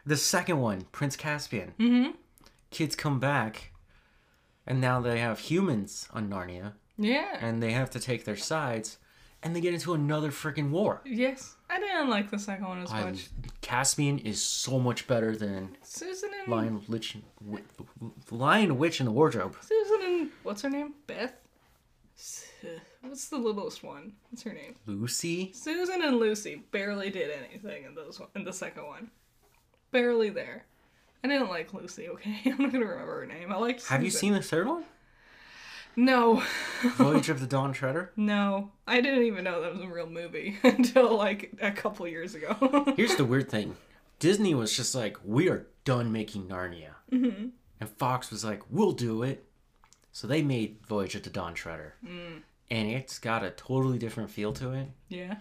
the 0.06 0.18
second 0.18 0.60
one, 0.60 0.82
Prince 0.92 1.16
Caspian. 1.16 1.74
mm-hmm. 1.80 2.12
Kids 2.70 2.96
come 2.98 3.20
back, 3.20 3.72
and 4.66 4.82
now 4.82 5.00
they 5.00 5.20
have 5.20 5.40
humans 5.40 6.10
on 6.14 6.30
Narnia, 6.30 6.74
Yeah. 6.98 7.38
and 7.40 7.64
they 7.64 7.72
have 7.72 7.90
to 7.92 8.00
take 8.00 8.26
their 8.26 8.36
sides, 8.36 8.98
and 9.44 9.56
they 9.56 9.62
get 9.62 9.74
into 9.74 9.94
another 9.94 10.32
freaking 10.32 10.70
war. 10.72 11.02
Yes. 11.06 11.56
I 11.70 11.80
didn't 11.80 12.10
like 12.10 12.32
the 12.32 12.40
second 12.40 12.68
one 12.68 12.82
as 12.82 12.92
I, 12.92 13.04
much. 13.04 13.28
Caspian 13.62 14.20
is 14.20 14.42
so 14.42 14.80
much 14.80 15.08
better 15.08 15.36
than 15.36 15.76
Susan 15.84 16.32
and 16.40 16.52
Lion 16.52 16.82
Witch, 16.88 17.18
Lion 18.32 18.78
Witch 18.78 19.00
in 19.00 19.06
the 19.06 19.12
Wardrobe. 19.12 19.56
Susan 19.62 20.00
and 20.04 20.30
what's 20.44 20.62
her 20.62 20.70
name? 20.70 20.94
Beth. 21.06 21.34
What's 23.02 23.30
the 23.30 23.38
littlest 23.38 23.84
one? 23.84 24.14
What's 24.30 24.44
her 24.44 24.54
name? 24.54 24.76
Lucy. 24.86 25.52
Susan 25.54 26.02
and 26.02 26.18
Lucy 26.18 26.64
barely 26.72 27.10
did 27.10 27.32
anything 27.32 27.84
in 27.84 27.96
those 27.96 28.20
in 28.36 28.44
the 28.44 28.54
second 28.54 28.86
one. 28.86 29.12
Barely 29.92 30.30
there. 30.30 30.66
I 31.24 31.28
didn't 31.28 31.50
like 31.50 31.74
Lucy. 31.74 32.10
Okay, 32.10 32.40
I'm 32.46 32.58
not 32.58 32.72
gonna 32.72 32.86
remember 32.86 33.20
her 33.20 33.26
name. 33.26 33.52
I 33.52 33.58
liked. 33.58 33.86
Have 33.88 34.04
you 34.04 34.10
seen 34.10 34.34
the 34.34 34.42
third 34.42 34.68
one? 34.68 34.84
No, 35.98 36.44
Voyage 36.96 37.28
of 37.34 37.40
the 37.42 37.48
Dawn 37.48 37.74
Treader. 37.74 38.12
no. 38.16 38.72
I 38.88 39.02
didn't 39.02 39.24
even 39.24 39.44
know 39.44 39.62
that 39.62 39.74
was 39.74 39.82
a 39.82 39.88
real 39.88 40.10
movie 40.10 40.58
until 40.64 41.18
like 41.18 41.52
a 41.60 41.72
couple 41.72 42.08
years 42.08 42.36
ago. 42.36 42.94
Here's 42.96 43.16
the 43.18 43.26
weird 43.26 43.50
thing 43.50 43.76
Disney 44.20 44.54
was 44.54 44.76
just 44.78 44.96
like, 44.96 45.18
we 45.26 45.50
are 45.50 45.68
done 45.84 46.12
making 46.12 46.48
Narnia. 46.48 46.92
Mm-hmm. 47.12 47.48
And 47.82 47.90
Fox 47.90 48.32
was 48.32 48.46
like, 48.46 48.62
we'll 48.70 48.92
do 48.94 49.24
it. 49.24 49.44
So 50.12 50.26
they 50.28 50.42
made 50.42 50.78
Voyage 50.88 51.16
of 51.16 51.24
the 51.24 51.30
Dawn 51.30 51.54
Treader. 51.54 51.96
And 52.70 52.90
it's 52.90 53.20
got 53.20 53.44
a 53.44 53.50
totally 53.52 53.98
different 53.98 54.30
feel 54.30 54.54
to 54.54 54.72
it. 54.74 54.88
yeah. 55.10 55.38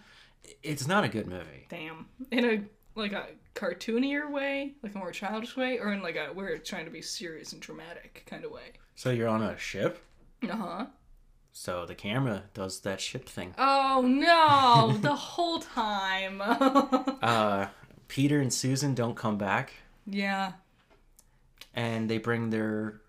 It's 0.62 0.86
not 0.86 1.02
a 1.02 1.08
good 1.08 1.26
movie. 1.26 1.66
Damn. 1.68 2.06
In 2.30 2.44
a 2.44 2.62
like 2.94 3.12
a 3.12 3.26
cartoonier 3.54 4.30
way, 4.30 4.74
like 4.82 4.94
a 4.94 4.98
more 4.98 5.10
childish 5.10 5.56
way, 5.56 5.78
or 5.80 5.92
in 5.92 6.02
like 6.02 6.14
a 6.16 6.32
we're 6.32 6.56
trying 6.58 6.84
to 6.84 6.90
be 6.90 7.02
serious 7.02 7.52
and 7.52 7.60
dramatic 7.60 8.22
kind 8.30 8.44
of 8.44 8.52
way. 8.52 8.72
So 8.94 9.10
you're 9.10 9.28
on 9.28 9.42
a 9.42 9.58
ship. 9.58 9.98
Uh 10.50 10.56
huh. 10.56 10.86
So 11.52 11.86
the 11.86 11.94
camera 11.94 12.44
does 12.54 12.80
that 12.80 13.00
ship 13.00 13.28
thing. 13.28 13.54
Oh 13.58 14.02
no! 14.06 14.96
the 15.00 15.14
whole 15.14 15.58
time. 15.60 16.40
Uh, 16.42 17.66
Peter 18.08 18.40
and 18.40 18.52
Susan 18.52 18.94
don't 18.94 19.16
come 19.16 19.38
back. 19.38 19.72
yeah. 20.06 20.52
And 21.74 22.08
they 22.08 22.16
bring 22.18 22.50
their 22.50 23.00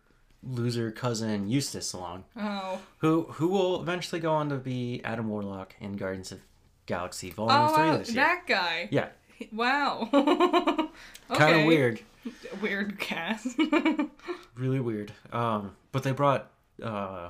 loser 0.44 0.92
cousin 0.92 1.50
Eustace 1.50 1.94
along. 1.94 2.26
Oh. 2.38 2.80
Who 3.00 3.24
who 3.32 3.48
will 3.48 3.82
eventually 3.82 4.20
go 4.22 4.34
on 4.34 4.50
to 4.50 4.56
be 4.58 5.02
Adam 5.06 5.30
Warlock 5.30 5.76
in 5.80 5.94
Guardians 5.96 6.32
of 6.34 6.40
Galaxy 6.86 7.30
Volume 7.30 7.70
Oh, 7.70 7.76
3 7.92 7.98
this 7.98 8.08
year. 8.10 8.16
that 8.26 8.44
guy. 8.48 8.88
Yeah, 8.92 9.08
Wow. 9.54 10.10
kind 11.34 11.60
of 11.62 11.66
weird. 11.66 12.02
Weird 12.62 13.00
cast. 13.00 13.58
Really 14.56 14.80
weird. 14.82 15.14
Um, 15.32 15.76
but 15.92 16.04
they 16.04 16.12
brought 16.12 16.50
uh, 16.84 17.30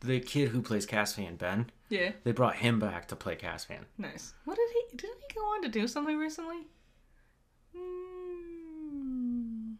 the 0.00 0.20
kid 0.20 0.48
who 0.48 0.62
plays 0.62 0.86
Caspian, 0.86 1.36
Ben. 1.36 1.70
yeah. 1.88 2.12
They 2.24 2.32
brought 2.32 2.56
him 2.56 2.78
back 2.78 3.08
to 3.08 3.16
play 3.16 3.36
Caspian. 3.36 3.86
Nice. 3.98 4.34
What 4.44 4.56
did 4.56 4.68
he? 4.90 4.96
Didn't 4.96 5.18
he 5.28 5.34
go 5.34 5.40
on 5.40 5.62
to 5.62 5.68
do 5.68 5.86
something 5.86 6.18
recently? 6.18 6.66
Hmm. 7.76 9.72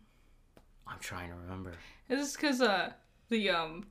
I'm 0.87 0.99
trying 1.01 1.31
to 1.31 1.37
remember. 1.37 1.73
Is 2.09 2.18
this 2.20 2.37
because 2.37 2.61
uh 2.61 2.93
the 3.29 3.51
um 3.51 3.87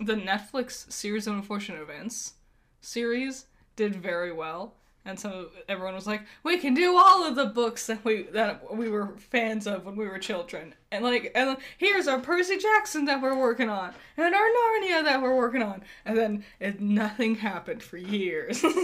the 0.00 0.14
Netflix 0.14 0.90
series 0.92 1.26
of 1.26 1.34
unfortunate 1.34 1.80
events 1.80 2.34
series 2.80 3.46
did 3.76 3.94
very 3.96 4.32
well, 4.32 4.74
and 5.06 5.18
so 5.18 5.48
everyone 5.68 5.94
was 5.94 6.06
like, 6.06 6.22
"We 6.42 6.58
can 6.58 6.74
do 6.74 6.96
all 6.96 7.24
of 7.24 7.36
the 7.36 7.46
books 7.46 7.86
that 7.86 8.04
we 8.04 8.24
that 8.32 8.74
we 8.74 8.88
were 8.88 9.16
fans 9.18 9.66
of 9.66 9.86
when 9.86 9.96
we 9.96 10.06
were 10.06 10.18
children," 10.18 10.74
and 10.90 11.04
like, 11.04 11.32
and 11.34 11.56
here's 11.78 12.08
our 12.08 12.18
Percy 12.18 12.58
Jackson 12.58 13.04
that 13.06 13.22
we're 13.22 13.38
working 13.38 13.68
on, 13.68 13.92
and 14.16 14.34
our 14.34 14.40
Narnia 14.40 15.04
that 15.04 15.22
we're 15.22 15.36
working 15.36 15.62
on, 15.62 15.82
and 16.04 16.16
then 16.16 16.44
it, 16.60 16.80
nothing 16.80 17.36
happened 17.36 17.82
for 17.82 17.96
years. 17.96 18.62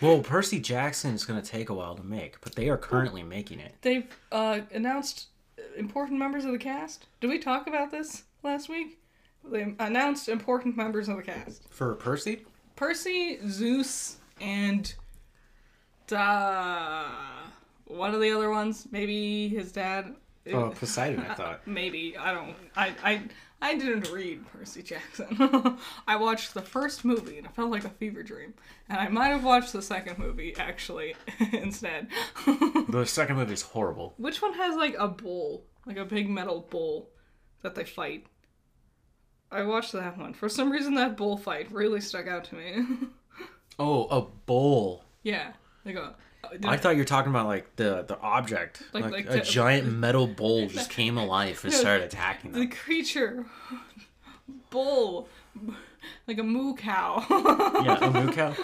Well, 0.00 0.20
Percy 0.20 0.60
Jackson 0.60 1.14
is 1.14 1.24
going 1.24 1.40
to 1.40 1.48
take 1.48 1.70
a 1.70 1.74
while 1.74 1.94
to 1.94 2.02
make, 2.02 2.40
but 2.42 2.56
they 2.56 2.68
are 2.68 2.76
currently 2.76 3.22
making 3.22 3.60
it. 3.60 3.76
They've 3.80 4.04
uh, 4.32 4.60
announced 4.72 5.28
important 5.76 6.18
members 6.18 6.44
of 6.44 6.52
the 6.52 6.58
cast. 6.58 7.06
Did 7.20 7.30
we 7.30 7.38
talk 7.38 7.66
about 7.66 7.90
this 7.90 8.24
last 8.42 8.68
week? 8.68 8.98
They 9.44 9.74
announced 9.78 10.28
important 10.28 10.76
members 10.76 11.08
of 11.08 11.16
the 11.16 11.22
cast. 11.22 11.62
For 11.70 11.94
Percy? 11.94 12.44
Percy, 12.76 13.38
Zeus, 13.48 14.16
and 14.40 14.94
uh, 16.12 17.06
one 17.86 18.14
of 18.14 18.20
the 18.20 18.30
other 18.30 18.50
ones. 18.50 18.86
Maybe 18.90 19.48
his 19.48 19.72
dad. 19.72 20.14
Oh, 20.52 20.70
Poseidon, 20.70 21.20
I 21.20 21.34
thought. 21.36 21.66
Maybe 21.66 22.16
I 22.18 22.32
don't. 22.34 22.54
I 22.76 22.94
I 23.02 23.22
I 23.62 23.74
didn't 23.78 24.10
read 24.12 24.44
Percy 24.52 24.82
Jackson. 24.82 25.78
I 26.06 26.16
watched 26.16 26.52
the 26.52 26.60
first 26.60 27.02
movie 27.04 27.38
and 27.38 27.46
it 27.46 27.54
felt 27.54 27.70
like 27.70 27.84
a 27.86 27.88
fever 27.90 28.22
dream. 28.22 28.52
And 28.90 28.98
I 29.00 29.08
might 29.08 29.28
have 29.28 29.42
watched 29.44 29.72
the 29.72 29.80
second 29.80 30.18
movie 30.18 30.54
actually 30.58 31.14
instead. 31.52 32.08
The 32.46 33.04
second 33.06 33.36
movie 33.36 33.54
is 33.54 33.62
horrible. 33.62 34.12
Which 34.18 34.42
one 34.42 34.52
has 34.52 34.76
like 34.76 34.94
a 34.98 35.08
bull, 35.08 35.64
like 35.86 35.96
a 35.96 36.04
big 36.04 36.28
metal 36.28 36.66
bull 36.68 37.08
that 37.62 37.74
they 37.74 37.84
fight? 37.84 38.26
I 39.50 39.62
watched 39.62 39.92
that 39.92 40.18
one. 40.18 40.34
For 40.34 40.50
some 40.50 40.70
reason, 40.70 40.94
that 40.96 41.16
bull 41.16 41.38
fight 41.38 41.72
really 41.72 42.00
stuck 42.02 42.26
out 42.26 42.44
to 42.46 42.56
me. 42.56 42.84
Oh, 43.78 44.04
a 44.08 44.20
bull. 44.46 45.04
yeah, 45.22 45.52
like 45.84 45.96
a. 45.96 46.14
I 46.64 46.76
thought 46.76 46.90
you 46.90 46.98
were 46.98 47.04
talking 47.06 47.30
about 47.30 47.46
like 47.46 47.74
the 47.76 48.04
the 48.06 48.18
object, 48.20 48.82
Like- 48.92 49.04
like, 49.04 49.12
like 49.12 49.26
a 49.30 49.32
the- 49.38 49.40
giant 49.40 49.86
metal 49.92 50.26
bowl 50.26 50.66
just 50.68 50.90
came 50.98 51.16
alive 51.18 51.60
and 51.64 51.72
No, 51.72 51.78
started 51.78 52.04
attacking 52.04 52.52
them. 52.52 52.60
the 52.60 52.66
creature, 52.68 53.46
bull, 54.70 55.28
like 56.26 56.38
a 56.38 56.42
moo 56.42 56.74
cow. 56.74 57.24
Yeah, 57.84 57.98
a 58.00 58.10
moo 58.10 58.30
cow. 58.32 58.54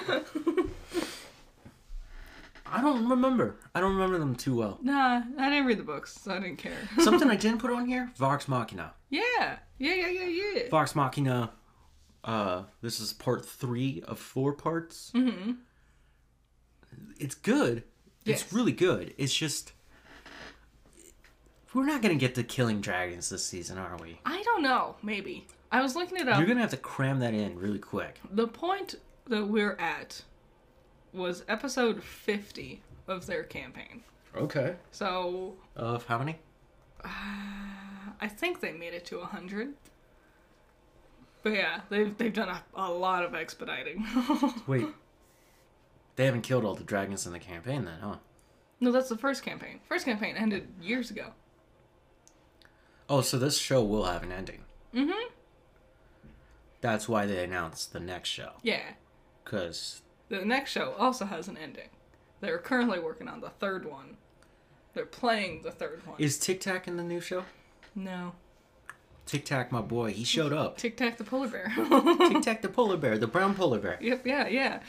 I 2.73 2.81
don't 2.81 3.09
remember. 3.09 3.57
I 3.75 3.81
don't 3.81 3.95
remember 3.95 4.18
them 4.18 4.37
too 4.37 4.55
well. 4.57 4.79
Nah, 4.83 5.23
I 5.39 5.51
didn't 5.51 5.66
read 5.66 5.79
the 5.79 5.83
books, 5.85 6.16
so 6.23 6.33
I 6.33 6.39
didn't 6.39 6.59
care. 6.59 6.77
Something 7.01 7.29
I 7.29 7.35
didn't 7.37 7.59
put 7.59 7.73
on 7.73 7.87
here: 7.87 8.12
Vox 8.16 8.47
Machina. 8.47 8.93
yeah, 9.09 9.23
yeah, 9.79 9.95
yeah, 9.95 10.09
yeah, 10.09 10.27
yeah. 10.55 10.68
Vox 10.71 10.95
Machina. 10.95 11.51
Uh, 12.23 12.64
this 12.83 13.01
is 13.01 13.12
part 13.14 13.45
three 13.45 14.03
of 14.07 14.18
four 14.18 14.53
parts. 14.53 15.11
Mm-hmm. 15.14 15.53
It's 17.19 17.35
good. 17.35 17.85
Yes. 18.25 18.43
It's 18.43 18.53
really 18.53 18.73
good. 18.73 19.15
It's 19.19 19.35
just 19.35 19.73
we're 21.73 21.87
not 21.87 22.03
gonna 22.03 22.15
get 22.17 22.35
to 22.35 22.43
killing 22.43 22.81
dragons 22.81 23.29
this 23.29 23.45
season, 23.45 23.79
are 23.79 23.97
we? 24.01 24.19
I 24.25 24.43
don't 24.43 24.63
know. 24.63 24.97
Maybe 25.03 25.47
I 25.71 25.83
was 25.83 25.95
looking 25.95 26.19
it 26.19 26.29
up. 26.29 26.39
You're 26.39 26.49
gonna 26.49 26.61
have 26.61 26.71
to 26.71 26.77
cram 26.77 27.21
that 27.21 27.35
in 27.35 27.59
really 27.59 27.79
quick. 27.79 28.21
The 28.33 28.49
point 28.49 28.97
that 29.29 29.47
we're 29.47 29.77
at 29.79 30.23
was 31.13 31.45
episode 31.49 32.03
50 32.03 32.83
of 33.09 33.27
their 33.27 33.45
campaign. 33.45 34.03
Okay. 34.37 34.77
So 34.91 35.55
Of 35.77 36.07
how 36.07 36.19
many? 36.19 36.39
Uh, 37.05 37.09
I 38.21 38.29
think 38.29 38.61
they 38.61 38.73
made 38.73 38.95
it 38.95 39.05
to 39.07 39.19
100. 39.19 39.75
But 41.43 41.53
yeah, 41.55 41.81
they've, 41.89 42.17
they've 42.19 42.33
done 42.33 42.49
a, 42.51 42.63
a 42.75 42.91
lot 42.91 43.25
of 43.25 43.35
expediting. 43.35 44.07
Wait. 44.67 44.87
They 46.21 46.27
haven't 46.27 46.43
killed 46.43 46.66
all 46.66 46.75
the 46.75 46.85
dragons 46.85 47.25
in 47.25 47.33
the 47.33 47.39
campaign 47.39 47.87
then, 47.87 47.99
huh? 48.03 48.16
no, 48.79 48.93
that's 48.93 49.09
the 49.09 49.16
first 49.16 49.43
campaign. 49.43 49.81
First 49.89 50.05
campaign 50.05 50.37
ended 50.37 50.68
years 50.79 51.11
ago. 51.11 51.33
Oh, 53.09 53.23
so 53.23 53.39
this 53.39 53.57
show 53.57 53.83
will 53.83 54.05
have 54.05 54.23
an 54.23 54.31
ending. 54.31 54.66
Mm 54.95 55.07
hmm. 55.11 55.29
That's 56.83 57.09
why 57.09 57.25
they 57.25 57.43
announced 57.43 57.95
the 57.95 58.01
next 58.01 58.29
show. 58.29 58.51
Yeah. 58.62 58.83
Because 59.43 60.03
The 60.29 60.45
next 60.45 60.73
show 60.73 60.93
also 60.99 61.25
has 61.25 61.49
an 61.49 61.57
ending. 61.57 61.89
They're 62.43 62.59
currently 62.59 62.99
working 62.99 63.27
on 63.27 63.41
the 63.41 63.49
third 63.49 63.87
one. 63.87 64.18
They're 64.93 65.07
playing 65.07 65.62
the 65.62 65.73
third 65.73 66.07
one. 66.07 66.21
is 66.21 66.39
Tic 66.39 66.61
Tac 66.61 66.87
in 66.87 66.99
the 66.99 67.03
new 67.03 67.23
show? 67.23 67.45
no. 67.95 68.33
Tic 69.31 69.45
Tac, 69.45 69.70
my 69.70 69.81
boy, 69.81 70.11
he 70.12 70.24
showed 70.24 70.53
up. 70.53 70.76
Tic 70.76 70.97
Tac 70.97 71.16
the 71.16 71.22
polar 71.22 71.47
bear. 71.47 71.72
Tic 72.28 72.43
Tac, 72.43 72.62
the 72.62 72.68
polar 72.68 72.97
bear, 72.97 73.16
the 73.16 73.28
brown 73.28 73.55
polar 73.55 73.78
bear. 73.78 73.97
yep, 74.03 74.26
yeah, 74.26 74.49
yeah. 74.49 74.81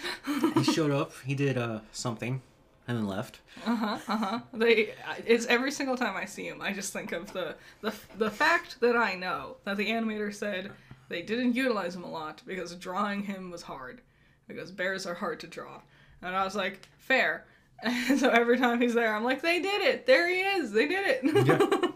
He 0.55 0.63
showed 0.63 0.89
up. 0.89 1.11
He 1.23 1.35
did 1.35 1.59
uh 1.59 1.81
something. 1.91 2.41
and 2.87 2.97
then 2.97 3.05
left. 3.07 3.39
Uh 3.67 3.75
huh. 3.75 3.97
Uh 4.07 4.17
huh. 4.17 4.39
They, 4.51 4.95
it's 5.27 5.45
every 5.45 5.69
single 5.71 5.95
time 5.95 6.15
I 6.17 6.25
see 6.25 6.47
him, 6.47 6.59
I 6.59 6.73
just 6.73 6.91
think 6.91 7.11
of 7.11 7.31
the 7.33 7.53
the 7.81 7.93
the 8.17 8.31
fact 8.31 8.79
that 8.81 8.97
I 8.97 9.13
know 9.13 9.57
that 9.63 9.77
the 9.77 9.91
animator 9.91 10.33
said 10.33 10.71
they 11.07 11.21
didn't 11.21 11.53
utilize 11.55 11.95
him 11.95 12.03
a 12.03 12.09
lot 12.09 12.41
because 12.47 12.73
drawing 12.75 13.21
him 13.21 13.51
was 13.51 13.61
hard, 13.61 14.01
because 14.47 14.71
bears 14.71 15.05
are 15.05 15.13
hard 15.13 15.39
to 15.41 15.47
draw, 15.47 15.81
and 16.23 16.35
I 16.35 16.43
was 16.43 16.55
like, 16.55 16.89
fair. 16.97 17.45
And 17.83 18.19
so 18.23 18.31
every 18.31 18.57
time 18.57 18.81
he's 18.81 18.95
there, 18.95 19.15
I'm 19.15 19.23
like, 19.23 19.43
they 19.43 19.59
did 19.61 19.83
it. 19.83 20.07
There 20.07 20.27
he 20.27 20.39
is. 20.41 20.71
They 20.71 20.87
did 20.87 21.19
it. 21.21 21.91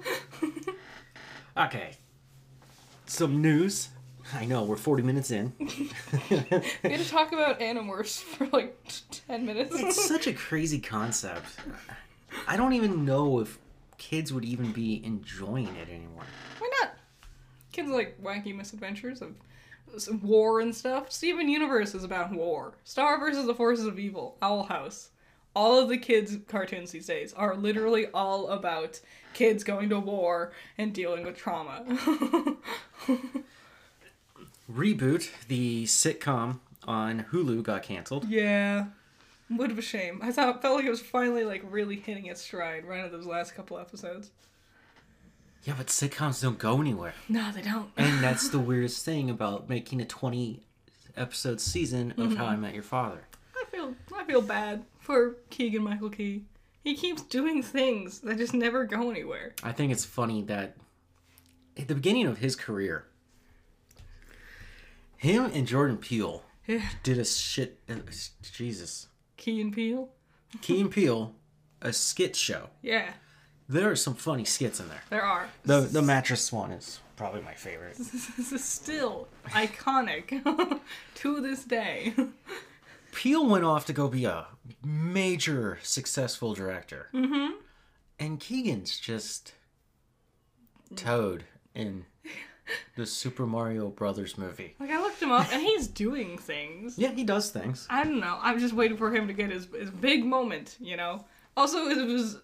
Okay. 1.58 1.92
Some 3.06 3.42
news. 3.42 3.90
I 4.34 4.46
know 4.46 4.64
we're 4.64 4.76
40 4.76 5.04
minutes 5.04 5.30
in. 5.30 5.54
we 5.60 5.68
had 5.68 7.00
to 7.00 7.10
talk 7.10 7.32
about 7.32 7.60
Animorphs 7.60 8.22
for 8.22 8.48
like 8.48 8.76
ten 9.28 9.46
minutes. 9.46 9.76
It's 9.76 10.08
such 10.08 10.26
a 10.26 10.34
crazy 10.34 10.80
concept. 10.80 11.46
I 12.48 12.58
don't 12.58 12.74
even 12.74 13.06
know 13.06 13.40
if 13.40 13.60
kids 13.98 14.34
would 14.34 14.44
even 14.44 14.72
be 14.72 15.04
enjoying 15.06 15.68
it 15.76 15.90
anymore. 15.90 16.24
Why 16.60 16.70
not? 16.82 16.94
Kids 17.72 17.90
like 17.90 18.22
wacky 18.22 18.56
misadventures 18.56 19.22
of 19.22 19.36
war 20.24 20.60
and 20.60 20.76
stuff. 20.76 21.12
Steven 21.12 21.48
Universe 21.48 21.94
is 21.94 22.04
about 22.04 22.34
war. 22.34 22.74
Star 22.84 23.20
versus 23.20 23.46
the 23.46 23.54
forces 23.56 23.86
of 23.86 24.00
evil. 24.00 24.38
Owl 24.42 24.64
House. 24.64 25.10
All 25.56 25.80
of 25.80 25.90
the 25.90 25.98
kids' 25.98 26.38
cartoons 26.48 26.92
these 26.92 27.08
days 27.08 27.34
are 27.34 27.56
literally 27.56 28.08
all 28.08 28.50
about 28.50 29.00
kids 29.34 29.64
going 29.64 29.90
to 29.90 30.00
war 30.00 30.52
and 30.78 30.94
dealing 30.94 31.26
with 31.26 31.38
trauma. 31.38 31.84
Reboot, 34.72 35.30
the 35.48 35.86
sitcom 35.86 36.60
on 36.88 37.26
Hulu, 37.32 37.64
got 37.64 37.84
canceled. 37.84 38.28
yeah. 38.28 38.86
Would 39.50 39.72
of 39.72 39.78
a 39.78 39.82
shame. 39.82 40.22
I 40.24 40.32
thought 40.32 40.56
it 40.56 40.62
felt 40.64 40.78
like 40.78 40.86
it 40.86 40.90
was 40.90 41.02
finally 41.02 41.46
like 41.46 41.64
really 41.70 41.98
hitting 41.98 42.26
its 42.26 42.42
stride 42.42 42.84
right 42.84 43.06
at 43.06 43.12
those 43.12 43.28
last 43.28 43.54
couple 43.54 43.78
episodes. 43.78 44.32
Yeah, 45.64 45.76
but 45.78 45.88
sitcoms 45.88 46.42
don't 46.42 46.58
go 46.58 46.80
anywhere. 46.82 47.14
No, 47.30 47.52
they 47.52 47.62
don't. 47.62 47.90
And 47.98 48.24
that's 48.24 48.50
the 48.50 48.60
weirdest 48.60 49.06
thing 49.06 49.30
about 49.30 49.70
making 49.70 50.02
a 50.02 50.06
20 50.06 50.64
episode 51.16 51.62
season 51.62 52.12
of 52.12 52.18
mm-hmm. 52.18 52.36
How 52.36 52.46
I 52.46 52.56
Met 52.56 52.74
Your 52.74 52.84
Father. 52.84 53.26
I 53.86 53.94
feel 54.10 54.18
I 54.18 54.24
feel 54.24 54.42
bad 54.42 54.84
for 55.00 55.36
Keegan 55.50 55.84
Michael 55.84 56.10
Key. 56.10 56.44
He 56.84 56.96
keeps 56.96 57.22
doing 57.24 57.64
things 57.64 58.20
that 58.20 58.38
just 58.38 58.54
never 58.54 58.86
go 58.86 59.10
anywhere. 59.10 59.54
I 59.64 59.72
think 59.72 59.92
it's 59.92 60.06
funny 60.06 60.42
that 60.44 60.76
at 61.78 61.88
the 61.88 61.96
beginning 61.96 62.28
of 62.28 62.38
his 62.40 62.56
career, 62.56 63.06
him 65.18 65.46
and 65.54 65.68
Jordan 65.68 65.98
Peele 65.98 66.44
did 67.04 67.18
a 67.18 67.26
shit. 67.26 67.80
Uh, 67.90 67.96
Jesus. 68.52 69.08
Key 69.38 69.62
and 69.62 69.74
Peele. 69.74 70.10
Key 70.62 70.82
and 70.82 70.92
Peele, 70.92 71.34
a 71.82 71.92
skit 71.92 72.36
show. 72.36 72.70
Yeah, 72.82 73.12
There 73.68 73.90
are 73.90 73.96
some 73.96 74.14
funny 74.16 74.46
skits 74.46 74.80
in 74.80 74.88
there. 74.88 75.02
there 75.10 75.24
are. 75.26 75.50
The 75.64 75.82
the 75.82 76.02
mattress 76.02 76.52
one 76.54 76.72
is 76.72 77.00
probably 77.16 77.42
my 77.42 77.54
favorite. 77.54 77.98
This 78.38 78.52
is 78.52 78.64
still 78.64 79.28
iconic 79.50 80.80
to 81.16 81.42
this 81.42 81.64
day. 81.66 82.14
Peele 83.16 83.46
went 83.48 83.64
off 83.64 83.86
to 83.86 83.94
go 83.94 84.10
be 84.10 84.26
a 84.26 84.46
major 84.84 85.80
successful 85.82 86.54
director. 86.54 87.08
Mm-hmm. 87.14 87.54
And 88.20 88.40
Keegan's 88.40 89.00
just 89.00 89.54
Toad 90.98 91.46
in 91.74 92.06
the 92.98 93.06
Super 93.06 93.48
Mario 93.48 93.88
Brothers 93.88 94.38
movie. 94.38 94.76
Like 94.80 94.92
I 94.92 95.02
looked 95.02 95.22
him 95.22 95.32
up, 95.32 95.48
and 95.52 95.62
he's 95.62 95.88
doing 95.88 96.38
things. 96.38 96.98
Yeah, 96.98 97.12
he 97.12 97.24
does 97.24 97.52
things. 97.52 97.88
I 97.90 98.04
don't 98.04 98.20
know. 98.20 98.38
I'm 98.42 98.60
just 98.60 98.74
waiting 98.74 98.98
for 98.98 99.16
him 99.16 99.28
to 99.28 99.34
get 99.34 99.50
his 99.50 99.68
his 99.74 99.90
big 99.90 100.26
moment. 100.26 100.76
You 100.80 100.98
know. 100.98 101.26
Also, 101.56 101.88
it 101.88 102.06
was 102.06 102.42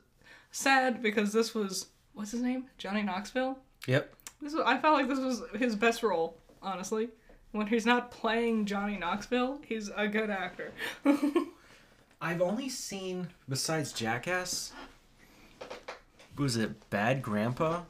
sad 0.51 1.03
because 1.03 1.33
this 1.33 1.53
was 1.53 1.87
what's 2.13 2.31
his 2.31 2.41
name, 2.41 2.65
Johnny 2.77 3.03
Knoxville. 3.03 3.59
Yep. 3.87 4.15
This 4.41 4.53
was, 4.53 4.63
I 4.65 4.77
felt 4.77 4.95
like 4.95 5.09
this 5.09 5.19
was 5.19 5.43
his 5.59 5.75
best 5.75 6.01
role, 6.01 6.37
honestly. 6.61 7.09
When 7.51 7.67
he's 7.67 7.85
not 7.85 8.11
playing 8.11 8.65
Johnny 8.65 8.97
Knoxville, 8.97 9.59
he's 9.67 9.89
a 9.95 10.07
good 10.07 10.29
actor. 10.29 10.71
I've 12.21 12.41
only 12.41 12.69
seen 12.69 13.27
besides 13.49 13.91
Jackass. 13.91 14.71
Was 16.37 16.55
it 16.55 16.89
Bad 16.89 17.21
Grandpa? 17.21 17.81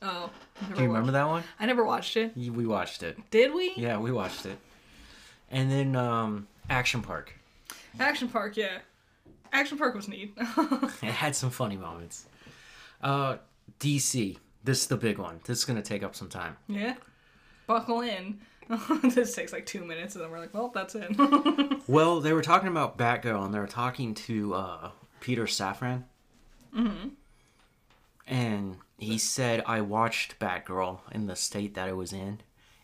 oh, 0.00 0.30
Do 0.74 0.82
you 0.82 0.88
remember 0.88 1.12
that 1.12 1.26
one? 1.28 1.44
I 1.60 1.66
never 1.66 1.84
watched 1.84 2.16
it. 2.16 2.32
We 2.36 2.66
watched 2.66 3.02
it. 3.02 3.18
Did 3.30 3.54
we? 3.54 3.72
Yeah, 3.76 3.98
we 3.98 4.10
watched 4.12 4.46
it. 4.46 4.58
And 5.50 5.70
then 5.70 5.94
um, 5.94 6.48
Action 6.70 7.02
Park. 7.02 7.34
Action 8.00 8.28
Park, 8.28 8.56
yeah. 8.56 8.78
Action 9.52 9.76
Park 9.76 9.94
was 9.94 10.08
neat. 10.08 10.34
It 11.02 11.10
had 11.12 11.36
some 11.36 11.50
funny 11.50 11.76
moments. 11.76 12.26
Uh, 13.02 13.36
DC. 13.78 14.38
This 14.64 14.82
is 14.82 14.86
the 14.86 14.96
big 14.96 15.18
one. 15.18 15.40
This 15.44 15.58
is 15.58 15.64
gonna 15.66 15.82
take 15.82 16.02
up 16.02 16.14
some 16.14 16.28
time. 16.28 16.56
yeah. 16.68 16.94
Buckle 17.66 18.00
in. 18.00 18.40
this 19.02 19.34
takes 19.34 19.52
like 19.52 19.66
two 19.66 19.84
minutes, 19.84 20.14
and 20.14 20.24
then 20.24 20.30
we're 20.30 20.38
like, 20.38 20.54
well, 20.54 20.70
that's 20.74 20.94
it. 20.94 21.16
Well, 21.88 22.20
they 22.20 22.32
were 22.32 22.42
talking 22.42 22.68
about 22.68 22.96
Batgirl, 22.96 23.44
and 23.44 23.52
they 23.52 23.58
were 23.58 23.66
talking 23.66 24.14
to 24.14 24.54
uh, 24.54 24.90
Peter 25.20 25.44
Safran. 25.44 26.04
Mm-hmm. 26.74 27.08
And 28.26 28.76
he 28.98 29.18
said, 29.18 29.64
"I 29.66 29.80
watched 29.80 30.38
Batgirl 30.38 31.00
in 31.10 31.26
the 31.26 31.34
state 31.34 31.74
that 31.74 31.88
it 31.88 31.96
was 31.96 32.12
in, 32.12 32.40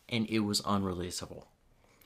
and 0.08 0.28
it 0.28 0.40
was 0.40 0.60
unreleasable." 0.62 1.44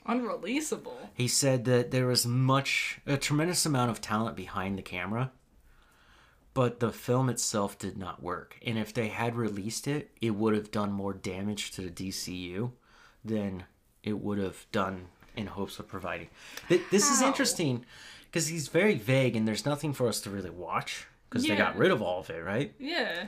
Unreleasable. 0.07 0.93
He 1.15 1.29
said 1.29 1.65
that 1.65 1.93
there 1.93 2.07
was 2.07 2.27
much, 2.27 3.01
a 3.07 3.17
tremendous 3.17 3.65
amount 3.65 3.91
of 3.91 4.01
talent 4.01 4.37
behind 4.37 4.77
the 4.77 4.83
camera, 4.83 5.33
but 6.55 6.81
the 6.81 6.93
film 6.93 7.31
itself 7.31 7.79
did 7.79 7.97
not 7.97 8.23
work. 8.23 8.59
And 8.65 8.77
if 8.79 8.93
they 8.93 9.09
had 9.09 9.35
released 9.35 9.89
it, 9.89 10.11
it 10.21 10.33
would 10.33 10.55
have 10.55 10.71
done 10.71 10.93
more 10.93 11.15
damage 11.15 11.71
to 11.73 11.83
the 11.83 11.91
DCU 11.91 12.73
than 13.25 13.65
it 14.03 14.19
would 14.21 14.39
have 14.39 14.67
done 14.73 15.07
in 15.37 15.47
hopes 15.47 15.79
of 15.79 15.89
providing. 15.89 16.29
Th- 16.69 16.83
This 16.91 17.11
is 17.11 17.23
interesting 17.23 17.85
because 18.31 18.49
he's 18.49 18.69
very 18.69 18.95
vague 18.97 19.37
and 19.37 19.47
there's 19.47 19.65
nothing 19.65 19.93
for 19.93 20.09
us 20.09 20.21
to 20.23 20.31
really 20.31 20.51
watch 20.51 21.07
because 21.29 21.47
they 21.47 21.57
got 21.57 21.77
rid 21.77 21.91
of 21.91 22.03
all 22.03 22.21
of 22.21 22.31
it, 22.31 22.43
right? 22.45 22.75
Yeah. 22.79 23.27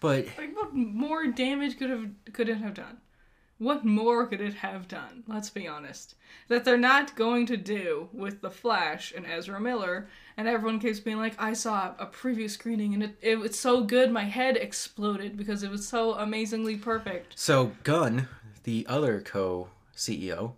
But 0.00 0.26
Like, 0.36 0.54
what 0.56 0.74
more 0.74 1.26
damage 1.28 1.78
could 1.78 1.90
have 1.90 2.10
could 2.32 2.48
it 2.48 2.58
have 2.58 2.74
done? 2.74 2.98
What 3.58 3.84
more 3.84 4.26
could 4.26 4.40
it 4.40 4.54
have 4.54 4.88
done? 4.88 5.22
Let's 5.28 5.48
be 5.48 5.68
honest. 5.68 6.16
That 6.48 6.64
they're 6.64 6.76
not 6.76 7.14
going 7.14 7.46
to 7.46 7.56
do 7.56 8.08
with 8.12 8.40
the 8.40 8.50
Flash 8.50 9.12
and 9.16 9.24
Ezra 9.24 9.60
Miller, 9.60 10.08
and 10.36 10.48
everyone 10.48 10.80
keeps 10.80 10.98
being 11.00 11.18
like, 11.18 11.40
"I 11.40 11.52
saw 11.52 11.94
a 11.98 12.06
preview 12.06 12.50
screening 12.50 12.92
and 12.94 13.04
it, 13.04 13.16
it 13.22 13.38
was 13.38 13.58
so 13.58 13.84
good, 13.84 14.10
my 14.10 14.24
head 14.24 14.56
exploded 14.56 15.36
because 15.36 15.62
it 15.62 15.70
was 15.70 15.86
so 15.86 16.14
amazingly 16.14 16.76
perfect." 16.76 17.38
So 17.38 17.72
Gunn, 17.84 18.28
the 18.64 18.84
other 18.88 19.20
co-CEO, 19.20 20.52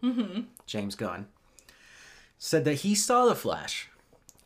James 0.66 0.94
Gunn, 0.94 1.26
said 2.38 2.64
that 2.64 2.74
he 2.76 2.94
saw 2.94 3.26
The 3.26 3.34
Flash 3.34 3.88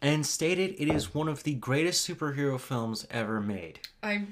and 0.02 0.24
stated 0.26 0.74
it 0.78 0.88
is 0.88 1.14
one 1.14 1.28
of 1.28 1.42
the 1.44 1.54
greatest 1.54 2.06
superhero 2.08 2.58
films 2.58 3.06
ever 3.10 3.40
made. 3.40 3.80
I 4.02 4.26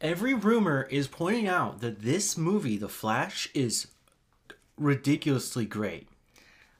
Every 0.00 0.32
rumor 0.32 0.86
is 0.90 1.08
pointing 1.08 1.48
out 1.48 1.80
that 1.80 2.02
this 2.02 2.36
movie, 2.38 2.76
The 2.76 2.88
Flash, 2.88 3.48
is 3.52 3.88
ridiculously 4.76 5.64
great, 5.66 6.06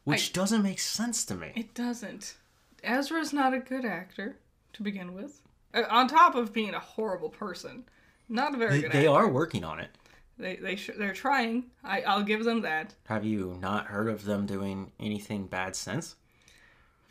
which 0.04 0.32
doesn't 0.32 0.62
make 0.62 0.78
sense 0.78 1.24
to 1.26 1.34
me. 1.34 1.52
it 1.56 1.74
doesn't. 1.74 2.36
Ezra's 2.84 3.32
not 3.32 3.52
a 3.54 3.58
good 3.58 3.84
actor 3.84 4.36
to 4.72 4.82
begin 4.84 5.14
with. 5.14 5.42
Uh, 5.74 5.82
on 5.90 6.06
top 6.06 6.36
of 6.36 6.52
being 6.52 6.74
a 6.74 6.78
horrible 6.78 7.28
person, 7.28 7.82
not 8.28 8.54
a 8.54 8.56
very 8.56 8.76
They, 8.76 8.80
good. 8.82 8.92
they 8.92 8.98
actor. 9.08 9.10
are 9.10 9.28
working 9.28 9.64
on 9.64 9.80
it. 9.80 9.90
They 10.38 10.56
they 10.56 10.76
sh- 10.76 10.90
they're 10.96 11.12
trying. 11.12 11.64
I 11.82 12.02
I'll 12.02 12.22
give 12.22 12.44
them 12.44 12.62
that. 12.62 12.94
Have 13.06 13.24
you 13.24 13.56
not 13.60 13.86
heard 13.86 14.08
of 14.08 14.24
them 14.24 14.46
doing 14.46 14.92
anything 15.00 15.46
bad 15.46 15.74
since? 15.74 16.16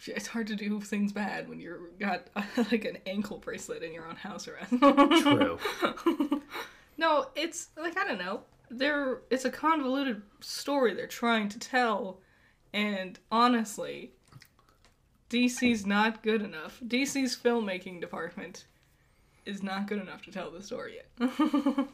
It's 0.05 0.27
hard 0.27 0.47
to 0.47 0.55
do 0.55 0.79
things 0.79 1.11
bad 1.11 1.49
when 1.49 1.59
you're 1.59 1.89
got 1.99 2.27
like 2.71 2.85
an 2.85 2.97
ankle 3.05 3.37
bracelet 3.37 3.83
in 3.83 3.93
your 3.93 4.07
own 4.07 4.15
house 4.15 4.47
arrest. 4.47 4.71
True. 4.79 5.59
no, 6.97 7.27
it's 7.35 7.69
like 7.77 7.97
I 7.97 8.05
don't 8.07 8.19
know. 8.19 8.41
They're 8.69 9.21
it's 9.29 9.45
a 9.45 9.49
convoluted 9.49 10.21
story 10.39 10.93
they're 10.93 11.07
trying 11.07 11.49
to 11.49 11.59
tell, 11.59 12.19
and 12.73 13.19
honestly, 13.31 14.11
DC's 15.29 15.85
not 15.85 16.23
good 16.23 16.41
enough. 16.41 16.79
DC's 16.85 17.35
filmmaking 17.35 17.99
department 17.99 18.65
is 19.45 19.63
not 19.63 19.87
good 19.87 19.99
enough 19.99 20.21
to 20.23 20.31
tell 20.31 20.51
the 20.51 20.61
story 20.61 20.95
yet. 20.95 21.29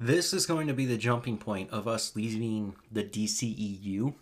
This 0.00 0.32
is 0.32 0.46
going 0.46 0.68
to 0.68 0.74
be 0.74 0.86
the 0.86 0.96
jumping 0.96 1.38
point 1.38 1.70
of 1.70 1.88
us 1.88 2.14
leaving 2.14 2.76
the 2.90 3.02
DCEU 3.02 4.14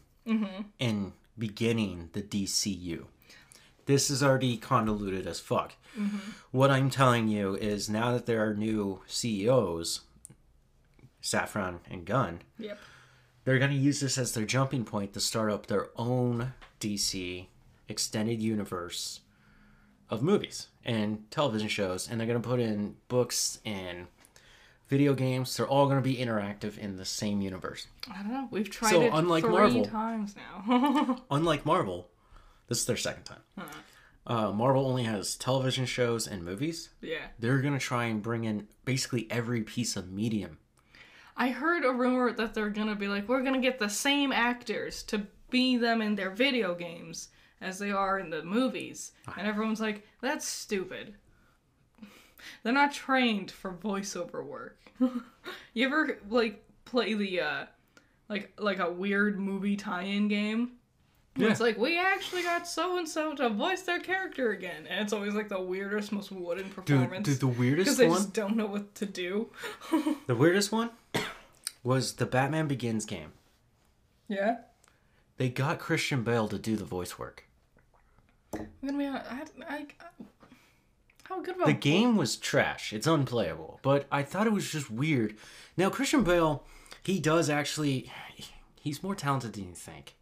and 0.80 1.12
beginning 1.38 2.10
the 2.12 2.22
DCU. 2.22 3.04
This 3.84 4.10
is 4.10 4.22
already 4.22 4.56
convoluted 4.56 5.26
as 5.26 5.38
fuck. 5.38 5.74
What 6.50 6.70
I'm 6.70 6.90
telling 6.90 7.28
you 7.28 7.54
is 7.56 7.88
now 7.88 8.12
that 8.12 8.26
there 8.26 8.46
are 8.46 8.54
new 8.54 9.00
CEOs, 9.06 10.00
Safran 11.22 11.78
and 11.90 12.04
Gunn, 12.04 12.40
yep. 12.58 12.78
they're 13.44 13.58
going 13.58 13.70
to 13.70 13.76
use 13.76 14.00
this 14.00 14.18
as 14.18 14.32
their 14.32 14.44
jumping 14.44 14.84
point 14.84 15.12
to 15.12 15.20
start 15.20 15.50
up 15.50 15.66
their 15.66 15.88
own 15.96 16.54
DC 16.80 17.46
extended 17.88 18.40
universe 18.42 19.20
of 20.08 20.22
movies 20.22 20.68
and 20.84 21.30
television 21.30 21.68
shows, 21.68 22.08
and 22.08 22.18
they're 22.18 22.26
going 22.26 22.40
to 22.40 22.48
put 22.48 22.60
in 22.60 22.96
books 23.08 23.58
and 23.64 24.06
video 24.88 25.14
games. 25.14 25.56
They're 25.56 25.66
all 25.66 25.86
going 25.86 25.98
to 25.98 26.02
be 26.02 26.16
interactive 26.16 26.78
in 26.78 26.96
the 26.96 27.04
same 27.04 27.40
universe. 27.40 27.86
I 28.12 28.22
don't 28.22 28.32
know. 28.32 28.48
We've 28.50 28.70
tried 28.70 28.90
So, 28.90 29.02
it 29.02 29.10
unlike 29.12 29.44
three 29.44 29.52
Marvel- 29.52 29.84
times 29.84 30.34
now. 30.36 31.18
Unlike 31.30 31.66
Marvel, 31.66 32.08
this 32.68 32.78
is 32.80 32.86
their 32.86 32.96
second 32.96 33.24
time. 33.24 33.40
Uh, 34.26 34.50
Marvel 34.50 34.86
only 34.86 35.04
has 35.04 35.36
television 35.36 35.86
shows 35.86 36.26
and 36.26 36.44
movies. 36.44 36.90
yeah. 37.00 37.26
They're 37.38 37.60
going 37.60 37.74
to 37.78 37.84
try 37.84 38.04
and 38.06 38.20
bring 38.22 38.44
in 38.44 38.66
basically 38.84 39.28
every 39.30 39.62
piece 39.62 39.94
of 39.96 40.10
medium. 40.10 40.58
I 41.36 41.50
heard 41.50 41.84
a 41.84 41.92
rumor 41.92 42.32
that 42.32 42.54
they're 42.54 42.70
gonna 42.70 42.94
be 42.96 43.08
like, 43.08 43.28
we're 43.28 43.42
gonna 43.42 43.60
get 43.60 43.78
the 43.78 43.90
same 43.90 44.32
actors 44.32 45.02
to 45.04 45.26
be 45.50 45.76
them 45.76 46.00
in 46.00 46.14
their 46.14 46.30
video 46.30 46.74
games 46.74 47.28
as 47.60 47.78
they 47.78 47.90
are 47.90 48.18
in 48.18 48.30
the 48.30 48.42
movies. 48.42 49.12
And 49.36 49.46
everyone's 49.46 49.80
like, 49.80 50.06
that's 50.22 50.46
stupid. 50.48 51.14
They're 52.62 52.72
not 52.72 52.92
trained 52.92 53.50
for 53.50 53.72
voiceover 53.72 54.44
work. 54.44 54.78
you 55.74 55.86
ever 55.86 56.18
like 56.28 56.64
play 56.84 57.14
the 57.14 57.40
uh 57.40 57.64
like 58.28 58.52
like 58.58 58.78
a 58.78 58.90
weird 58.90 59.38
movie 59.38 59.76
tie-in 59.76 60.28
game? 60.28 60.72
Where 61.36 61.50
It's 61.50 61.60
like 61.60 61.76
we 61.76 61.98
actually 61.98 62.42
got 62.42 62.66
so 62.66 62.96
and 62.96 63.06
so 63.08 63.34
to 63.34 63.50
voice 63.50 63.82
their 63.82 64.00
character 64.00 64.52
again, 64.52 64.86
and 64.88 65.00
it's 65.02 65.12
always 65.12 65.34
like 65.34 65.50
the 65.50 65.60
weirdest, 65.60 66.10
most 66.10 66.32
wooden 66.32 66.70
performance 66.70 67.26
dude 67.28 67.40
the 67.40 67.46
weirdest 67.46 67.84
because 67.84 67.98
they 67.98 68.08
one, 68.08 68.16
just 68.16 68.32
don't 68.32 68.56
know 68.56 68.66
what 68.66 68.94
to 68.94 69.04
do. 69.06 69.50
the 70.26 70.34
weirdest 70.34 70.72
one 70.72 70.90
was 71.84 72.14
the 72.14 72.26
Batman 72.26 72.66
Begins 72.68 73.04
game. 73.04 73.32
yeah. 74.28 74.56
They 75.38 75.50
got 75.50 75.78
Christian 75.78 76.22
Bale 76.22 76.48
to 76.48 76.58
do 76.58 76.76
the 76.76 76.86
voice 76.86 77.18
work. 77.18 77.44
I'm 78.54 78.68
gonna 78.82 78.96
be 78.96 79.04
honest. 79.04 79.26
I, 79.68 79.86
I, 80.00 80.14
how 81.28 81.40
good 81.40 81.56
about 81.56 81.66
The 81.66 81.72
game 81.72 82.16
was 82.16 82.36
trash. 82.36 82.92
It's 82.92 83.06
unplayable, 83.06 83.80
but 83.82 84.06
I 84.10 84.22
thought 84.22 84.46
it 84.46 84.52
was 84.52 84.70
just 84.70 84.90
weird. 84.90 85.36
Now 85.76 85.90
Christian 85.90 86.24
Bale, 86.24 86.64
he 87.02 87.18
does 87.20 87.50
actually 87.50 88.10
he's 88.80 89.02
more 89.02 89.14
talented 89.14 89.52
than 89.54 89.68
you 89.68 89.74
think. 89.74 90.14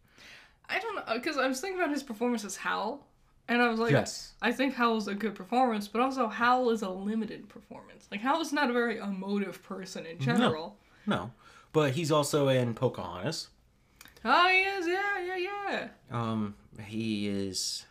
I 0.67 0.79
don't 0.79 0.95
know 0.95 1.03
because 1.13 1.37
I 1.37 1.47
was 1.47 1.61
thinking 1.61 1.79
about 1.79 1.91
his 1.93 2.03
performance 2.03 2.43
as 2.43 2.55
Howl, 2.57 3.05
and 3.47 3.61
I 3.61 3.67
was 3.69 3.79
like, 3.79 3.91
Yes. 3.91 4.33
I 4.41 4.51
think 4.51 4.73
Howl's 4.73 5.07
a 5.07 5.13
good 5.15 5.35
performance, 5.35 5.87
but 5.87 6.01
also 6.01 6.27
Howl 6.27 6.69
is 6.71 6.81
a 6.81 6.89
limited 6.89 7.47
performance. 7.49 8.07
Like 8.11 8.21
Howl 8.21 8.41
is 8.41 8.51
not 8.51 8.69
a 8.69 8.73
very 8.73 8.97
emotive 8.97 9.61
person 9.63 10.05
in 10.05 10.19
general. 10.19 10.77
No. 11.05 11.31
But 11.71 11.91
he's 11.91 12.11
also 12.11 12.47
in 12.47 12.73
Pocahontas. 12.73 13.49
Oh, 14.23 14.47
he 14.49 14.61
is. 14.61 14.87
Yeah, 14.87 15.19
yeah, 15.23 15.37
yeah. 15.37 15.87
Um 16.11 16.55
he 16.83 17.27
is 17.27 17.85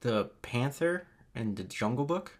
the 0.00 0.30
Panther 0.42 1.06
in 1.36 1.54
the 1.54 1.64
Jungle 1.64 2.04
Book. 2.04 2.38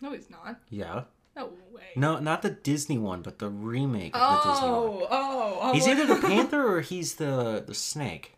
No, 0.00 0.12
he's 0.12 0.30
not. 0.30 0.60
Yeah. 0.68 1.04
No 1.36 1.46
way. 1.72 1.82
No, 1.96 2.18
not 2.20 2.42
the 2.42 2.50
Disney 2.50 2.98
one, 2.98 3.22
but 3.22 3.38
the 3.38 3.48
remake 3.48 4.14
of 4.16 4.44
the 4.44 4.50
Disney 4.52 4.68
one. 4.68 4.78
Oh, 4.78 5.06
oh, 5.10 5.58
oh. 5.62 5.72
He's 5.72 5.88
either 5.88 6.06
the 6.06 6.20
panther 6.20 6.66
or 6.66 6.80
he's 6.80 7.14
the 7.16 7.64
the 7.66 7.74
snake. 7.74 8.36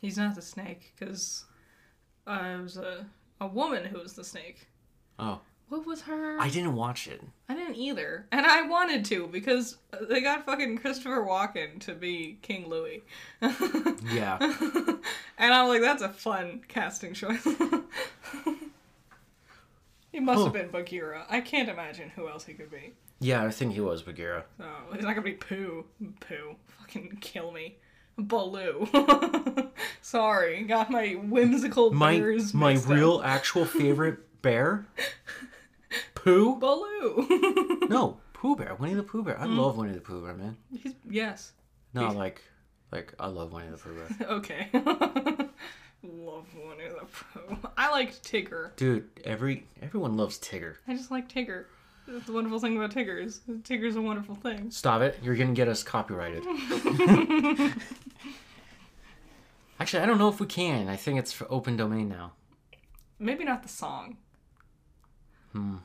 He's 0.00 0.16
not 0.18 0.34
the 0.34 0.42
snake 0.42 0.92
because 0.98 1.44
uh, 2.26 2.56
it 2.58 2.62
was 2.62 2.76
a 2.76 3.06
a 3.40 3.46
woman 3.46 3.84
who 3.84 3.98
was 3.98 4.12
the 4.14 4.24
snake. 4.24 4.66
Oh, 5.18 5.40
What 5.68 5.86
was 5.86 6.02
her? 6.02 6.38
I 6.40 6.48
didn't 6.50 6.74
watch 6.74 7.08
it. 7.08 7.22
I 7.48 7.54
didn't 7.54 7.76
either, 7.76 8.26
and 8.30 8.44
I 8.44 8.62
wanted 8.62 9.04
to 9.06 9.26
because 9.28 9.78
they 10.08 10.20
got 10.20 10.44
fucking 10.44 10.78
Christopher 10.78 11.24
Walken 11.24 11.80
to 11.80 11.94
be 11.94 12.38
King 12.42 12.68
Louis, 12.68 13.02
Yeah. 14.12 14.38
and 15.38 15.54
I'm 15.54 15.68
like, 15.68 15.80
that's 15.80 16.02
a 16.02 16.08
fun 16.10 16.62
casting 16.68 17.14
choice. 17.14 17.46
he 20.12 20.20
must 20.20 20.44
have 20.44 20.52
been 20.52 20.70
Bagheera. 20.70 21.26
I 21.28 21.40
can't 21.40 21.68
imagine 21.68 22.10
who 22.10 22.28
else 22.28 22.44
he 22.44 22.54
could 22.54 22.70
be. 22.70 22.94
Yeah, 23.20 23.44
I 23.44 23.50
think 23.50 23.72
he 23.72 23.80
was 23.80 24.02
Bagheera. 24.02 24.44
Oh, 24.60 24.92
he's 24.94 25.02
not 25.02 25.10
gonna 25.10 25.22
be 25.22 25.32
Pooh. 25.32 25.84
Pooh, 26.20 26.56
fucking 26.78 27.18
kill 27.20 27.50
me. 27.50 27.78
Baloo. 28.16 28.88
Sorry, 30.02 30.64
got 30.64 30.90
my 30.90 31.12
whimsical 31.12 31.92
My 31.92 32.18
bears. 32.18 32.52
my 32.52 32.76
up. 32.76 32.88
real 32.88 33.22
actual 33.24 33.64
favorite 33.64 34.42
bear, 34.42 34.86
Pooh. 36.14 36.56
Baloo. 36.58 37.76
No, 37.88 38.18
Pooh 38.34 38.54
Bear. 38.54 38.74
Winnie 38.74 38.94
the 38.94 39.02
Pooh 39.02 39.22
Bear. 39.22 39.40
I 39.40 39.46
mm. 39.46 39.56
love 39.56 39.78
Winnie 39.78 39.94
the 39.94 40.00
Pooh 40.00 40.22
Bear, 40.22 40.34
man. 40.34 40.58
He's, 40.78 40.94
yes. 41.08 41.52
No, 41.94 42.10
like, 42.10 42.42
like 42.92 43.14
I 43.18 43.28
love 43.28 43.50
Winnie 43.52 43.70
the 43.70 43.78
Pooh 43.78 43.94
Bear. 43.94 44.28
Okay. 44.28 44.68
Love 46.02 46.46
Winnie 46.54 46.88
the 46.88 47.06
Pooh. 47.06 47.68
I 47.76 47.90
liked 47.90 48.22
Tigger. 48.22 48.74
Dude, 48.76 49.08
every 49.24 49.66
everyone 49.82 50.16
loves 50.16 50.38
Tigger. 50.38 50.76
I 50.86 50.94
just 50.94 51.10
like 51.10 51.28
Tigger. 51.28 51.64
That's 52.06 52.24
the 52.26 52.32
wonderful 52.32 52.58
thing 52.58 52.76
about 52.76 52.92
Tiggers. 52.92 53.40
Tigger's 53.48 53.96
a 53.96 54.00
wonderful 54.00 54.34
thing. 54.34 54.70
Stop 54.70 55.02
it! 55.02 55.18
You're 55.22 55.36
gonna 55.36 55.52
get 55.52 55.68
us 55.68 55.82
copyrighted. 55.82 56.42
Actually, 59.80 60.02
I 60.02 60.06
don't 60.06 60.18
know 60.18 60.28
if 60.28 60.40
we 60.40 60.46
can. 60.46 60.88
I 60.88 60.96
think 60.96 61.18
it's 61.18 61.32
for 61.32 61.46
open 61.50 61.76
domain 61.76 62.08
now. 62.08 62.32
Maybe 63.18 63.44
not 63.44 63.62
the 63.62 63.68
song. 63.68 64.16
Hmm. 65.52 65.76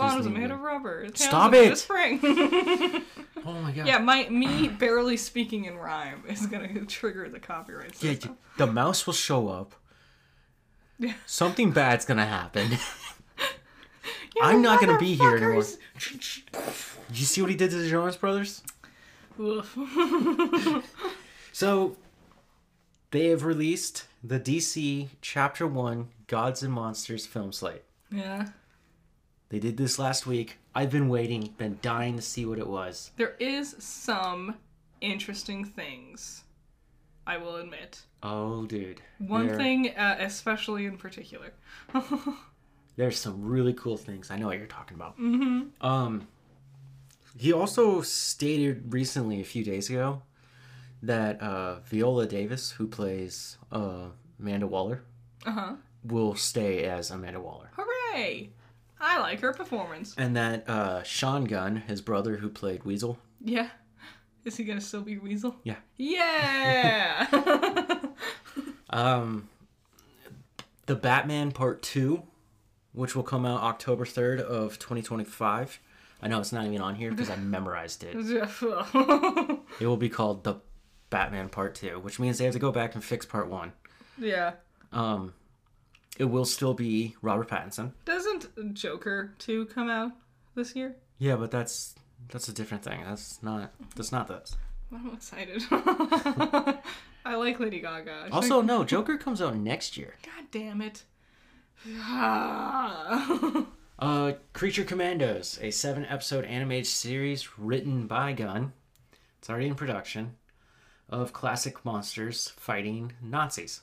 Bones 0.00 0.26
are 0.26 0.30
made 0.30 0.50
of 0.50 0.60
rubber. 0.60 1.02
Tales 1.04 1.20
Stop 1.28 1.54
it! 1.54 1.78
Spring. 1.78 2.20
Oh 3.42 3.54
my 3.54 3.72
god. 3.72 3.86
yeah, 3.86 3.96
my 3.96 4.28
me 4.28 4.68
barely 4.68 5.16
speaking 5.16 5.64
in 5.64 5.78
rhyme 5.78 6.24
is 6.28 6.44
gonna 6.46 6.84
trigger 6.84 7.26
the 7.26 7.40
copyright 7.40 8.02
Yeah, 8.02 8.16
the 8.58 8.66
mouse 8.66 9.06
will 9.06 9.14
show 9.14 9.48
up. 9.48 9.74
Yeah. 10.98 11.14
Something 11.24 11.70
bad's 11.70 12.04
gonna 12.04 12.26
happen. 12.26 12.72
You 12.72 12.76
I'm 14.42 14.60
not 14.60 14.78
gonna 14.78 14.98
be 14.98 15.14
here 15.14 15.36
anymore. 15.36 15.62
Did 15.98 17.18
you 17.18 17.24
see 17.24 17.40
what 17.40 17.48
he 17.50 17.56
did 17.56 17.70
to 17.70 17.76
the 17.78 17.88
Jonas 17.88 18.16
Brothers? 18.16 18.62
So, 21.52 21.96
they 23.10 23.28
have 23.28 23.44
released 23.44 24.04
the 24.22 24.38
DC 24.38 25.08
Chapter 25.20 25.66
1 25.66 26.08
Gods 26.26 26.62
and 26.62 26.72
Monsters 26.72 27.26
film 27.26 27.52
slate. 27.52 27.82
yeah. 28.10 28.48
They 29.50 29.58
did 29.58 29.76
this 29.76 29.98
last 29.98 30.26
week. 30.26 30.58
I've 30.74 30.90
been 30.90 31.08
waiting, 31.08 31.52
been 31.58 31.78
dying 31.82 32.16
to 32.16 32.22
see 32.22 32.46
what 32.46 32.58
it 32.58 32.66
was. 32.68 33.10
There 33.16 33.34
is 33.40 33.74
some 33.78 34.54
interesting 35.00 35.64
things. 35.64 36.44
I 37.26 37.36
will 37.36 37.56
admit. 37.56 38.02
Oh, 38.22 38.64
dude. 38.66 39.02
One 39.18 39.48
thing, 39.56 39.90
uh, 39.96 40.16
especially 40.20 40.86
in 40.86 40.96
particular. 40.98 41.52
There's 42.96 43.18
some 43.18 43.44
really 43.44 43.72
cool 43.74 43.96
things. 43.96 44.30
I 44.30 44.36
know 44.36 44.46
what 44.46 44.58
you're 44.58 44.66
talking 44.66 44.94
about. 44.96 45.18
Mm-hmm. 45.18 45.84
Um, 45.86 46.28
he 47.38 47.52
also 47.52 48.02
stated 48.02 48.92
recently, 48.92 49.40
a 49.40 49.44
few 49.44 49.64
days 49.64 49.88
ago, 49.90 50.22
that 51.02 51.40
uh, 51.40 51.80
Viola 51.80 52.26
Davis, 52.26 52.72
who 52.72 52.86
plays 52.86 53.58
uh, 53.72 54.06
Amanda 54.38 54.66
Waller, 54.66 55.02
Uh 55.46 55.50
huh. 55.52 55.72
will 56.04 56.34
stay 56.34 56.84
as 56.84 57.10
Amanda 57.10 57.40
Waller. 57.40 57.70
Hooray! 57.76 58.50
I 59.00 59.18
like 59.20 59.40
her 59.40 59.52
performance. 59.52 60.14
And 60.18 60.36
that 60.36 60.68
uh, 60.68 61.02
Sean 61.02 61.44
Gunn, 61.44 61.76
his 61.76 62.00
brother 62.00 62.36
who 62.36 62.48
played 62.48 62.84
Weasel, 62.84 63.18
Yeah. 63.42 63.68
Is 64.44 64.56
he 64.56 64.64
gonna 64.64 64.80
still 64.80 65.02
be 65.02 65.18
Weasel? 65.18 65.56
Yeah. 65.64 65.76
Yeah! 65.98 67.26
um, 68.90 69.48
the 70.86 70.94
Batman 70.96 71.52
Part 71.52 71.82
2, 71.82 72.22
which 72.92 73.14
will 73.14 73.22
come 73.22 73.44
out 73.44 73.60
October 73.62 74.04
3rd 74.04 74.40
of 74.40 74.78
2025. 74.78 75.78
I 76.22 76.28
know 76.28 76.38
it's 76.40 76.52
not 76.52 76.64
even 76.66 76.80
on 76.80 76.94
here 76.94 77.10
because 77.10 77.30
I 77.30 77.36
memorized 77.36 78.02
it. 78.04 78.14
It 79.80 79.86
will 79.86 79.96
be 79.96 80.08
called 80.10 80.44
the 80.44 80.56
Batman 81.10 81.48
Part 81.48 81.74
2, 81.76 82.00
which 82.00 82.18
means 82.18 82.38
they 82.38 82.44
have 82.44 82.52
to 82.54 82.58
go 82.58 82.72
back 82.72 82.94
and 82.94 83.02
fix 83.04 83.24
Part 83.26 83.48
1. 83.48 83.72
yeah. 84.18 84.52
Um, 84.92 85.32
it 86.18 86.24
will 86.24 86.44
still 86.44 86.74
be 86.74 87.16
Robert 87.22 87.48
Pattinson. 87.48 87.92
Doesn't 88.04 88.74
Joker 88.74 89.32
2 89.38 89.66
come 89.66 89.88
out 89.88 90.12
this 90.54 90.74
year? 90.76 90.96
Yeah, 91.18 91.36
but 91.36 91.50
that's 91.50 91.94
that's 92.30 92.48
a 92.48 92.52
different 92.52 92.82
thing. 92.82 93.02
That's 93.04 93.42
not 93.42 93.72
that's 93.96 94.12
not 94.12 94.28
this. 94.28 94.56
I'm 94.92 95.12
excited. 95.14 95.62
I 97.24 97.36
like 97.36 97.60
Lady 97.60 97.80
Gaga. 97.80 98.28
Also, 98.32 98.60
no, 98.60 98.82
Joker 98.84 99.16
comes 99.16 99.40
out 99.40 99.54
next 99.56 99.96
year. 99.96 100.14
God 100.24 100.46
damn 100.50 100.80
it. 100.82 101.04
Uh, 103.98 104.32
Creature 104.54 104.84
Commandos, 104.84 105.58
a 105.60 105.70
seven 105.70 106.06
episode 106.06 106.44
animated 106.46 106.86
series 106.86 107.58
written 107.58 108.06
by 108.06 108.32
Gunn. 108.32 108.72
It's 109.38 109.50
already 109.50 109.66
in 109.68 109.74
production. 109.74 110.36
Of 111.10 111.32
classic 111.32 111.84
monsters 111.84 112.48
fighting 112.56 113.12
Nazis. 113.22 113.82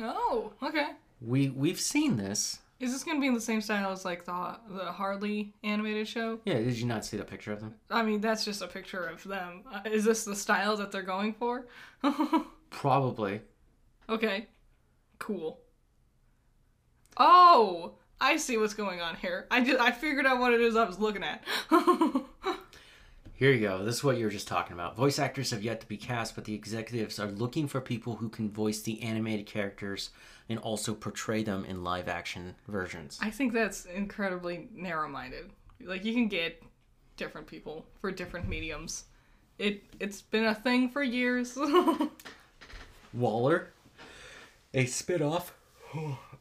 oh, 0.00 0.52
okay. 0.62 0.88
We 1.26 1.48
we've 1.48 1.80
seen 1.80 2.16
this. 2.16 2.58
Is 2.80 2.92
this 2.92 3.04
gonna 3.04 3.20
be 3.20 3.26
in 3.28 3.34
the 3.34 3.40
same 3.40 3.60
style 3.60 3.90
as 3.92 4.04
like 4.04 4.24
the 4.24 4.58
the 4.68 4.92
Harley 4.92 5.54
animated 5.62 6.06
show? 6.08 6.40
Yeah, 6.44 6.54
did 6.54 6.76
you 6.76 6.86
not 6.86 7.04
see 7.04 7.16
the 7.16 7.24
picture 7.24 7.52
of 7.52 7.60
them? 7.60 7.74
I 7.90 8.02
mean, 8.02 8.20
that's 8.20 8.44
just 8.44 8.60
a 8.62 8.66
picture 8.66 9.04
of 9.04 9.24
them. 9.24 9.62
Uh, 9.72 9.80
is 9.86 10.04
this 10.04 10.24
the 10.24 10.36
style 10.36 10.76
that 10.76 10.92
they're 10.92 11.02
going 11.02 11.32
for? 11.34 11.66
Probably. 12.70 13.40
okay, 14.08 14.48
cool. 15.18 15.60
Oh, 17.16 17.94
I 18.20 18.36
see 18.36 18.56
what's 18.56 18.74
going 18.74 19.00
on 19.00 19.16
here. 19.16 19.46
I 19.50 19.62
just 19.62 19.80
I 19.80 19.92
figured 19.92 20.26
out 20.26 20.40
what 20.40 20.52
it 20.52 20.60
is 20.60 20.76
I 20.76 20.84
was 20.84 20.98
looking 20.98 21.22
at. 21.22 21.44
Here 23.36 23.50
you 23.50 23.66
go. 23.66 23.84
This 23.84 23.96
is 23.96 24.04
what 24.04 24.16
you 24.16 24.26
were 24.26 24.30
just 24.30 24.46
talking 24.46 24.74
about. 24.74 24.94
Voice 24.96 25.18
actors 25.18 25.50
have 25.50 25.64
yet 25.64 25.80
to 25.80 25.88
be 25.88 25.96
cast, 25.96 26.36
but 26.36 26.44
the 26.44 26.54
executives 26.54 27.18
are 27.18 27.26
looking 27.26 27.66
for 27.66 27.80
people 27.80 28.14
who 28.14 28.28
can 28.28 28.48
voice 28.48 28.80
the 28.80 29.02
animated 29.02 29.44
characters 29.44 30.10
and 30.48 30.56
also 30.60 30.94
portray 30.94 31.42
them 31.42 31.64
in 31.64 31.82
live 31.82 32.06
action 32.06 32.54
versions. 32.68 33.18
I 33.20 33.30
think 33.30 33.52
that's 33.52 33.86
incredibly 33.86 34.68
narrow 34.72 35.08
minded. 35.08 35.50
Like 35.82 36.04
you 36.04 36.14
can 36.14 36.28
get 36.28 36.62
different 37.16 37.48
people 37.48 37.84
for 38.00 38.12
different 38.12 38.48
mediums. 38.48 39.06
It 39.58 39.82
it's 39.98 40.22
been 40.22 40.44
a 40.44 40.54
thing 40.54 40.88
for 40.88 41.02
years. 41.02 41.58
Waller, 43.12 43.72
a 44.72 44.86
spin-off 44.86 45.54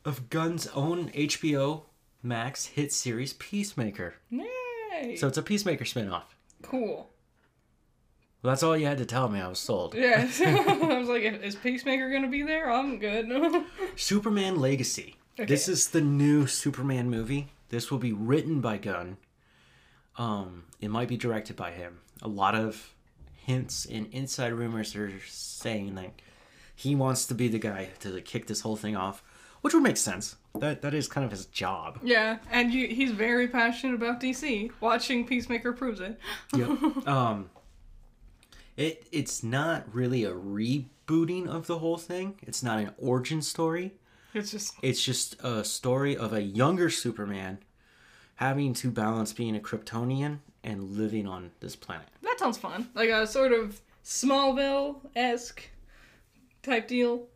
of 0.05 0.29
Gunn's 0.29 0.67
own 0.67 1.09
HBO 1.09 1.83
Max 2.21 2.65
hit 2.65 2.93
series 2.93 3.33
Peacemaker. 3.33 4.15
Yay! 4.29 5.15
So 5.15 5.27
it's 5.27 5.37
a 5.37 5.43
Peacemaker 5.43 5.85
spin-off. 5.85 6.32
Cool. 6.63 7.09
Well, 8.41 8.51
that's 8.51 8.63
all 8.63 8.75
you 8.77 8.85
had 8.87 8.97
to 8.97 9.05
tell 9.05 9.29
me. 9.29 9.39
I 9.39 9.47
was 9.47 9.59
sold. 9.59 9.95
Yeah. 9.97 10.27
I 10.45 10.97
was 10.99 11.07
like, 11.07 11.23
is 11.23 11.55
Peacemaker 11.55 12.11
gonna 12.11 12.27
be 12.29 12.43
there? 12.43 12.71
I'm 12.71 12.99
good. 12.99 13.31
Superman 13.95 14.59
Legacy. 14.59 15.15
Okay. 15.39 15.45
This 15.45 15.67
is 15.67 15.89
the 15.89 16.01
new 16.01 16.45
Superman 16.45 17.09
movie. 17.09 17.47
This 17.69 17.89
will 17.89 17.99
be 17.99 18.13
written 18.13 18.61
by 18.61 18.77
Gunn. 18.77 19.17
Um, 20.17 20.65
it 20.79 20.89
might 20.89 21.07
be 21.07 21.17
directed 21.17 21.55
by 21.55 21.71
him. 21.71 21.99
A 22.21 22.27
lot 22.27 22.53
of 22.53 22.93
hints 23.33 23.85
and 23.85 24.07
inside 24.11 24.53
rumors 24.53 24.95
are 24.95 25.11
saying 25.27 25.95
that 25.95 26.11
he 26.75 26.95
wants 26.95 27.25
to 27.27 27.33
be 27.33 27.47
the 27.47 27.59
guy 27.59 27.89
to 28.01 28.21
kick 28.21 28.47
this 28.47 28.61
whole 28.61 28.75
thing 28.75 28.95
off, 28.95 29.23
which 29.63 29.73
would 29.73 29.81
make 29.81 29.97
sense. 29.97 30.35
That 30.59 30.83
that 30.83 30.93
is 30.93 31.07
kind 31.07 31.25
of 31.25 31.31
his 31.31 31.47
job. 31.47 31.99
yeah, 32.03 32.37
and 32.51 32.71
you, 32.71 32.87
he's 32.87 33.11
very 33.11 33.47
passionate 33.47 33.95
about 33.95 34.21
DC. 34.21 34.69
Watching 34.81 35.25
Peacemaker 35.25 35.73
proves 35.73 35.99
it. 35.99 36.19
Yep. 36.55 37.07
um, 37.07 37.49
it 38.77 39.07
it's 39.11 39.41
not 39.41 39.91
really 39.93 40.23
a 40.25 40.31
rebooting 40.33 41.47
of 41.47 41.65
the 41.65 41.79
whole 41.79 41.97
thing. 41.97 42.35
It's 42.43 42.61
not 42.61 42.77
an 42.79 42.91
origin 42.97 43.41
story. 43.41 43.93
It's 44.33 44.51
just 44.51 44.73
It's 44.81 45.03
just 45.03 45.35
a 45.43 45.63
story 45.63 46.15
of 46.15 46.33
a 46.33 46.41
younger 46.41 46.89
Superman 46.89 47.59
having 48.35 48.73
to 48.73 48.91
balance 48.91 49.31
being 49.31 49.55
a 49.55 49.59
Kryptonian 49.59 50.39
and 50.63 50.97
living 50.97 51.27
on 51.27 51.51
this 51.61 51.75
planet. 51.75 52.07
that 52.21 52.39
sounds 52.39 52.57
fun. 52.57 52.89
Like 52.95 53.09
a 53.09 53.25
sort 53.25 53.51
of 53.53 53.79
Smallville 54.03 54.97
esque 55.15 55.69
type 56.61 56.87
deal. 56.87 57.27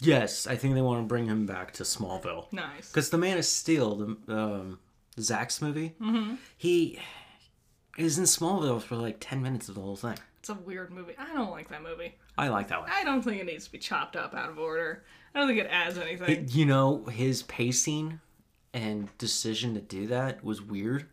Yes, 0.00 0.46
I 0.46 0.56
think 0.56 0.74
they 0.74 0.82
want 0.82 1.02
to 1.02 1.06
bring 1.06 1.26
him 1.26 1.46
back 1.46 1.72
to 1.74 1.82
Smallville 1.84 2.52
Nice. 2.52 2.90
because 2.90 3.10
the 3.10 3.18
Man 3.18 3.38
of 3.38 3.44
Steel, 3.44 3.94
the 4.26 4.34
um, 4.36 4.78
Zack's 5.18 5.62
movie, 5.62 5.94
he 6.58 6.98
is 7.96 8.18
in 8.18 8.24
Smallville 8.24 8.82
for 8.82 8.96
like 8.96 9.16
ten 9.20 9.40
minutes 9.42 9.68
of 9.68 9.76
the 9.76 9.80
whole 9.80 9.96
thing. 9.96 10.18
It's 10.40 10.48
a 10.50 10.54
weird 10.54 10.90
movie. 10.92 11.14
I 11.18 11.32
don't 11.32 11.50
like 11.50 11.68
that 11.70 11.82
movie. 11.82 12.16
I 12.36 12.48
like 12.48 12.68
that 12.68 12.80
one. 12.80 12.90
I 12.92 13.02
don't 13.04 13.22
think 13.22 13.40
it 13.40 13.46
needs 13.46 13.64
to 13.66 13.72
be 13.72 13.78
chopped 13.78 14.14
up 14.16 14.34
out 14.34 14.50
of 14.50 14.58
order. 14.58 15.04
I 15.34 15.38
don't 15.38 15.48
think 15.48 15.60
it 15.60 15.68
adds 15.70 15.96
anything. 15.96 16.28
It- 16.28 16.54
you 16.54 16.66
know, 16.66 17.04
his 17.06 17.42
pacing 17.44 18.20
and 18.74 19.16
decision 19.18 19.72
to 19.74 19.80
do 19.80 20.06
that 20.08 20.44
was 20.44 20.60
weird. 20.60 21.06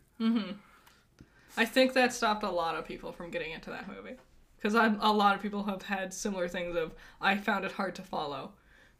I 1.56 1.64
think 1.64 1.92
that 1.94 2.12
stopped 2.12 2.42
a 2.42 2.50
lot 2.50 2.76
of 2.76 2.84
people 2.86 3.12
from 3.12 3.30
getting 3.30 3.52
into 3.52 3.70
that 3.70 3.88
movie. 3.88 4.16
Because 4.56 4.74
a 4.74 5.12
lot 5.12 5.34
of 5.34 5.42
people 5.42 5.64
have 5.64 5.82
had 5.82 6.12
similar 6.14 6.46
things 6.48 6.76
of, 6.76 6.92
I 7.20 7.36
found 7.36 7.64
it 7.64 7.72
hard 7.72 7.94
to 7.96 8.02
follow 8.02 8.52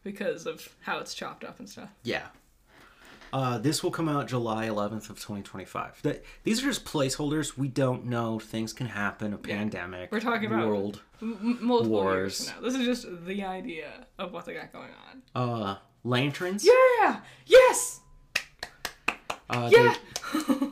because 0.03 0.47
of 0.47 0.69
how 0.81 0.99
it's 0.99 1.15
chopped 1.15 1.45
up 1.45 1.59
and 1.59 1.69
stuff. 1.69 1.91
Yeah. 2.03 2.27
Uh, 3.33 3.57
this 3.57 3.83
will 3.83 3.91
come 3.91 4.11
out 4.11 4.29
July 4.29 4.67
11th 4.69 5.09
of 5.09 5.19
2025. 5.19 6.03
That 6.03 6.23
these 6.45 6.63
are 6.63 6.67
just 6.67 6.85
placeholders. 6.85 7.57
We 7.57 7.67
don't 7.69 8.05
know. 8.05 8.39
Things 8.39 8.75
can 8.75 8.89
happen. 8.89 9.33
A 9.33 9.39
pandemic. 9.39 10.13
We're 10.13 10.21
talking 10.21 10.47
about- 10.53 10.67
world. 10.69 11.01
M- 11.23 11.59
multiple 11.63 11.93
Wars. 11.93 12.41
years 12.41 12.49
now. 12.49 12.61
This 12.69 12.75
is 12.75 12.85
just 12.85 13.25
the 13.27 13.43
idea 13.45 14.07
of 14.19 14.33
what 14.33 14.45
they 14.45 14.53
got 14.55 14.71
going 14.73 14.91
on. 15.35 15.41
Uh, 15.65 15.77
lanterns. 16.05 16.63
Yeah! 16.67 17.21
Yes! 17.47 18.01
Uh, 19.49 19.71
Yeah! 19.73 19.95
They, 20.35 20.69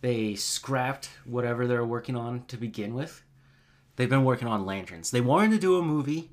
they 0.00 0.34
scrapped 0.36 1.08
whatever 1.24 1.66
they 1.66 1.74
were 1.74 1.86
working 1.86 2.14
on 2.14 2.44
to 2.46 2.56
begin 2.56 2.94
with. 2.94 3.22
They've 3.96 4.08
been 4.10 4.24
working 4.24 4.46
on 4.48 4.64
lanterns. 4.66 5.10
They 5.10 5.20
wanted 5.20 5.52
to 5.52 5.58
do 5.58 5.76
a 5.78 5.82
movie. 5.82 6.30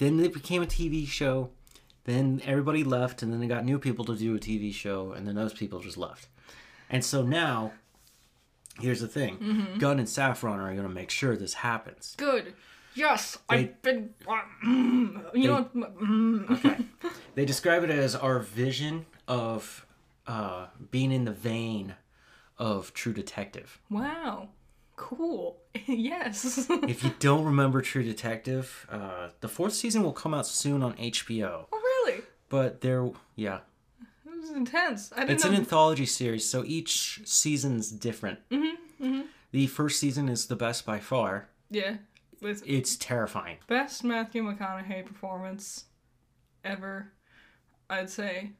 Then 0.00 0.18
it 0.18 0.32
became 0.32 0.62
a 0.62 0.66
TV 0.66 1.06
show. 1.06 1.50
Then 2.04 2.40
everybody 2.46 2.82
left, 2.82 3.22
and 3.22 3.30
then 3.30 3.38
they 3.40 3.46
got 3.46 3.64
new 3.66 3.78
people 3.78 4.04
to 4.06 4.16
do 4.16 4.34
a 4.34 4.38
TV 4.38 4.72
show, 4.72 5.12
and 5.12 5.28
then 5.28 5.34
those 5.34 5.52
people 5.52 5.78
just 5.80 5.98
left. 5.98 6.28
And 6.88 7.04
so 7.04 7.22
now, 7.22 7.74
here's 8.80 9.00
the 9.00 9.06
thing: 9.08 9.36
Mm-hmm. 9.36 9.78
Gunn 9.78 9.98
and 9.98 10.08
Safran 10.08 10.58
are 10.58 10.72
going 10.72 10.88
to 10.88 10.88
make 10.88 11.10
sure 11.10 11.36
this 11.36 11.54
happens. 11.54 12.14
Good. 12.16 12.54
Yes, 12.94 13.38
They- 13.48 13.56
I've 13.56 13.82
been. 13.82 14.10
Mm, 14.64 15.34
you 15.34 15.48
know? 15.48 15.68
Mm. 15.74 16.50
Okay. 16.50 16.76
they 17.34 17.44
describe 17.44 17.84
it 17.84 17.90
as 17.90 18.16
our 18.16 18.38
vision 18.40 19.04
of 19.28 19.86
uh, 20.26 20.66
being 20.90 21.12
in 21.12 21.24
the 21.26 21.30
vein 21.32 21.94
of 22.58 22.92
True 22.94 23.12
Detective. 23.12 23.78
Wow. 23.90 24.48
Cool. 25.00 25.56
yes. 25.86 26.66
if 26.68 27.02
you 27.02 27.10
don't 27.20 27.44
remember 27.44 27.80
True 27.80 28.02
Detective, 28.02 28.86
uh, 28.90 29.30
the 29.40 29.48
fourth 29.48 29.72
season 29.72 30.02
will 30.02 30.12
come 30.12 30.34
out 30.34 30.46
soon 30.46 30.82
on 30.82 30.92
HBO. 30.94 31.64
oh, 31.72 31.80
really? 32.06 32.20
But 32.50 32.82
there, 32.82 33.10
yeah, 33.34 33.60
It 34.26 34.38
was 34.40 34.50
intense. 34.50 35.10
I 35.16 35.20
didn't 35.20 35.30
it's 35.30 35.44
know. 35.44 35.50
an 35.50 35.56
anthology 35.56 36.04
series, 36.06 36.44
so 36.48 36.64
each 36.66 37.22
season's 37.24 37.90
different. 37.90 38.40
Mm-hmm, 38.50 39.20
The 39.52 39.66
first 39.68 39.98
season 39.98 40.28
is 40.28 40.46
the 40.46 40.56
best 40.56 40.84
by 40.84 40.98
far. 41.00 41.48
yeah. 41.70 41.96
With 42.42 42.62
It's 42.66 42.96
terrifying. 42.96 43.56
best 43.68 44.02
Matthew 44.04 44.42
McConaughey 44.42 45.04
performance 45.06 45.84
ever, 46.64 47.12
I'd 47.88 48.08
say. 48.10 48.52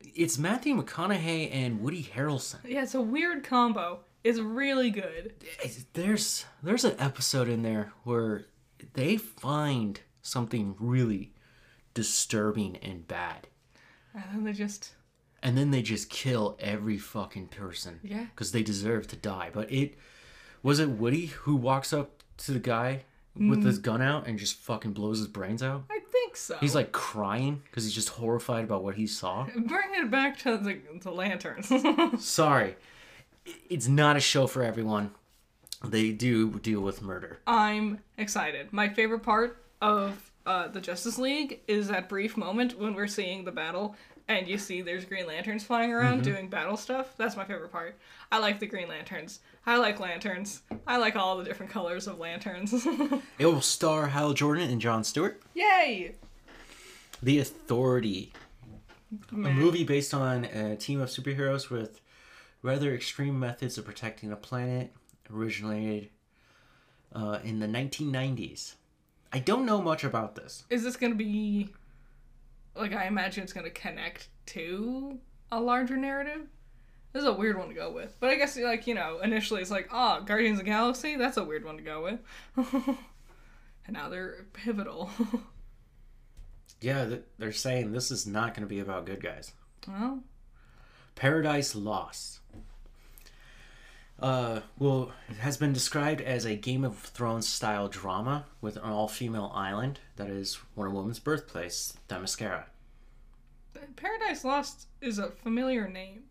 It's 0.00 0.38
Matthew 0.38 0.74
McConaughey 0.80 1.50
and 1.52 1.80
Woody 1.80 2.04
Harrelson. 2.04 2.58
Yeah, 2.64 2.82
it's 2.82 2.94
a 2.94 3.00
weird 3.00 3.42
combo. 3.44 4.00
It's 4.24 4.38
really 4.40 4.90
good. 4.90 5.34
There's 5.92 6.46
there's 6.62 6.84
an 6.84 6.96
episode 6.98 7.48
in 7.48 7.62
there 7.62 7.92
where 8.04 8.46
they 8.94 9.16
find 9.18 10.00
something 10.22 10.74
really 10.80 11.32
disturbing 11.92 12.76
and 12.78 13.06
bad, 13.06 13.46
And 14.14 14.24
then 14.32 14.44
they 14.44 14.52
just. 14.52 14.92
and 15.42 15.56
then 15.56 15.70
they 15.70 15.82
just 15.82 16.08
kill 16.10 16.56
every 16.58 16.98
fucking 16.98 17.48
person. 17.48 18.00
Yeah. 18.02 18.24
because 18.34 18.52
they 18.52 18.62
deserve 18.62 19.06
to 19.08 19.16
die. 19.16 19.50
But 19.52 19.70
it 19.72 19.94
was 20.62 20.78
it 20.80 20.88
Woody 20.88 21.26
who 21.26 21.54
walks 21.56 21.92
up 21.92 22.22
to 22.38 22.52
the 22.52 22.58
guy 22.58 23.04
with 23.36 23.60
Mm. 23.60 23.64
his 23.66 23.78
gun 23.78 24.00
out 24.00 24.26
and 24.26 24.38
just 24.38 24.56
fucking 24.56 24.92
blows 24.92 25.18
his 25.18 25.26
brains 25.28 25.62
out. 25.62 25.84
I 25.90 25.98
think 26.10 26.36
so. 26.36 26.56
He's 26.58 26.74
like 26.74 26.92
crying 26.92 27.62
because 27.64 27.84
he's 27.84 27.92
just 27.92 28.08
horrified 28.10 28.64
about 28.64 28.82
what 28.84 28.94
he 28.94 29.06
saw. 29.06 29.44
Bring 29.56 29.94
it 29.94 30.10
back 30.10 30.38
to 30.40 30.56
the, 30.56 30.78
the 31.02 31.10
lanterns. 31.10 31.70
Sorry, 32.24 32.76
it's 33.68 33.88
not 33.88 34.16
a 34.16 34.20
show 34.20 34.46
for 34.46 34.62
everyone. 34.62 35.12
They 35.84 36.12
do 36.12 36.58
deal 36.60 36.80
with 36.80 37.02
murder. 37.02 37.38
I'm 37.46 38.00
excited. 38.16 38.72
My 38.72 38.88
favorite 38.88 39.22
part 39.22 39.62
of 39.82 40.30
uh, 40.46 40.68
the 40.68 40.80
Justice 40.80 41.18
League 41.18 41.60
is 41.68 41.88
that 41.88 42.08
brief 42.08 42.36
moment 42.36 42.78
when 42.78 42.94
we're 42.94 43.06
seeing 43.06 43.44
the 43.44 43.52
battle 43.52 43.96
and 44.28 44.48
you 44.48 44.56
see 44.56 44.80
there's 44.80 45.04
Green 45.04 45.26
Lanterns 45.26 45.64
flying 45.64 45.92
around 45.92 46.22
doing 46.24 46.48
battle 46.48 46.76
stuff. 46.76 47.14
That's 47.16 47.36
my 47.36 47.44
favorite 47.44 47.70
part. 47.70 47.98
I 48.32 48.38
like 48.38 48.58
the 48.58 48.66
Green 48.66 48.88
Lanterns. 48.88 49.40
I 49.66 49.76
like 49.76 50.00
lanterns. 50.00 50.62
I 50.86 50.96
like 50.96 51.16
all 51.16 51.36
the 51.36 51.44
different 51.44 51.72
colors 51.72 52.06
of 52.06 52.18
lanterns. 52.18 52.72
It 53.38 53.46
will 53.46 53.60
star 53.60 54.08
Hal 54.08 54.32
Jordan 54.32 54.70
and 54.70 54.80
John 54.80 55.04
Stewart. 55.04 55.42
Yay! 55.54 56.14
The 57.22 57.38
Authority, 57.38 58.32
a 59.30 59.34
movie 59.34 59.84
based 59.84 60.14
on 60.14 60.44
a 60.46 60.76
team 60.76 61.00
of 61.00 61.08
superheroes 61.08 61.68
with 61.68 62.00
rather 62.64 62.94
extreme 62.94 63.38
methods 63.38 63.76
of 63.76 63.84
protecting 63.84 64.30
the 64.30 64.36
planet, 64.36 64.90
originated 65.30 66.08
uh, 67.12 67.38
in 67.44 67.60
the 67.60 67.66
1990s. 67.66 68.74
I 69.32 69.38
don't 69.38 69.66
know 69.66 69.82
much 69.82 70.02
about 70.02 70.34
this. 70.34 70.64
Is 70.70 70.82
this 70.82 70.96
gonna 70.96 71.14
be 71.14 71.68
like 72.74 72.92
I 72.92 73.06
imagine 73.06 73.44
it's 73.44 73.52
gonna 73.52 73.70
connect 73.70 74.28
to 74.46 75.18
a 75.52 75.60
larger 75.60 75.96
narrative? 75.96 76.48
This 77.12 77.22
is 77.22 77.28
a 77.28 77.32
weird 77.32 77.58
one 77.58 77.68
to 77.68 77.74
go 77.74 77.92
with. 77.92 78.16
But 78.18 78.30
I 78.30 78.36
guess 78.36 78.56
like, 78.56 78.86
you 78.86 78.94
know, 78.94 79.20
initially 79.20 79.60
it's 79.60 79.70
like, 79.70 79.88
oh, 79.92 80.22
Guardians 80.22 80.58
of 80.58 80.64
the 80.64 80.70
Galaxy, 80.70 81.16
that's 81.16 81.36
a 81.36 81.44
weird 81.44 81.64
one 81.64 81.76
to 81.76 81.82
go 81.82 82.02
with. 82.02 82.20
and 83.86 83.92
now 83.92 84.08
they're 84.08 84.46
pivotal. 84.52 85.10
Yeah, 86.80 87.16
they're 87.38 87.52
saying 87.52 87.92
this 87.92 88.10
is 88.10 88.26
not 88.26 88.52
going 88.52 88.60
to 88.60 88.66
be 88.66 88.80
about 88.80 89.06
good 89.06 89.22
guys. 89.22 89.52
well, 89.88 90.22
Paradise 91.14 91.74
Lost. 91.74 92.40
Uh, 94.24 94.62
well, 94.78 95.12
it 95.28 95.36
has 95.36 95.58
been 95.58 95.74
described 95.74 96.22
as 96.22 96.46
a 96.46 96.54
Game 96.56 96.82
of 96.82 96.96
Thrones 96.96 97.46
style 97.46 97.88
drama 97.88 98.46
with 98.62 98.76
an 98.76 98.84
all 98.84 99.06
female 99.06 99.52
island 99.54 100.00
that 100.16 100.30
is 100.30 100.60
Wonder 100.74 100.94
Woman's 100.94 101.18
birthplace, 101.18 101.98
Themyscira. 102.08 102.64
Paradise 103.96 104.42
Lost 104.42 104.86
is 105.02 105.18
a 105.18 105.28
familiar 105.28 105.86
name. 105.88 106.22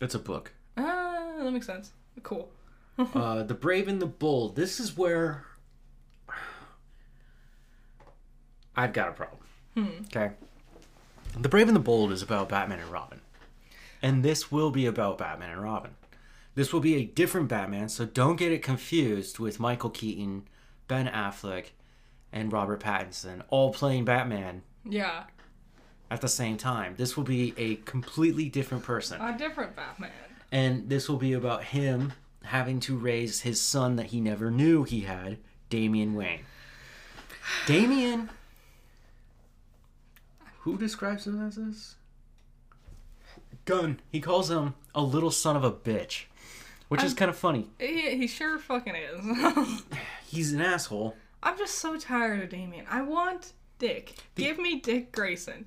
It's 0.00 0.14
a 0.14 0.20
book. 0.20 0.52
Ah, 0.76 1.32
that 1.40 1.50
makes 1.50 1.66
sense. 1.66 1.90
Cool. 2.22 2.52
uh, 2.98 3.42
the 3.42 3.54
Brave 3.54 3.88
and 3.88 4.00
the 4.00 4.06
Bold. 4.06 4.54
This 4.54 4.78
is 4.78 4.96
where 4.96 5.44
I've 8.76 8.92
got 8.92 9.08
a 9.08 9.12
problem. 9.12 9.40
Okay. 10.06 10.30
The 11.36 11.48
Brave 11.48 11.66
and 11.66 11.74
the 11.74 11.80
Bold 11.80 12.12
is 12.12 12.22
about 12.22 12.48
Batman 12.48 12.78
and 12.78 12.92
Robin. 12.92 13.22
And 14.00 14.22
this 14.22 14.52
will 14.52 14.70
be 14.70 14.86
about 14.86 15.18
Batman 15.18 15.50
and 15.50 15.64
Robin. 15.64 15.96
This 16.54 16.72
will 16.72 16.80
be 16.80 16.94
a 16.96 17.04
different 17.04 17.48
Batman, 17.48 17.88
so 17.88 18.04
don't 18.04 18.36
get 18.36 18.52
it 18.52 18.62
confused 18.62 19.38
with 19.38 19.58
Michael 19.58 19.90
Keaton, 19.90 20.46
Ben 20.86 21.06
Affleck, 21.08 21.66
and 22.32 22.52
Robert 22.52 22.80
Pattinson 22.80 23.42
all 23.48 23.72
playing 23.72 24.04
Batman 24.04 24.62
Yeah, 24.84 25.24
at 26.10 26.20
the 26.20 26.28
same 26.28 26.56
time. 26.56 26.94
This 26.96 27.16
will 27.16 27.24
be 27.24 27.54
a 27.56 27.76
completely 27.76 28.48
different 28.48 28.84
person. 28.84 29.20
a 29.20 29.36
different 29.36 29.74
Batman. 29.74 30.10
And 30.52 30.88
this 30.88 31.08
will 31.08 31.16
be 31.16 31.32
about 31.32 31.64
him 31.64 32.12
having 32.44 32.78
to 32.80 32.96
raise 32.96 33.40
his 33.40 33.60
son 33.60 33.96
that 33.96 34.06
he 34.06 34.20
never 34.20 34.50
knew 34.50 34.84
he 34.84 35.00
had, 35.00 35.38
Damian 35.70 36.14
Wayne. 36.14 36.44
Damian. 37.66 38.30
Who 40.60 40.78
describes 40.78 41.26
him 41.26 41.44
as 41.46 41.56
this? 41.56 41.96
Gunn. 43.64 44.00
He 44.10 44.20
calls 44.20 44.50
him 44.50 44.74
a 44.94 45.02
little 45.02 45.30
son 45.30 45.56
of 45.56 45.64
a 45.64 45.72
bitch, 45.72 46.24
which 46.88 47.02
is 47.02 47.14
kind 47.14 47.28
of 47.30 47.36
funny. 47.36 47.68
He, 47.78 48.16
he 48.16 48.26
sure 48.26 48.58
fucking 48.58 48.94
is. 48.94 49.82
He's 50.26 50.52
an 50.52 50.60
asshole. 50.60 51.16
I'm 51.42 51.58
just 51.58 51.76
so 51.76 51.96
tired 51.98 52.42
of 52.42 52.48
Damian. 52.50 52.86
I 52.88 53.02
want 53.02 53.52
Dick. 53.78 54.14
Give 54.34 54.58
me 54.58 54.80
Dick 54.80 55.12
Grayson. 55.12 55.66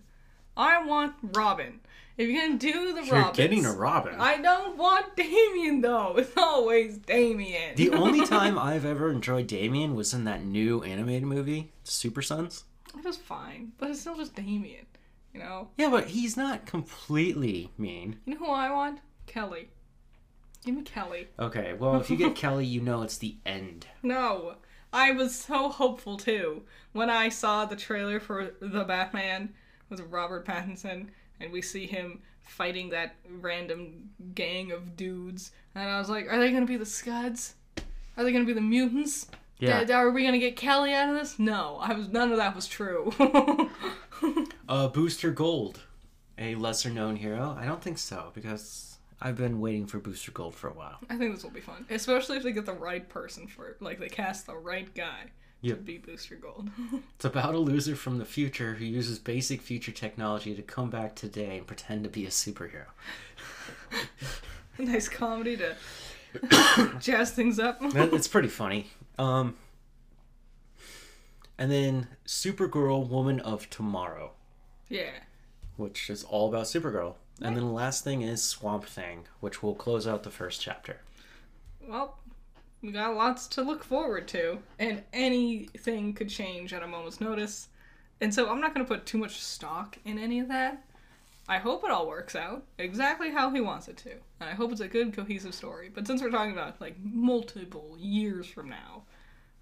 I 0.55 0.84
want 0.84 1.13
Robin. 1.22 1.80
If 2.18 2.28
you're 2.28 2.41
gonna 2.41 2.57
do 2.57 2.93
the 2.93 3.01
Robin, 3.01 3.15
You're 3.15 3.32
getting 3.34 3.65
a 3.65 3.72
Robin. 3.74 4.15
I 4.20 4.41
don't 4.41 4.76
want 4.76 5.15
Damian 5.15 5.82
though. 5.82 6.15
It's 6.18 6.36
always 6.36 6.97
Damian. 6.97 7.76
The 7.76 7.91
only 7.91 8.26
time 8.36 8.57
I've 8.57 8.86
ever 8.86 9.11
enjoyed 9.11 9.45
Damian 9.45 9.93
was 9.95 10.15
in 10.15 10.24
that 10.24 10.43
new 10.43 10.82
animated 10.82 11.28
movie, 11.28 11.72
Super 11.84 12.24
Sons. 12.24 12.63
it 12.97 13.05
was 13.05 13.18
fine, 13.18 13.74
but 13.78 13.91
it's 13.91 13.99
still 14.01 14.15
just 14.15 14.34
Damian. 14.36 14.88
You 15.32 15.41
know. 15.41 15.68
Yeah, 15.78 15.91
but 15.91 16.05
he's 16.07 16.36
not 16.36 16.65
completely 16.65 17.70
mean. 17.78 18.18
You 18.26 18.34
know 18.34 18.39
who 18.47 18.51
I 18.51 18.72
want? 18.72 19.01
Kelly. 19.28 19.70
Give 20.65 20.75
me 20.75 20.81
Kelly. 20.83 21.27
Okay, 21.39 21.73
well, 21.73 21.99
if 21.99 22.09
you 22.09 22.17
get 22.17 22.35
Kelly, 22.43 22.65
you 22.65 22.81
know 22.81 23.01
it's 23.03 23.17
the 23.17 23.37
end. 23.45 23.87
No. 24.03 24.55
I 24.93 25.11
was 25.11 25.35
so 25.35 25.69
hopeful 25.69 26.17
too 26.17 26.63
when 26.93 27.09
I 27.09 27.29
saw 27.29 27.65
the 27.65 27.75
trailer 27.75 28.19
for 28.19 28.51
the 28.61 28.83
Batman 28.85 29.53
with 29.89 29.99
Robert 30.01 30.45
Pattinson 30.45 31.07
and 31.39 31.51
we 31.51 31.61
see 31.61 31.85
him 31.85 32.21
fighting 32.41 32.89
that 32.89 33.15
random 33.41 34.09
gang 34.33 34.71
of 34.71 34.95
dudes 34.95 35.51
and 35.75 35.89
I 35.89 35.99
was 35.99 36.09
like, 36.09 36.31
are 36.31 36.39
they 36.39 36.51
gonna 36.53 36.65
be 36.65 36.77
the 36.77 36.85
Scuds? 36.85 37.55
Are 38.15 38.23
they 38.23 38.31
gonna 38.31 38.45
be 38.45 38.53
the 38.53 38.61
mutants? 38.61 39.27
Yeah. 39.59 39.83
D- 39.83 39.91
Are 39.93 40.09
we 40.09 40.23
gonna 40.23 40.39
get 40.39 40.55
Kelly 40.55 40.93
out 40.93 41.09
of 41.09 41.15
this? 41.15 41.37
No, 41.37 41.77
I 41.81 41.93
was. 41.93 42.07
None 42.07 42.31
of 42.31 42.37
that 42.37 42.55
was 42.55 42.67
true. 42.67 43.11
Uh, 44.69 44.87
Booster 44.89 45.31
Gold, 45.31 45.81
a 46.37 46.55
lesser 46.55 46.89
known 46.89 47.15
hero. 47.15 47.55
I 47.57 47.65
don't 47.65 47.81
think 47.81 47.97
so 47.97 48.31
because 48.33 48.96
I've 49.20 49.36
been 49.38 49.59
waiting 49.59 49.88
for 49.88 49.97
Booster 49.99 50.32
Gold 50.32 50.53
for 50.55 50.68
a 50.70 50.74
while. 50.74 50.97
I 51.09 51.18
think 51.18 51.34
this 51.34 51.43
will 51.43 51.49
be 51.51 51.59
fun, 51.61 51.86
especially 51.89 52.38
if 52.38 52.43
they 52.43 52.51
get 52.51 52.65
the 52.68 52.74
right 52.74 53.07
person 53.09 53.47
for 53.47 53.68
it. 53.68 53.82
Like 53.82 53.99
they 53.99 54.09
cast 54.09 54.45
the 54.45 54.55
right 54.55 54.93
guy 54.93 55.32
Yep. 55.61 55.78
to 55.78 55.84
be 55.84 55.97
Booster 55.97 56.36
Gold. 56.36 56.70
It's 57.15 57.26
about 57.26 57.55
a 57.55 57.57
loser 57.59 57.95
from 57.95 58.20
the 58.20 58.26
future 58.26 58.76
who 58.76 58.86
uses 58.86 59.18
basic 59.18 59.61
future 59.61 59.91
technology 59.91 60.53
to 60.53 60.61
come 60.61 60.91
back 60.91 61.15
today 61.15 61.57
and 61.57 61.65
pretend 61.65 62.03
to 62.03 62.09
be 62.11 62.26
a 62.26 62.30
superhero. 62.30 62.86
nice 64.78 65.09
comedy 65.09 65.57
to 65.57 65.76
jazz 66.99 67.32
things 67.32 67.57
up. 67.57 67.80
It's 67.82 68.28
pretty 68.28 68.49
funny. 68.49 68.88
Um, 69.18 69.55
and 71.57 71.72
then 71.72 72.07
Supergirl, 72.28 73.09
Woman 73.09 73.39
of 73.39 73.68
Tomorrow, 73.72 74.34
yeah. 74.89 75.09
which 75.76 76.09
is 76.11 76.24
all 76.24 76.49
about 76.49 76.65
Supergirl. 76.65 77.15
And 77.41 77.55
then 77.55 77.65
the 77.65 77.71
last 77.71 78.03
thing 78.03 78.21
is 78.21 78.43
Swamp 78.43 78.85
Thing, 78.85 79.25
which 79.39 79.61
will 79.61 79.75
close 79.75 80.07
out 80.07 80.23
the 80.23 80.31
first 80.31 80.61
chapter. 80.61 80.97
Well, 81.88 82.17
we 82.81 82.91
got 82.91 83.15
lots 83.15 83.47
to 83.49 83.61
look 83.61 83.83
forward 83.83 84.27
to, 84.29 84.59
and 84.79 85.03
anything 85.13 86.13
could 86.13 86.29
change 86.29 86.73
at 86.73 86.83
a 86.83 86.88
moment's 86.88 87.21
notice. 87.21 87.69
And 88.21 88.33
so 88.33 88.49
I'm 88.49 88.59
not 88.59 88.73
going 88.73 88.85
to 88.85 88.91
put 88.91 89.05
too 89.05 89.19
much 89.19 89.39
stock 89.39 89.97
in 90.05 90.17
any 90.17 90.39
of 90.39 90.47
that. 90.47 90.83
I 91.47 91.59
hope 91.59 91.83
it 91.83 91.91
all 91.91 92.07
works 92.07 92.35
out 92.35 92.63
exactly 92.77 93.31
how 93.31 93.51
he 93.51 93.61
wants 93.61 93.88
it 93.88 93.97
to. 93.97 94.11
And 94.39 94.49
I 94.49 94.53
hope 94.53 94.71
it's 94.71 94.81
a 94.81 94.88
good, 94.88 95.13
cohesive 95.13 95.53
story. 95.53 95.89
But 95.93 96.05
since 96.07 96.21
we're 96.21 96.31
talking 96.31 96.51
about, 96.51 96.81
like, 96.81 96.95
multiple 97.01 97.95
years 97.99 98.47
from 98.47 98.69
now, 98.69 99.03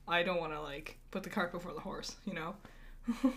I 0.07 0.23
don't 0.23 0.39
want 0.39 0.53
to, 0.53 0.61
like, 0.61 0.97
put 1.11 1.23
the 1.23 1.30
cart 1.30 1.51
before 1.51 1.73
the 1.73 1.82
horse, 1.82 2.15
you 2.26 2.34
know? 2.34 2.55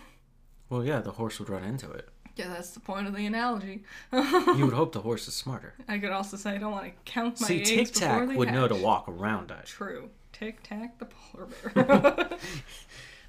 Well, 0.69 0.85
yeah, 0.85 0.99
the 0.99 1.13
horse 1.13 1.39
would 1.39 1.49
run 1.49 1.63
into 1.63 1.89
it. 1.91 2.07
Yeah, 2.39 2.47
that's 2.53 2.71
the 2.71 2.79
point 2.79 3.05
of 3.05 3.13
the 3.13 3.25
analogy. 3.25 3.83
You 4.13 4.65
would 4.65 4.73
hope 4.73 4.93
the 4.93 5.01
horse 5.01 5.27
is 5.27 5.33
smarter. 5.33 5.73
I 5.89 5.97
could 5.97 6.11
also 6.11 6.37
say 6.37 6.51
I 6.51 6.57
don't 6.57 6.71
want 6.71 6.85
to 6.85 6.91
count 7.03 7.41
my 7.41 7.47
eggs. 7.49 7.69
See, 7.69 7.79
eggs 7.79 7.91
Tic 7.91 8.01
Tac 8.01 8.29
would 8.29 8.51
know 8.53 8.65
to 8.65 8.75
walk 8.75 9.09
around 9.09 9.51
it. 9.51 9.65
True. 9.65 10.09
Tic 10.31 10.63
Tac 10.63 10.97
the 10.99 11.05
polar 11.05 11.49
bear. 11.73 12.29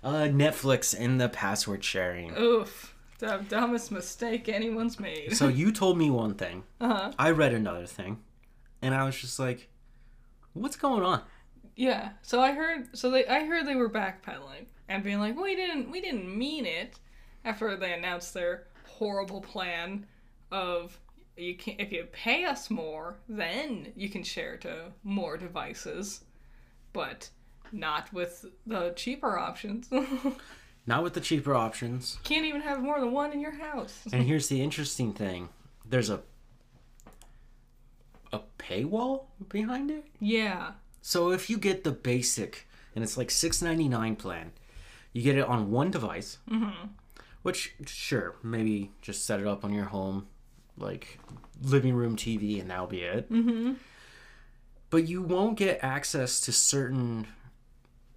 Uh, 0.02 0.22
Netflix 0.28 0.98
and 0.98 1.20
the 1.20 1.28
password 1.28 1.84
sharing. 1.84 2.34
Oof. 2.38 2.94
The 3.18 3.44
dumbest 3.50 3.92
mistake 3.92 4.48
anyone's 4.48 4.98
made. 4.98 5.36
So 5.36 5.48
you 5.48 5.72
told 5.72 5.98
me 5.98 6.08
one 6.08 6.32
thing. 6.32 6.62
Uh-huh. 6.80 7.12
I 7.18 7.32
read 7.32 7.52
another 7.52 7.84
thing, 7.84 8.16
and 8.80 8.94
I 8.94 9.04
was 9.04 9.20
just 9.20 9.38
like, 9.38 9.68
"What's 10.54 10.76
going 10.76 11.02
on?" 11.02 11.20
Yeah. 11.76 12.12
So 12.22 12.40
I 12.40 12.52
heard 12.52 12.96
so 12.96 13.10
they 13.10 13.26
I 13.26 13.44
heard 13.44 13.66
they 13.66 13.76
were 13.76 13.90
backpedaling 13.90 14.68
and 14.88 15.04
being 15.04 15.18
like, 15.20 15.38
"We 15.38 15.54
didn't 15.54 15.90
we 15.90 16.00
didn't 16.00 16.34
mean 16.34 16.64
it." 16.64 16.98
After 17.44 17.76
they 17.76 17.92
announced 17.92 18.32
their 18.32 18.68
horrible 19.00 19.40
plan 19.40 20.06
of 20.52 21.00
you 21.36 21.54
can 21.54 21.74
if 21.78 21.90
you 21.90 22.04
pay 22.12 22.44
us 22.44 22.70
more, 22.70 23.16
then 23.28 23.92
you 23.96 24.10
can 24.10 24.22
share 24.22 24.58
to 24.58 24.92
more 25.02 25.38
devices, 25.38 26.22
but 26.92 27.30
not 27.72 28.12
with 28.12 28.44
the 28.66 28.92
cheaper 28.94 29.38
options. 29.38 29.90
Not 30.86 31.02
with 31.02 31.12
the 31.12 31.20
cheaper 31.20 31.54
options. 31.54 32.18
Can't 32.24 32.46
even 32.46 32.62
have 32.62 32.82
more 32.82 32.98
than 32.98 33.12
one 33.12 33.32
in 33.32 33.40
your 33.40 33.52
house. 33.52 34.02
And 34.12 34.24
here's 34.24 34.48
the 34.48 34.62
interesting 34.62 35.12
thing: 35.12 35.50
there's 35.88 36.10
a 36.10 36.20
a 38.32 38.40
paywall 38.58 39.26
behind 39.48 39.90
it. 39.90 40.06
Yeah. 40.20 40.72
So 41.02 41.30
if 41.30 41.50
you 41.50 41.58
get 41.58 41.84
the 41.84 41.92
basic, 41.92 42.66
and 42.94 43.04
it's 43.04 43.16
like 43.16 43.30
six 43.30 43.62
ninety 43.62 43.88
nine 43.88 44.16
plan, 44.16 44.52
you 45.12 45.22
get 45.22 45.36
it 45.36 45.46
on 45.46 45.70
one 45.70 45.90
device. 45.90 46.38
Mm-hmm. 46.50 46.86
Which 47.42 47.74
sure, 47.86 48.36
maybe 48.42 48.92
just 49.00 49.24
set 49.24 49.40
it 49.40 49.46
up 49.46 49.64
on 49.64 49.72
your 49.72 49.86
home, 49.86 50.26
like 50.76 51.18
living 51.62 51.94
room 51.94 52.16
TV, 52.16 52.60
and 52.60 52.70
that'll 52.70 52.86
be 52.86 53.00
it. 53.02 53.30
Mm-hmm. 53.32 53.74
But 54.90 55.08
you 55.08 55.22
won't 55.22 55.56
get 55.56 55.78
access 55.82 56.40
to 56.42 56.52
certain 56.52 57.26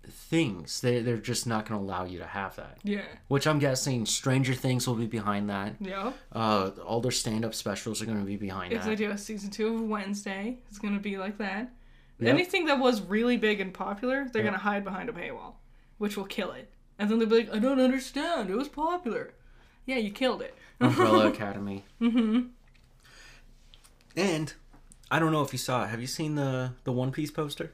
things. 0.05 0.81
They 0.81 0.99
they're 1.01 1.17
just 1.17 1.47
not 1.47 1.67
going 1.67 1.79
to 1.79 1.85
allow 1.85 2.03
you 2.05 2.17
to 2.19 2.25
have 2.25 2.55
that. 2.57 2.79
Yeah. 2.83 3.03
Which 3.27 3.47
I'm 3.47 3.59
guessing 3.59 4.05
Stranger 4.05 4.53
Things 4.53 4.87
will 4.87 4.95
be 4.95 5.07
behind 5.07 5.49
that. 5.49 5.75
Yeah. 5.79 6.11
Uh, 6.31 6.71
all 6.85 6.99
their 6.99 7.11
stand 7.11 7.45
up 7.45 7.53
specials 7.53 8.01
are 8.01 8.05
going 8.05 8.19
to 8.19 8.25
be 8.25 8.35
behind 8.35 8.73
If 8.73 8.83
they 8.83 8.95
do 8.95 9.11
a 9.11 9.17
season 9.17 9.49
two 9.51 9.75
of 9.75 9.81
Wednesday, 9.81 10.57
it's 10.67 10.79
gonna 10.79 10.99
be 10.99 11.17
like 11.17 11.37
that. 11.37 11.71
Yep. 12.19 12.29
Anything 12.33 12.65
that 12.65 12.79
was 12.79 13.01
really 13.01 13.37
big 13.37 13.59
and 13.59 13.73
popular, 13.73 14.27
they're 14.31 14.43
Yep. 14.43 14.53
gonna 14.53 14.63
hide 14.63 14.83
behind 14.83 15.09
a 15.09 15.13
paywall, 15.13 15.53
which 15.97 16.17
will 16.17 16.25
kill 16.25 16.51
it. 16.51 16.72
And 16.99 17.09
then 17.09 17.19
they'll 17.19 17.27
be 17.29 17.37
like, 17.37 17.53
"I 17.53 17.59
don't 17.59 17.79
understand. 17.79 18.49
It 18.49 18.55
was 18.55 18.67
popular." 18.67 19.33
Yeah, 19.85 19.97
you 19.97 20.11
killed 20.11 20.41
it. 20.41 20.55
Umbrella 20.79 21.27
Academy. 21.33 21.83
Mm-hmm. 22.01 22.47
And 24.15 24.53
I 25.09 25.19
don't 25.19 25.31
know 25.31 25.41
if 25.41 25.51
you 25.53 25.59
saw 25.59 25.83
it. 25.83 25.87
Have 25.87 26.01
you 26.01 26.07
seen 26.07 26.35
the 26.35 26.73
the 26.83 26.91
One 26.91 27.11
Piece 27.11 27.31
poster? 27.31 27.71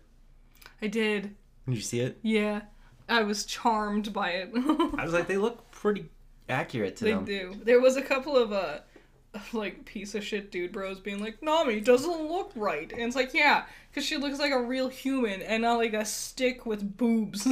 I 0.82 0.88
did. 0.88 1.36
Did 1.68 1.76
you 1.76 1.82
see 1.82 2.00
it? 2.00 2.18
Yeah, 2.22 2.62
I 3.08 3.24
was 3.24 3.46
charmed 3.46 4.14
by 4.14 4.30
it. 4.32 4.50
I 4.56 5.04
was 5.04 5.14
like, 5.14 5.28
they 5.28 5.38
look 5.38 5.70
pretty 5.72 6.10
accurate 6.48 6.96
to 6.98 7.04
they 7.04 7.12
them. 7.12 7.26
do. 7.26 7.56
There 7.64 7.80
was 7.82 7.98
a 7.98 8.02
couple 8.02 8.36
of 8.38 8.52
uh, 8.54 8.80
like 9.54 9.86
piece 9.86 10.16
of 10.16 10.24
shit 10.24 10.52
dude 10.52 10.72
bros 10.72 11.00
being 11.00 11.20
like, 11.20 11.44
"Nami 11.44 11.82
doesn't 11.82 12.28
look 12.30 12.52
right," 12.56 12.92
and 12.92 13.02
it's 13.02 13.16
like, 13.16 13.34
yeah, 13.34 13.66
because 13.90 14.06
she 14.06 14.18
looks 14.18 14.40
like 14.40 14.54
a 14.54 14.62
real 14.62 14.88
human 14.88 15.42
and 15.42 15.64
not 15.64 15.78
like 15.78 15.94
a 15.94 16.06
stick 16.06 16.66
with 16.66 16.98
boobs. 16.98 17.46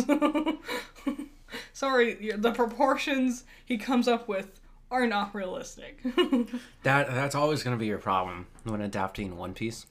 Sorry, 1.73 2.33
the 2.35 2.51
proportions 2.51 3.43
he 3.65 3.77
comes 3.77 4.07
up 4.07 4.27
with 4.27 4.59
are 4.89 5.07
not 5.07 5.35
realistic. 5.35 5.99
That 6.83 7.07
that's 7.09 7.35
always 7.35 7.63
going 7.63 7.75
to 7.75 7.79
be 7.79 7.87
your 7.87 7.97
problem 7.97 8.47
when 8.63 8.81
adapting 8.81 9.35
One 9.35 9.53
Piece. 9.53 9.85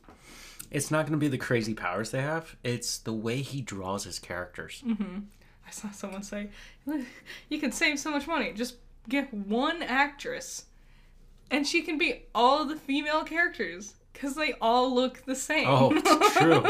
It's 0.71 0.91
not 0.91 1.03
going 1.03 1.13
to 1.13 1.19
be 1.19 1.29
the 1.29 1.39
crazy 1.39 1.75
powers 1.75 2.11
they 2.11 2.23
have. 2.23 2.57
It's 2.65 2.99
the 2.99 3.13
way 3.13 3.43
he 3.43 3.61
draws 3.61 4.05
his 4.05 4.19
characters. 4.19 4.83
I 4.87 5.71
saw 5.71 5.91
someone 5.91 6.23
say, 6.23 6.49
"You 7.49 7.59
can 7.59 7.73
save 7.73 7.99
so 7.99 8.11
much 8.11 8.27
money. 8.27 8.53
Just 8.53 8.77
get 9.09 9.33
one 9.33 9.83
actress 9.83 10.65
and 11.51 11.67
she 11.67 11.83
can 11.83 11.99
be 11.99 12.25
all 12.35 12.65
the 12.65 12.77
female 12.77 13.23
characters 13.25 13.95
because 14.13 14.35
they 14.35 14.55
all 14.61 14.95
look 14.95 15.25
the 15.27 15.35
same. 15.35 15.67
Oh, 15.69 15.93
it's 15.95 16.37
true. 16.37 16.63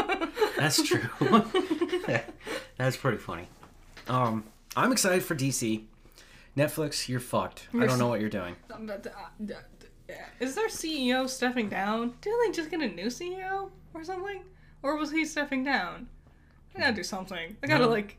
That's 0.57 0.83
true. 0.83 2.23
That's 2.77 2.97
pretty 2.97 3.17
funny. 3.17 3.47
Um, 4.07 4.43
I'm 4.77 4.91
excited 4.91 5.23
for 5.23 5.35
DC. 5.35 5.83
Netflix, 6.55 7.07
you're 7.09 7.19
fucked. 7.19 7.67
I 7.73 7.85
don't 7.85 7.97
know 7.99 8.07
what 8.07 8.19
you're 8.19 8.29
doing. 8.29 8.55
Is 10.39 10.55
their 10.55 10.67
CEO 10.69 11.27
stepping 11.27 11.67
down? 11.67 12.13
Didn't 12.21 12.39
they 12.45 12.51
just 12.55 12.69
get 12.69 12.81
a 12.81 12.87
new 12.87 13.07
CEO 13.07 13.71
or 13.93 14.03
something? 14.03 14.43
Or 14.83 14.95
was 14.95 15.11
he 15.11 15.25
stepping 15.25 15.63
down? 15.63 16.07
They 16.73 16.81
gotta 16.81 16.93
do 16.95 17.03
something. 17.03 17.57
They 17.59 17.67
gotta 17.67 17.85
No. 17.85 17.89
like 17.89 18.17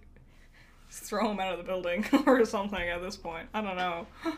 throw 0.90 1.30
him 1.30 1.38
out 1.40 1.52
of 1.52 1.58
the 1.58 1.64
building 1.64 2.04
or 2.26 2.44
something 2.44 2.88
at 2.88 3.00
this 3.02 3.16
point. 3.16 3.48
I 3.54 3.60
don't 3.60 3.76
know. 3.76 4.06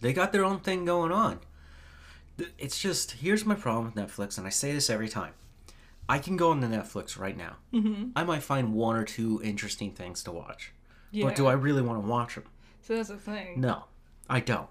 They 0.00 0.12
got 0.12 0.30
their 0.30 0.44
own 0.44 0.60
thing 0.60 0.84
going 0.84 1.10
on. 1.10 1.40
It's 2.56 2.78
just 2.78 3.12
here's 3.12 3.44
my 3.44 3.56
problem 3.56 3.86
with 3.86 3.94
Netflix, 3.96 4.38
and 4.38 4.46
I 4.46 4.50
say 4.50 4.70
this 4.72 4.88
every 4.88 5.08
time. 5.08 5.32
I 6.08 6.20
can 6.20 6.36
go 6.36 6.52
on 6.52 6.60
the 6.60 6.68
Netflix 6.68 7.18
right 7.18 7.36
now. 7.36 7.56
Mm-hmm. 7.74 8.10
I 8.14 8.22
might 8.22 8.44
find 8.44 8.74
one 8.74 8.94
or 8.94 9.02
two 9.04 9.40
interesting 9.42 9.90
things 9.90 10.22
to 10.22 10.30
watch, 10.30 10.72
Yeah. 11.10 11.24
but 11.26 11.36
do 11.36 11.46
I 11.46 11.52
really 11.54 11.82
want 11.82 12.02
to 12.02 12.08
watch 12.08 12.34
them? 12.34 12.44
So 12.82 12.96
that's 12.96 13.08
the 13.08 13.16
thing. 13.16 13.60
No, 13.60 13.84
I 14.28 14.40
don't. 14.40 14.68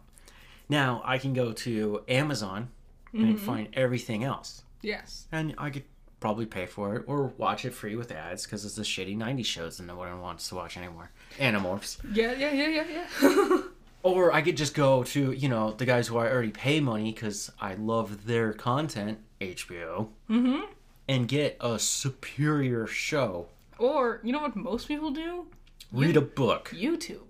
Now 0.69 1.01
I 1.05 1.17
can 1.17 1.33
go 1.33 1.53
to 1.53 2.03
Amazon 2.07 2.69
and 3.13 3.39
find 3.39 3.67
everything 3.73 4.23
else, 4.23 4.61
Yes. 4.81 5.27
and 5.31 5.55
I 5.57 5.71
could 5.71 5.85
probably 6.19 6.45
pay 6.45 6.65
for 6.67 6.95
it 6.95 7.03
or 7.07 7.31
watch 7.37 7.65
it 7.65 7.73
free 7.73 7.95
with 7.95 8.11
ads 8.11 8.43
because 8.45 8.63
it's 8.65 8.75
the 8.75 8.83
shitty 8.83 9.17
'90s 9.17 9.45
shows 9.45 9.77
that 9.77 9.83
no 9.85 9.95
one 9.95 10.19
wants 10.21 10.49
to 10.49 10.55
watch 10.55 10.77
anymore. 10.77 11.09
Animorphs. 11.39 11.97
Yeah, 12.13 12.33
yeah, 12.33 12.51
yeah, 12.51 12.67
yeah, 12.67 13.07
yeah. 13.21 13.61
Or 14.03 14.31
I 14.31 14.41
could 14.41 14.55
just 14.55 14.73
go 14.73 15.03
to, 15.03 15.31
you 15.33 15.49
know, 15.49 15.71
the 15.71 15.85
guys 15.85 16.07
who 16.07 16.17
I 16.17 16.29
already 16.31 16.51
pay 16.51 16.79
money 16.79 17.11
because 17.11 17.51
I 17.59 17.73
love 17.73 18.25
their 18.25 18.53
content, 18.53 19.17
HBO, 19.41 20.09
mm-hmm. 20.29 20.61
and 21.09 21.27
get 21.27 21.57
a 21.59 21.77
superior 21.79 22.87
show. 22.87 23.47
Or 23.79 24.21
you 24.23 24.31
know 24.31 24.39
what 24.41 24.55
most 24.55 24.87
people 24.87 25.11
do? 25.11 25.47
Read 25.91 26.17
a 26.17 26.21
book. 26.21 26.71
YouTube. 26.73 27.27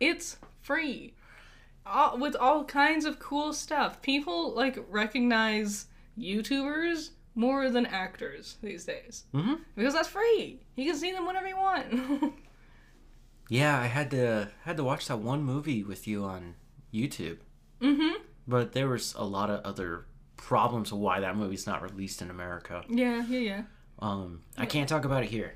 It's 0.00 0.36
free. 0.60 1.14
All, 1.84 2.18
with 2.18 2.36
all 2.36 2.64
kinds 2.64 3.04
of 3.04 3.18
cool 3.18 3.52
stuff. 3.52 4.02
People 4.02 4.52
like 4.54 4.78
recognize 4.88 5.86
YouTubers 6.18 7.10
more 7.34 7.70
than 7.70 7.86
actors 7.86 8.58
these 8.62 8.84
days. 8.84 9.24
hmm 9.32 9.54
Because 9.76 9.94
that's 9.94 10.08
free. 10.08 10.60
You 10.76 10.84
can 10.90 10.96
see 10.98 11.12
them 11.12 11.26
whenever 11.26 11.48
you 11.48 11.56
want. 11.56 12.34
Yeah, 13.52 13.78
I 13.78 13.84
had 13.84 14.10
to 14.12 14.48
had 14.64 14.78
to 14.78 14.84
watch 14.84 15.08
that 15.08 15.18
one 15.18 15.42
movie 15.42 15.82
with 15.82 16.08
you 16.08 16.24
on 16.24 16.54
YouTube, 16.92 17.36
mm-hmm. 17.82 18.22
but 18.48 18.72
there 18.72 18.88
was 18.88 19.14
a 19.18 19.24
lot 19.26 19.50
of 19.50 19.60
other 19.62 20.06
problems 20.38 20.90
of 20.90 20.96
why 20.96 21.20
that 21.20 21.36
movie's 21.36 21.66
not 21.66 21.82
released 21.82 22.22
in 22.22 22.30
America. 22.30 22.82
Yeah, 22.88 23.26
yeah, 23.28 23.38
yeah. 23.40 23.62
Um, 23.98 24.40
I 24.56 24.64
can't 24.64 24.88
talk 24.88 25.04
about 25.04 25.22
it 25.24 25.28
here. 25.28 25.54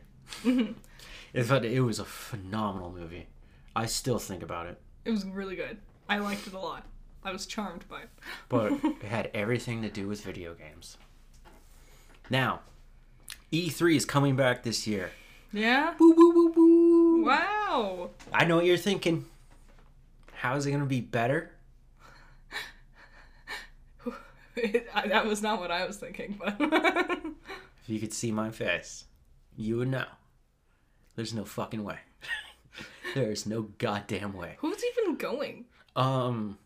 It- 1.37 1.49
but 1.49 1.65
it 1.65 1.81
was 1.81 1.99
a 1.99 2.05
phenomenal 2.05 2.93
movie. 2.93 3.27
I 3.75 3.87
still 3.87 4.19
think 4.19 4.43
about 4.43 4.67
it, 4.67 4.81
It 5.05 5.11
was 5.11 5.25
really 5.27 5.55
good. 5.57 5.79
I 6.09 6.19
liked 6.19 6.47
it 6.47 6.53
a 6.55 6.59
lot. 6.59 6.85
I 7.25 7.33
was 7.33 7.45
charmed 7.47 7.85
by 7.89 8.03
it. 8.03 8.09
but 8.49 8.73
it 8.85 9.03
had 9.03 9.31
everything 9.35 9.83
to 9.83 9.91
do 9.91 10.09
with 10.09 10.23
video 10.23 10.55
games. 10.55 10.97
Now, 12.31 12.61
E3 13.53 13.97
is 13.97 14.05
coming 14.07 14.35
back 14.37 14.63
this 14.63 14.87
year. 14.87 15.11
Yeah? 15.53 15.95
Woo, 15.99 16.13
woo, 16.17 16.33
woo, 16.35 16.53
woo. 16.57 17.25
Wow. 17.25 18.11
I 18.33 18.45
know 18.45 18.57
what 18.57 18.65
you're 18.67 18.77
thinking. 18.77 19.27
How 20.35 20.57
is 20.57 20.67
it 20.67 20.71
going 20.71 20.81
to 20.83 20.87
be 20.87 21.01
better? 21.01 21.51
I, 24.95 25.07
that 25.09 25.27
was 25.27 25.43
not 25.43 25.61
what 25.61 25.71
I 25.71 25.87
was 25.87 25.97
thinking, 25.99 26.39
but 26.39 26.57
If 27.83 27.89
you 27.89 28.01
could 28.01 28.13
see 28.13 28.33
my 28.33 28.51
face, 28.51 29.05
you 29.57 29.77
would 29.79 29.89
know. 29.89 30.07
There's 31.17 31.35
no 31.35 31.45
fucking 31.45 31.83
way. 31.83 31.99
There's 33.15 33.47
no 33.47 33.63
goddamn 33.79 34.35
way. 34.35 34.57
who's 34.59 34.83
even 34.99 35.17
going? 35.17 35.65
Um, 35.97 36.59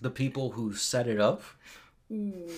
the 0.00 0.10
people 0.10 0.50
who 0.50 0.74
set 0.74 1.06
it 1.06 1.20
up, 1.20 1.42
Ooh. 2.10 2.48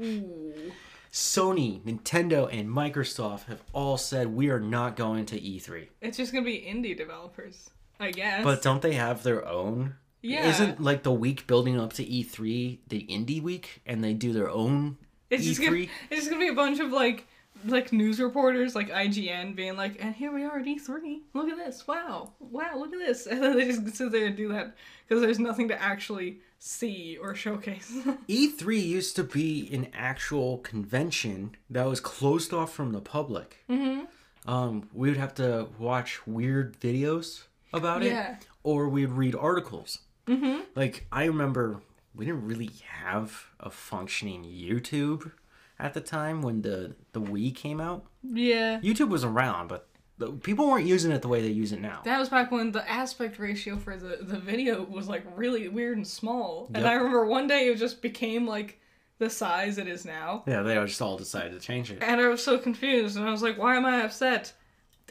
Ooh. 0.00 0.72
Sony, 1.12 1.80
Nintendo, 1.82 2.48
and 2.52 2.68
Microsoft 2.68 3.44
have 3.44 3.62
all 3.72 3.96
said 3.96 4.28
we 4.28 4.50
are 4.50 4.60
not 4.60 4.94
going 4.96 5.26
to 5.26 5.40
E3. 5.40 5.88
It's 6.00 6.16
just 6.16 6.32
gonna 6.32 6.44
be 6.44 6.58
indie 6.60 6.96
developers, 6.96 7.70
I 7.98 8.10
guess. 8.12 8.44
But 8.44 8.62
don't 8.62 8.82
they 8.82 8.94
have 8.94 9.22
their 9.22 9.46
own? 9.46 9.94
yeah, 10.22 10.48
Isn't 10.48 10.80
like 10.82 11.02
the 11.02 11.12
week 11.12 11.46
building 11.46 11.80
up 11.80 11.92
to 11.94 12.04
E3 12.04 12.78
the 12.88 13.06
indie 13.08 13.42
week, 13.42 13.82
and 13.86 14.02
they 14.04 14.14
do 14.14 14.32
their 14.32 14.50
own 14.50 14.98
it's 15.30 15.44
just 15.44 15.60
gonna, 15.60 15.72
E3? 15.72 15.88
it's 16.10 16.20
just 16.20 16.30
gonna 16.30 16.40
be 16.44 16.48
a 16.48 16.54
bunch 16.54 16.78
of 16.80 16.90
like 16.92 17.26
like 17.64 17.92
news 17.92 18.20
reporters 18.20 18.74
like 18.74 18.90
IGN 18.90 19.54
being 19.54 19.76
like, 19.76 19.96
and 20.02 20.14
here 20.14 20.32
we 20.32 20.44
are 20.44 20.58
at 20.58 20.66
E3. 20.66 21.20
Look 21.34 21.48
at 21.48 21.56
this! 21.56 21.86
Wow, 21.86 22.32
wow! 22.40 22.76
Look 22.76 22.92
at 22.92 22.98
this! 22.98 23.26
And 23.30 23.42
then 23.42 23.56
they 23.56 23.66
just 23.66 23.96
sit 23.96 24.12
there 24.12 24.26
and 24.26 24.36
do 24.36 24.48
that 24.52 24.74
because 25.06 25.22
there's 25.22 25.38
nothing 25.38 25.68
to 25.68 25.80
actually 25.80 26.40
see 26.58 27.16
or 27.20 27.34
showcase. 27.34 27.92
E3 28.28 28.72
E 28.72 28.80
used 28.80 29.16
to 29.16 29.24
be 29.24 29.68
an 29.72 29.88
actual 29.94 30.58
convention 30.58 31.56
that 31.70 31.86
was 31.86 32.00
closed 32.00 32.52
off 32.52 32.72
from 32.72 32.92
the 32.92 33.00
public. 33.00 33.64
mm-hmm. 33.68 34.04
Um, 34.48 34.88
we 34.94 35.10
would 35.10 35.18
have 35.18 35.34
to 35.34 35.68
watch 35.78 36.26
weird 36.26 36.80
videos 36.80 37.42
about 37.74 38.02
it, 38.02 38.46
or 38.62 38.88
we'd 38.88 39.10
read 39.10 39.34
articles. 39.34 39.98
Mm-hmm. 40.26 40.60
Like 40.74 41.06
I 41.12 41.24
remember, 41.24 41.82
we 42.14 42.24
didn't 42.24 42.46
really 42.46 42.70
have 43.02 43.48
a 43.60 43.68
functioning 43.68 44.44
YouTube 44.44 45.32
at 45.78 45.94
the 45.94 46.00
time 46.00 46.42
when 46.42 46.62
the 46.62 46.94
the 47.12 47.20
Wii 47.20 47.54
came 47.54 47.80
out. 47.80 48.04
Yeah. 48.22 48.80
YouTube 48.80 49.08
was 49.08 49.24
around, 49.24 49.68
but 49.68 49.88
the, 50.18 50.32
people 50.32 50.68
weren't 50.68 50.86
using 50.86 51.12
it 51.12 51.22
the 51.22 51.28
way 51.28 51.40
they 51.40 51.48
use 51.48 51.72
it 51.72 51.80
now. 51.80 52.00
That 52.04 52.18
was 52.18 52.28
back 52.28 52.50
when 52.50 52.72
the 52.72 52.88
aspect 52.90 53.38
ratio 53.38 53.76
for 53.76 53.96
the, 53.96 54.18
the 54.20 54.38
video 54.38 54.82
was 54.82 55.08
like 55.08 55.24
really 55.36 55.68
weird 55.68 55.96
and 55.96 56.06
small. 56.06 56.68
And 56.74 56.86
I 56.86 56.94
remember 56.94 57.24
one 57.24 57.46
day 57.46 57.68
it 57.68 57.78
just 57.78 58.02
became 58.02 58.46
like 58.46 58.80
the 59.18 59.30
size 59.30 59.78
it 59.78 59.86
is 59.88 60.04
now. 60.04 60.42
yeah, 60.46 60.62
they 60.62 60.74
just 60.74 61.00
all 61.00 61.16
decided 61.16 61.52
to 61.52 61.60
change 61.60 61.90
it. 61.90 62.02
And 62.02 62.20
I 62.20 62.28
was 62.28 62.42
so 62.42 62.58
confused 62.58 63.16
and 63.16 63.26
I 63.26 63.30
was 63.30 63.42
like, 63.42 63.58
why 63.58 63.76
am 63.76 63.86
I 63.86 64.02
upset? 64.02 64.52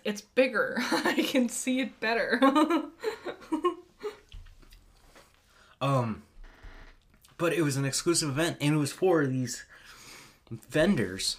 It's 0.03 0.21
bigger. 0.21 0.75
I 0.91 1.25
can 1.27 1.49
see 1.49 1.79
it 1.79 1.99
better. 1.99 2.41
Um, 5.81 6.23
but 7.37 7.53
it 7.53 7.61
was 7.61 7.77
an 7.77 7.85
exclusive 7.85 8.29
event, 8.29 8.57
and 8.61 8.75
it 8.75 8.77
was 8.77 8.91
for 8.91 9.25
these 9.27 9.65
vendors 10.49 11.37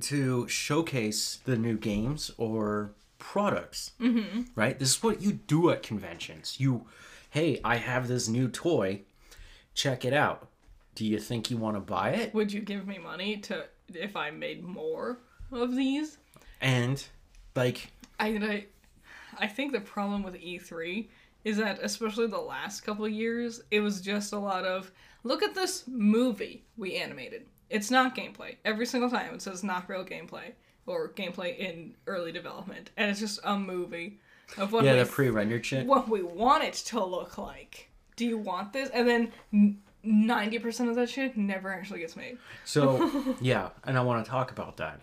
to 0.00 0.48
showcase 0.48 1.38
the 1.44 1.56
new 1.56 1.76
games 1.76 2.30
or 2.36 2.92
products. 3.18 3.92
Mm-hmm. 4.00 4.42
Right? 4.54 4.78
This 4.78 4.96
is 4.96 5.02
what 5.02 5.22
you 5.22 5.32
do 5.32 5.70
at 5.70 5.82
conventions. 5.82 6.56
You, 6.58 6.86
hey, 7.30 7.60
I 7.64 7.76
have 7.76 8.08
this 8.08 8.28
new 8.28 8.48
toy. 8.48 9.02
Check 9.74 10.04
it 10.04 10.12
out. 10.12 10.48
Do 10.94 11.04
you 11.04 11.18
think 11.18 11.50
you 11.50 11.56
want 11.56 11.76
to 11.76 11.80
buy 11.80 12.10
it? 12.10 12.34
Would 12.34 12.52
you 12.52 12.60
give 12.60 12.86
me 12.86 12.98
money 12.98 13.38
to 13.38 13.64
if 13.92 14.16
I 14.16 14.30
made 14.30 14.62
more 14.62 15.18
of 15.50 15.74
these? 15.74 16.18
And 16.60 17.04
like, 17.56 17.90
I 18.20 18.28
I, 18.28 18.66
I 19.38 19.46
think 19.48 19.72
the 19.72 19.80
problem 19.80 20.22
with 20.22 20.34
E3 20.34 21.08
is 21.44 21.56
that 21.58 21.78
especially 21.82 22.26
the 22.26 22.38
last 22.38 22.82
couple 22.82 23.04
of 23.04 23.10
years, 23.10 23.62
it 23.70 23.80
was 23.80 24.00
just 24.00 24.32
a 24.32 24.38
lot 24.38 24.64
of 24.64 24.90
look 25.24 25.42
at 25.42 25.54
this 25.54 25.84
movie 25.88 26.62
we 26.76 26.96
animated. 26.96 27.46
It's 27.74 27.90
not 27.90 28.14
gameplay. 28.14 28.54
Every 28.64 28.86
single 28.86 29.10
time 29.10 29.34
it 29.34 29.42
says 29.42 29.64
not 29.64 29.88
real 29.88 30.04
gameplay 30.04 30.52
or 30.86 31.08
gameplay 31.08 31.58
in 31.58 31.96
early 32.06 32.30
development, 32.30 32.90
and 32.96 33.10
it's 33.10 33.18
just 33.18 33.40
a 33.42 33.58
movie 33.58 34.20
of 34.56 34.72
what 34.72 34.84
yeah, 34.84 34.92
we 34.92 35.00
the 35.00 35.06
pre-rendered 35.06 35.66
shit. 35.66 35.84
what 35.84 36.08
we 36.08 36.22
want 36.22 36.62
it 36.62 36.74
to 36.74 37.04
look 37.04 37.36
like. 37.36 37.90
Do 38.14 38.26
you 38.26 38.38
want 38.38 38.72
this? 38.72 38.90
And 38.90 39.08
then 39.08 39.78
ninety 40.04 40.60
percent 40.60 40.88
of 40.88 40.94
that 40.94 41.10
shit 41.10 41.36
never 41.36 41.72
actually 41.72 41.98
gets 41.98 42.14
made. 42.14 42.38
So, 42.64 43.34
yeah, 43.40 43.70
and 43.82 43.98
I 43.98 44.02
want 44.02 44.24
to 44.24 44.30
talk 44.30 44.52
about 44.52 44.76
that. 44.76 45.00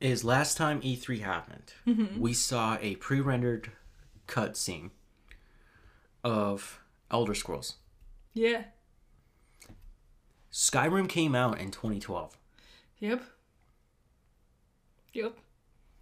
Is 0.00 0.24
last 0.24 0.56
time 0.56 0.80
E3 0.80 1.20
happened, 1.20 1.74
mm-hmm. 1.86 2.18
we 2.18 2.32
saw 2.32 2.78
a 2.80 2.96
pre 2.96 3.20
rendered 3.20 3.72
cutscene 4.26 4.88
of 6.22 6.80
Elder 7.10 7.34
Scrolls. 7.34 7.74
Yeah. 8.32 8.64
Skyrim 10.54 11.08
came 11.08 11.34
out 11.34 11.60
in 11.60 11.72
2012. 11.72 12.38
Yep. 13.00 13.22
Yep. 15.12 15.36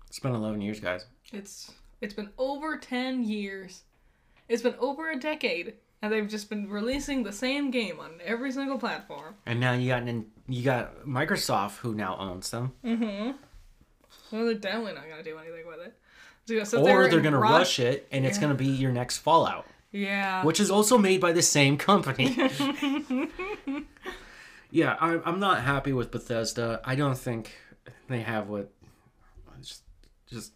It's 0.09 0.18
been 0.18 0.34
11 0.34 0.61
years, 0.61 0.78
guys. 0.78 1.07
It's 1.32 1.72
it's 2.03 2.12
been 2.12 2.28
over 2.36 2.76
10 2.76 3.24
years. 3.24 3.84
It's 4.50 4.61
been 4.61 4.74
over 4.78 5.11
a 5.11 5.18
decade 5.18 5.74
and 6.03 6.12
they've 6.12 6.28
just 6.28 6.50
been 6.50 6.68
releasing 6.68 7.22
the 7.22 7.32
same 7.32 7.70
game 7.70 7.98
on 7.98 8.20
every 8.22 8.53
single 8.53 8.76
platform. 8.78 9.36
And 9.46 9.59
now 9.59 9.72
you 9.72 9.88
got 9.88 10.07
you 10.07 10.62
got 10.62 11.07
Microsoft 11.07 11.78
who 11.78 11.94
now 11.94 12.16
owns 12.18 12.50
them, 12.50 12.72
Mm 12.84 12.98
Mhm. 12.98 13.34
Well, 14.30 14.44
they're 14.44 14.55
definitely 14.55 14.92
not 14.92 15.05
going 15.09 15.24
to 15.24 15.30
do 15.30 15.38
anything 15.38 15.66
with 15.66 15.80
it. 15.80 16.66
So 16.68 16.80
or 16.80 17.09
they're 17.09 17.18
in 17.18 17.22
gonna 17.24 17.38
rush- 17.38 17.53
rush 17.53 17.78
it, 17.78 18.07
and 18.12 18.26
it's 18.26 18.36
gonna 18.36 18.55
be 18.55 18.66
your 18.66 18.92
next 18.92 19.18
Fallout. 19.18 19.66
Yeah. 19.92 20.44
which 20.44 20.59
is 20.61 20.70
also 20.70 20.98
made 20.98 21.20
by 21.20 21.32
the 21.32 21.42
same 21.42 21.76
company. 21.78 22.34
yeah, 24.72 24.96
I, 24.98 25.20
I'm 25.26 25.38
not 25.38 25.62
happy 25.62 25.92
with 25.92 26.10
Bethesda. 26.10 26.80
I 26.82 26.94
don't 26.94 27.18
think 27.18 27.52
they 28.08 28.20
have 28.20 28.48
what. 28.48 28.72
Just, 29.60 29.82
just, 30.26 30.52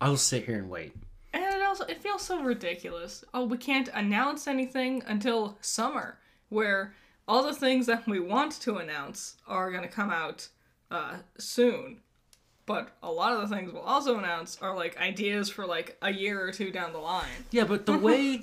I'll 0.00 0.18
sit 0.18 0.44
here 0.44 0.58
and 0.58 0.68
wait. 0.68 0.92
And 1.32 1.42
it 1.42 1.62
also 1.62 1.84
it 1.86 2.02
feels 2.02 2.22
so 2.22 2.42
ridiculous. 2.42 3.24
Oh, 3.32 3.46
we 3.46 3.56
can't 3.56 3.88
announce 3.94 4.46
anything 4.46 5.02
until 5.06 5.56
summer, 5.62 6.18
where 6.50 6.94
all 7.26 7.42
the 7.42 7.54
things 7.54 7.86
that 7.86 8.06
we 8.06 8.20
want 8.20 8.60
to 8.60 8.76
announce 8.76 9.36
are 9.46 9.72
gonna 9.72 9.88
come 9.88 10.10
out 10.10 10.48
uh, 10.90 11.16
soon. 11.38 12.02
But 12.66 12.90
a 13.02 13.10
lot 13.10 13.32
of 13.32 13.48
the 13.48 13.56
things 13.56 13.72
we'll 13.72 13.82
also 13.82 14.18
announce 14.18 14.58
are 14.60 14.76
like 14.76 15.00
ideas 15.00 15.48
for 15.48 15.66
like 15.66 15.96
a 16.02 16.12
year 16.12 16.46
or 16.46 16.52
two 16.52 16.70
down 16.70 16.92
the 16.92 16.98
line. 16.98 17.26
Yeah, 17.50 17.64
but 17.64 17.86
the 17.86 17.96
way, 17.98 18.42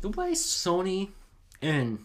the 0.00 0.08
way 0.08 0.32
Sony 0.32 1.10
and 1.62 2.04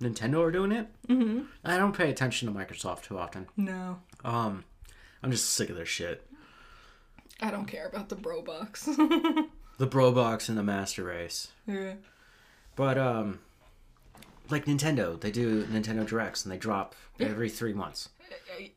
Nintendo 0.00 0.40
are 0.42 0.50
doing 0.50 0.72
it, 0.72 0.86
Mm-hmm. 1.08 1.44
I 1.64 1.76
don't 1.76 1.96
pay 1.96 2.10
attention 2.10 2.52
to 2.52 2.54
Microsoft 2.58 3.02
too 3.02 3.18
often. 3.18 3.46
No, 3.56 4.00
Um, 4.24 4.64
I'm 5.22 5.30
just 5.30 5.50
sick 5.50 5.70
of 5.70 5.76
their 5.76 5.86
shit. 5.86 6.26
I 7.40 7.50
don't 7.50 7.66
care 7.66 7.86
about 7.86 8.08
the 8.08 8.16
bro 8.16 8.42
box. 8.42 8.88
The 9.78 9.86
Bro 9.86 10.12
Box 10.12 10.48
and 10.48 10.56
the 10.56 10.62
Master 10.62 11.04
Race. 11.04 11.48
yeah. 11.66 11.96
But 12.76 12.96
um, 12.96 13.40
like 14.48 14.64
Nintendo, 14.64 15.20
they 15.20 15.30
do 15.30 15.64
Nintendo 15.66 16.06
Directs 16.06 16.44
and 16.46 16.52
they 16.52 16.56
drop 16.56 16.94
every 17.20 17.50
three 17.50 17.74
months. 17.74 18.08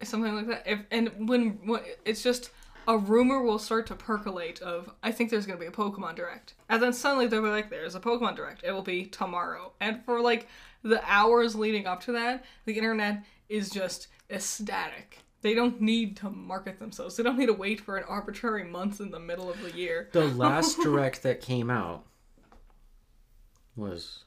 something 0.03 0.35
like 0.35 0.47
that. 0.47 0.63
If 0.65 0.79
and 0.91 1.29
when, 1.29 1.51
when 1.65 1.81
it's 2.03 2.21
just 2.21 2.51
a 2.85 2.97
rumor 2.97 3.41
will 3.41 3.59
start 3.59 3.87
to 3.87 3.95
percolate 3.95 4.61
of 4.61 4.91
I 5.01 5.13
think 5.13 5.29
there's 5.31 5.45
gonna 5.45 5.57
be 5.57 5.67
a 5.67 5.71
Pokemon 5.71 6.15
Direct, 6.17 6.53
and 6.67 6.83
then 6.83 6.91
suddenly 6.91 7.27
they'll 7.27 7.43
be 7.43 7.47
like, 7.47 7.69
"There's 7.69 7.95
a 7.95 8.01
Pokemon 8.01 8.35
Direct. 8.35 8.63
It 8.65 8.73
will 8.73 8.81
be 8.81 9.05
tomorrow." 9.05 9.71
And 9.79 10.03
for 10.03 10.19
like 10.21 10.47
the 10.83 11.01
hours 11.09 11.55
leading 11.55 11.85
up 11.87 12.01
to 12.05 12.11
that, 12.13 12.45
the 12.65 12.73
internet 12.77 13.23
is 13.49 13.69
just 13.69 14.07
ecstatic. 14.29 15.19
They 15.41 15.53
don't 15.53 15.79
need 15.81 16.17
to 16.17 16.29
market 16.29 16.79
themselves. 16.79 17.15
They 17.15 17.23
don't 17.23 17.37
need 17.37 17.45
to 17.47 17.53
wait 17.53 17.79
for 17.81 17.95
an 17.97 18.03
arbitrary 18.07 18.65
month 18.65 18.99
in 18.99 19.09
the 19.11 19.19
middle 19.19 19.49
of 19.49 19.61
the 19.61 19.71
year. 19.71 20.09
The 20.11 20.25
last 20.27 20.77
Direct 20.83 21.23
that 21.23 21.39
came 21.41 21.69
out 21.69 22.05
was 23.75 24.25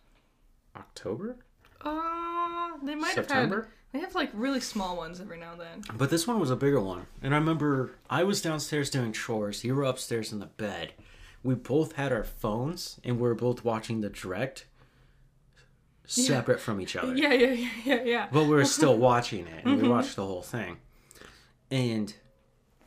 October, 0.77 1.37
Uh, 1.83 2.71
they 2.83 2.95
might 2.95 3.15
have 3.15 3.27
September. 3.27 3.63
had. 3.63 3.71
They 3.93 3.99
have 4.01 4.15
like 4.15 4.31
really 4.33 4.61
small 4.61 4.97
ones 4.97 5.21
every 5.21 5.39
now 5.39 5.53
and 5.53 5.61
then. 5.61 5.83
But 5.99 6.09
this 6.09 6.27
one 6.27 6.41
was 6.41 6.51
a 6.51 6.57
bigger 6.57 6.81
one. 6.81 7.07
And 7.23 7.35
I 7.35 7.39
remember 7.39 7.93
I 8.09 8.25
was 8.25 8.41
downstairs 8.41 8.89
doing 8.89 9.13
chores. 9.13 9.65
You 9.65 9.75
were 9.75 9.83
upstairs 9.85 10.33
in 10.33 10.39
the 10.39 10.47
bed. 10.47 10.95
We 11.43 11.55
both 11.55 11.93
had 11.97 12.11
our 12.11 12.25
phones 12.25 12.99
and 13.05 13.17
we 13.17 13.23
were 13.29 13.35
both 13.35 13.65
watching 13.65 14.01
the 14.01 14.09
direct 14.09 14.65
separate 16.13 16.61
from 16.61 16.81
each 16.81 16.97
other. 16.97 17.15
Yeah, 17.15 17.33
yeah, 17.33 17.53
yeah, 17.53 17.71
yeah, 17.85 18.03
yeah. 18.05 18.29
But 18.33 18.45
we 18.45 18.51
were 18.51 18.65
still 18.79 18.97
watching 18.97 19.47
it 19.47 19.65
and 19.65 19.81
we 19.81 19.89
watched 19.89 20.17
the 20.17 20.25
whole 20.25 20.43
thing. 20.43 20.79
And 21.71 22.13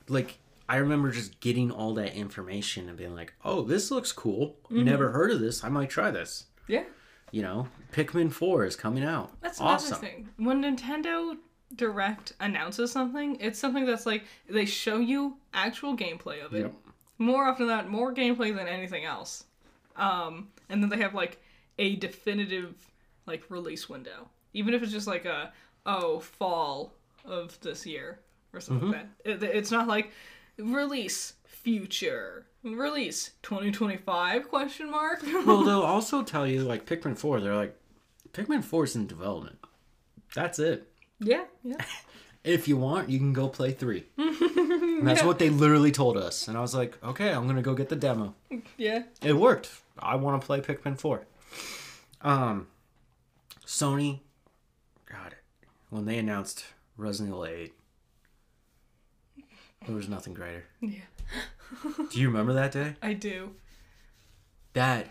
like 0.08 0.40
I 0.68 0.78
remember 0.78 1.12
just 1.12 1.40
getting 1.40 1.72
all 1.72 1.94
that 1.96 2.16
information 2.16 2.90
and 2.90 2.98
being 2.98 3.16
like, 3.16 3.34
"Oh, 3.44 3.62
this 3.64 3.92
looks 3.92 4.12
cool. 4.12 4.58
Never 4.70 5.12
heard 5.12 5.32
of 5.32 5.40
this. 5.40 5.64
I 5.64 5.70
might 5.70 5.90
try 5.90 6.12
this." 6.12 6.46
Yeah. 6.68 6.84
You 7.32 7.42
know, 7.42 7.68
Pikmin 7.92 8.32
4 8.32 8.66
is 8.66 8.76
coming 8.76 9.04
out. 9.04 9.32
That's 9.42 9.60
awesome. 9.60 9.94
another 9.94 10.08
thing. 10.08 10.30
When 10.38 10.64
Nintendo 10.64 11.38
Direct 11.76 12.34
announces 12.40 12.92
something, 12.92 13.38
it's 13.42 13.60
something 13.60 13.86
that's 13.86 14.06
like 14.06 14.24
they 14.48 14.66
show 14.66 15.00
you 15.00 15.38
actual 15.54 15.98
gameplay 15.98 16.44
of 16.46 16.54
it. 16.54 16.62
Yep. 16.62 16.74
More 17.18 17.46
often 17.46 17.68
than 17.68 17.78
not, 17.78 17.90
more 17.90 18.14
gameplay 18.14 18.56
than 18.56 18.68
anything 18.68 19.06
else. 19.06 19.46
Um, 19.96 20.50
and 20.70 20.82
then 20.82 20.90
they 20.90 20.98
have 20.98 21.14
like 21.14 21.42
a 21.78 21.96
definitive 21.96 22.76
like 23.26 23.44
release 23.50 23.90
window, 23.90 24.30
even 24.54 24.74
if 24.74 24.84
it's 24.84 24.92
just 24.92 25.08
like 25.08 25.26
a 25.26 25.52
oh 25.86 26.20
fall 26.20 26.94
of 27.26 27.60
this 27.62 27.86
year 27.86 28.20
or 28.54 28.60
something 28.60 28.92
like 28.92 29.08
that. 29.24 29.44
It, 29.44 29.44
it's 29.44 29.72
not 29.72 29.88
like 29.88 30.12
release 30.58 31.34
future 31.46 32.46
release 32.64 33.32
2025 33.44 34.50
question 34.50 34.90
mark. 34.90 35.22
well, 35.46 35.64
they'll 35.64 35.82
also 35.82 36.24
tell 36.24 36.48
you 36.48 36.64
like 36.64 36.86
Pikmin 36.86 37.18
4, 37.18 37.40
they're 37.40 37.56
like 37.56 37.78
Pikmin 38.34 38.64
4 38.64 38.84
is 38.84 38.96
in 38.96 39.08
development. 39.08 39.58
That's 40.34 40.60
it. 40.60 40.92
yeah, 41.20 41.46
yeah. 41.64 41.78
If 42.44 42.68
you 42.68 42.78
want, 42.78 43.10
you 43.10 43.18
can 43.18 43.34
go 43.34 43.48
play 43.50 43.72
3. 43.72 44.04
And 44.98 45.06
that's 45.08 45.24
what 45.24 45.40
they 45.40 45.50
literally 45.50 45.92
told 45.92 46.16
us. 46.16 46.48
And 46.48 46.58
I 46.58 46.62
was 46.62 46.74
like, 46.74 46.98
"Okay, 47.04 47.30
I'm 47.30 47.44
going 47.44 47.58
to 47.58 47.62
go 47.62 47.74
get 47.74 47.90
the 47.90 47.98
demo." 47.98 48.34
Yeah. 48.78 49.04
It 49.22 49.34
worked. 49.34 49.70
I 50.00 50.16
want 50.16 50.42
to 50.42 50.46
play 50.46 50.62
Pikmin 50.62 50.98
4. 50.98 51.26
Um 52.22 52.68
Sony 53.66 54.22
God, 55.06 55.36
when 55.90 56.06
they 56.06 56.18
announced 56.18 56.66
Resident 56.98 57.30
Evil 57.34 57.46
8 57.46 57.74
there 59.86 59.96
was 59.96 60.10
nothing 60.10 60.34
greater. 60.34 60.66
Yeah. 60.82 61.02
Do 62.10 62.20
you 62.20 62.28
remember 62.28 62.54
that 62.54 62.72
day? 62.72 62.96
I 63.02 63.14
do. 63.14 63.52
that 64.74 65.08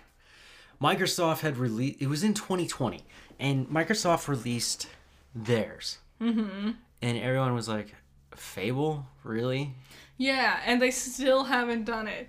Microsoft 0.80 1.40
had 1.40 1.56
released. 1.56 2.02
It 2.02 2.08
was 2.08 2.22
in 2.22 2.34
2020, 2.34 3.04
and 3.38 3.66
Microsoft 3.68 4.28
released 4.28 4.88
theirs, 5.34 5.98
mm-hmm. 6.20 6.72
and 7.00 7.18
everyone 7.18 7.54
was 7.54 7.68
like, 7.68 7.94
"Fable, 8.34 9.06
really?" 9.22 9.74
Yeah, 10.18 10.60
and 10.64 10.82
they 10.82 10.90
still 10.90 11.44
haven't 11.44 11.84
done 11.84 12.06
it. 12.08 12.28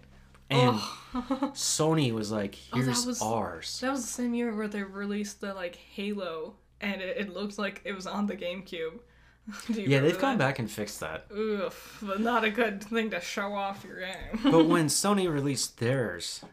And 0.50 0.76
Oh. 0.78 1.00
Sony 1.54 2.12
was 2.12 2.32
like, 2.32 2.58
oh, 2.74 2.78
that 2.78 2.86
"Here's 2.86 3.06
was- 3.06 3.22
ours." 3.22 3.80
That 3.82 3.92
was 3.92 4.02
the 4.02 4.08
same 4.12 4.34
year 4.34 4.54
where 4.56 4.68
they 4.68 4.84
released 4.84 5.42
the 5.42 5.54
like 5.54 5.76
Halo, 5.76 6.56
and 6.82 7.02
it, 7.02 7.18
it 7.18 7.34
looked 7.34 7.58
like 7.58 7.82
it 7.86 7.94
was 7.94 8.06
on 8.08 8.28
the 8.28 8.36
GameCube. 8.36 9.00
Yeah, 9.70 10.00
they've 10.00 10.20
gone 10.20 10.40
back 10.40 10.58
and 10.58 10.70
fixed 10.70 11.02
that. 11.02 11.28
Oof, 11.32 12.00
but 12.02 12.20
not 12.20 12.44
a 12.44 12.50
good 12.50 12.84
thing 12.84 13.12
to 13.12 13.22
show 13.22 13.54
off 13.54 13.84
your 13.84 14.00
game. 14.00 14.40
But 14.44 14.66
when 14.68 14.88
Sony 14.88 15.32
released 15.32 15.78
theirs, 15.80 16.44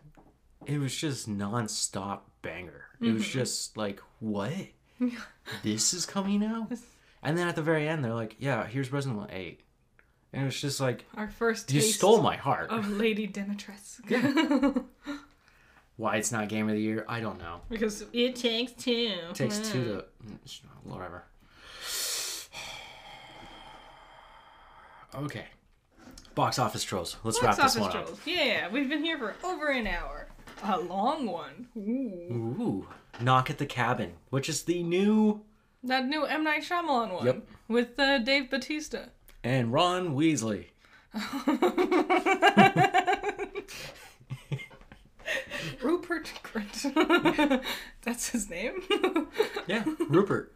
it 0.66 0.78
was 0.78 0.94
just 0.94 1.26
non-stop 1.26 2.30
banger. 2.42 2.84
It 3.00 3.12
was 3.12 3.22
mm-hmm. 3.22 3.32
just 3.38 3.78
like, 3.78 4.00
"What? 4.20 4.52
this 5.62 5.94
is 5.94 6.04
coming 6.04 6.44
out?" 6.44 6.70
And 7.22 7.38
then 7.38 7.48
at 7.48 7.56
the 7.56 7.62
very 7.62 7.88
end, 7.88 8.04
they're 8.04 8.12
like, 8.12 8.36
"Yeah, 8.38 8.66
here's 8.66 8.92
Resident 8.92 9.22
Evil 9.22 9.34
8," 9.34 9.60
and 10.32 10.42
it 10.42 10.44
was 10.46 10.60
just 10.60 10.80
like, 10.80 11.04
Our 11.16 11.28
first 11.28 11.72
"You 11.72 11.80
stole 11.80 12.22
my 12.22 12.36
heart." 12.36 12.70
of 12.70 12.88
Lady 12.90 13.26
Dimitrescu. 13.28 14.84
Why 15.96 16.16
it's 16.16 16.32
not 16.32 16.48
game 16.48 16.68
of 16.68 16.74
the 16.74 16.80
year, 16.80 17.04
I 17.08 17.20
don't 17.20 17.38
know. 17.38 17.60
because 17.68 18.04
it 18.12 18.34
takes 18.36 18.72
two. 18.72 19.12
It 19.30 19.34
takes 19.34 19.58
two 19.58 19.84
to 19.84 20.04
whatever. 20.84 21.24
Okay. 25.14 25.44
Box 26.34 26.58
office 26.58 26.82
trolls. 26.82 27.16
Let's 27.22 27.38
Box 27.38 27.58
wrap 27.58 27.66
this 27.66 27.76
office 27.76 27.94
one 27.94 28.04
trolls. 28.04 28.20
Yeah, 28.24 28.68
we've 28.70 28.88
been 28.88 29.04
here 29.04 29.18
for 29.18 29.34
over 29.44 29.68
an 29.68 29.86
hour. 29.86 30.28
A 30.64 30.78
long 30.80 31.26
one. 31.26 31.68
Ooh. 31.76 32.62
Ooh. 32.62 32.88
Knock 33.20 33.50
at 33.50 33.58
the 33.58 33.66
Cabin, 33.66 34.12
which 34.30 34.48
is 34.48 34.62
the 34.62 34.82
new 34.82 35.42
That 35.84 36.06
new 36.06 36.24
M. 36.24 36.44
Night 36.44 36.62
Shyamalan 36.62 37.12
one. 37.12 37.26
Yep. 37.26 37.46
With 37.68 37.98
uh, 37.98 38.18
Dave 38.18 38.48
Batista. 38.48 39.06
And 39.44 39.72
Ron 39.72 40.14
Weasley. 40.14 40.66
Rupert 45.82 46.32
Grint. 46.42 47.62
That's 48.02 48.28
his 48.30 48.50
name? 48.50 48.82
Yeah, 49.68 49.84
Rupert, 50.08 50.52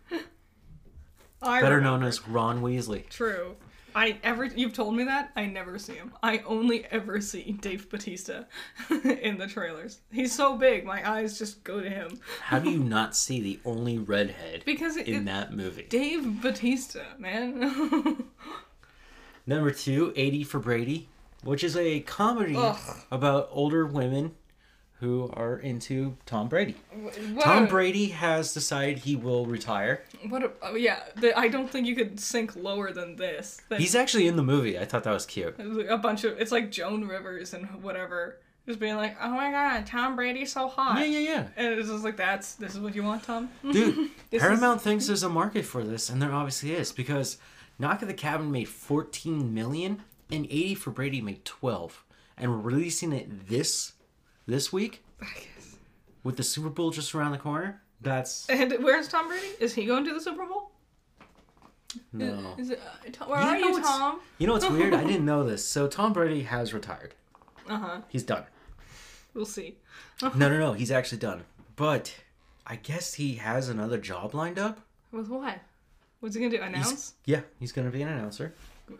I 1.40 1.60
better 1.60 1.76
remember. 1.76 1.98
known 2.00 2.08
as 2.08 2.26
Ron 2.26 2.60
Weasley. 2.60 3.08
True. 3.08 3.54
I 3.94 4.18
ever 4.24 4.46
you've 4.46 4.72
told 4.72 4.96
me 4.96 5.04
that 5.04 5.30
I 5.36 5.46
never 5.46 5.78
see 5.78 5.92
him. 5.94 6.12
I 6.24 6.38
only 6.44 6.84
ever 6.86 7.20
see 7.20 7.52
Dave 7.52 7.88
Batista 7.88 8.42
in 8.90 9.38
the 9.38 9.46
trailers. 9.46 10.00
He's 10.10 10.32
so 10.32 10.56
big, 10.56 10.84
my 10.84 11.08
eyes 11.08 11.38
just 11.38 11.62
go 11.62 11.80
to 11.80 11.88
him 11.88 12.18
How 12.40 12.58
do 12.58 12.68
you 12.68 12.80
not 12.82 13.14
see 13.16 13.40
the 13.40 13.60
only 13.64 13.96
redhead 13.98 14.64
because 14.66 14.96
it, 14.96 15.06
in 15.06 15.22
it- 15.22 15.24
that 15.26 15.54
movie? 15.54 15.86
Dave 15.88 16.42
Batista, 16.42 17.04
man. 17.16 18.24
Number 19.46 19.70
two, 19.70 20.12
80 20.16 20.44
for 20.44 20.58
Brady, 20.58 21.08
which 21.44 21.62
is 21.62 21.76
a 21.76 22.00
comedy 22.00 22.54
Ugh. 22.56 22.76
about 23.10 23.48
older 23.52 23.86
women 23.86 24.34
who 25.00 25.30
are 25.34 25.58
into 25.58 26.16
Tom 26.24 26.48
Brady. 26.48 26.74
what 27.34 27.44
Tom 27.44 27.64
a- 27.64 27.66
Brady 27.66 28.06
has 28.08 28.54
decided 28.54 28.98
he 29.00 29.14
will 29.14 29.44
retire. 29.46 30.02
What? 30.28 30.42
A, 30.42 30.50
oh 30.62 30.74
yeah, 30.74 31.00
the, 31.16 31.38
I 31.38 31.48
don't 31.48 31.70
think 31.70 31.86
you 31.86 31.94
could 31.94 32.18
sink 32.18 32.56
lower 32.56 32.90
than 32.92 33.16
this. 33.16 33.60
He's 33.76 33.94
actually 33.94 34.26
in 34.26 34.36
the 34.36 34.42
movie. 34.42 34.78
I 34.78 34.84
thought 34.86 35.04
that 35.04 35.12
was 35.12 35.26
cute. 35.26 35.54
a 35.88 35.98
bunch 35.98 36.24
of 36.24 36.40
it's 36.40 36.50
like 36.50 36.70
Joan 36.70 37.06
Rivers 37.06 37.52
and 37.52 37.66
whatever, 37.82 38.38
just 38.66 38.80
being 38.80 38.96
like, 38.96 39.16
"Oh 39.22 39.30
my 39.32 39.50
God, 39.50 39.86
Tom 39.86 40.16
Brady's 40.16 40.50
so 40.52 40.66
hot," 40.66 40.98
Yeah, 40.98 41.04
yeah, 41.04 41.18
yeah. 41.18 41.46
and 41.58 41.78
it's 41.78 41.90
just 41.90 42.02
like, 42.02 42.16
"That's 42.16 42.54
this 42.54 42.74
is 42.74 42.80
what 42.80 42.94
you 42.94 43.02
want, 43.04 43.22
Tom." 43.22 43.50
Dude, 43.70 44.10
Paramount 44.32 44.80
thinks 44.80 45.06
there's 45.06 45.22
a 45.22 45.28
market 45.28 45.66
for 45.66 45.84
this, 45.84 46.08
and 46.08 46.22
there 46.22 46.32
obviously 46.32 46.72
is 46.72 46.90
because 46.90 47.36
Knock 47.78 48.02
at 48.02 48.08
the 48.08 48.14
Cabin 48.14 48.50
made 48.50 48.68
14 48.68 49.52
million, 49.52 50.02
and 50.30 50.46
80 50.46 50.74
for 50.76 50.90
Brady 50.90 51.20
made 51.20 51.44
12, 51.44 52.04
and 52.38 52.50
we're 52.50 52.58
releasing 52.58 53.12
it 53.12 53.48
this 53.48 53.92
this 54.46 54.72
week. 54.72 55.04
I 55.20 55.26
guess. 55.34 55.76
with 56.24 56.36
the 56.36 56.42
Super 56.42 56.68
Bowl 56.68 56.90
just 56.90 57.14
around 57.14 57.32
the 57.32 57.38
corner, 57.38 57.82
that's 58.00 58.48
And 58.50 58.72
where's 58.82 59.08
Tom 59.08 59.28
Brady? 59.28 59.46
Is 59.60 59.74
he 59.74 59.84
going 59.86 60.04
to 60.04 60.14
the 60.14 60.20
Super 60.20 60.46
Bowl? 60.46 60.70
no. 62.12 62.54
Is 62.58 62.70
it? 62.70 62.80
Uh, 63.20 63.24
where 63.26 63.38
are 63.38 63.52
know 63.58 63.66
you, 63.68 63.72
what's- 63.72 63.88
Tom? 63.88 64.20
You 64.38 64.46
know 64.46 64.52
what's 64.54 64.68
weird? 64.68 64.94
I 64.94 65.04
didn't 65.04 65.24
know 65.32 65.44
this. 65.44 65.64
So 65.64 65.86
Tom 65.88 66.12
Brady 66.12 66.42
has 66.42 66.74
retired. 66.74 67.14
Uh 67.68 67.78
huh. 67.78 68.00
He's 68.08 68.22
done. 68.22 68.44
We'll 69.34 69.44
see. 69.46 69.76
No, 70.22 70.30
no, 70.34 70.58
no. 70.58 70.72
He's 70.72 70.90
actually 70.90 71.18
done. 71.18 71.44
But 71.74 72.14
I 72.66 72.76
guess 72.76 73.14
he 73.14 73.34
has 73.36 73.68
another 73.68 73.98
job 73.98 74.34
lined 74.34 74.58
up. 74.58 74.80
With 75.12 75.28
what? 75.28 75.58
What's 76.20 76.34
he 76.34 76.40
gonna 76.42 76.56
do? 76.56 76.62
Announce? 76.62 77.14
Yeah, 77.24 77.40
he's 77.60 77.72
gonna 77.72 77.90
be 77.90 78.02
an 78.02 78.08
announcer. 78.08 78.54
Uh, 78.90 78.94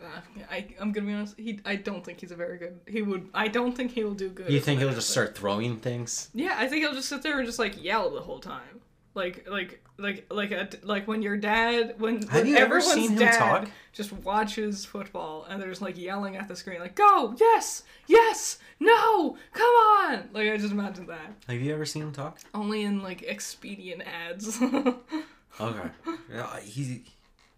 I, 0.51 0.67
I'm 0.79 0.91
gonna 0.91 1.07
be 1.07 1.13
honest. 1.13 1.35
He, 1.39 1.59
I 1.65 1.75
don't 1.77 2.03
think 2.03 2.19
he's 2.19 2.31
a 2.31 2.35
very 2.35 2.57
good. 2.57 2.79
He 2.87 3.01
would. 3.01 3.29
I 3.33 3.47
don't 3.47 3.75
think 3.75 3.91
he 3.91 4.03
will 4.03 4.13
do 4.13 4.29
good. 4.29 4.51
You 4.51 4.59
think 4.59 4.79
he'll 4.81 4.93
just 4.93 5.09
start 5.09 5.37
throwing 5.37 5.77
things? 5.77 6.29
Yeah, 6.33 6.55
I 6.57 6.67
think 6.67 6.83
he'll 6.83 6.93
just 6.93 7.09
sit 7.09 7.21
there 7.23 7.37
and 7.37 7.45
just 7.45 7.59
like 7.59 7.81
yell 7.83 8.09
the 8.11 8.19
whole 8.21 8.39
time, 8.39 8.81
like 9.15 9.47
like 9.49 9.81
like 9.97 10.25
like 10.29 10.51
a, 10.51 10.69
like 10.83 11.07
when 11.07 11.21
your 11.21 11.37
dad 11.37 11.95
when, 11.99 12.21
Have 12.23 12.33
when 12.33 12.47
you 12.47 12.55
ever 12.57 12.75
everyone's 12.77 12.93
seen 12.93 13.17
him 13.17 13.29
talk? 13.33 13.67
just 13.93 14.13
watches 14.13 14.85
football 14.85 15.45
and 15.49 15.59
they're 15.59 15.69
just 15.69 15.81
like 15.81 15.97
yelling 15.97 16.35
at 16.37 16.47
the 16.47 16.55
screen 16.55 16.79
like 16.79 16.93
go 16.93 17.33
yes 17.39 17.81
yes 18.05 18.59
no 18.79 19.35
come 19.53 19.65
on 19.65 20.29
like 20.33 20.47
I 20.51 20.57
just 20.57 20.71
imagine 20.71 21.07
that 21.07 21.33
Have 21.47 21.59
you 21.59 21.73
ever 21.73 21.83
seen 21.83 22.03
him 22.03 22.11
talk? 22.11 22.37
only 22.53 22.83
in 22.83 23.01
like 23.01 23.23
expedient 23.23 24.03
ads. 24.05 24.59
Okay. 25.59 25.89
yeah, 26.33 26.59
he's 26.59 26.99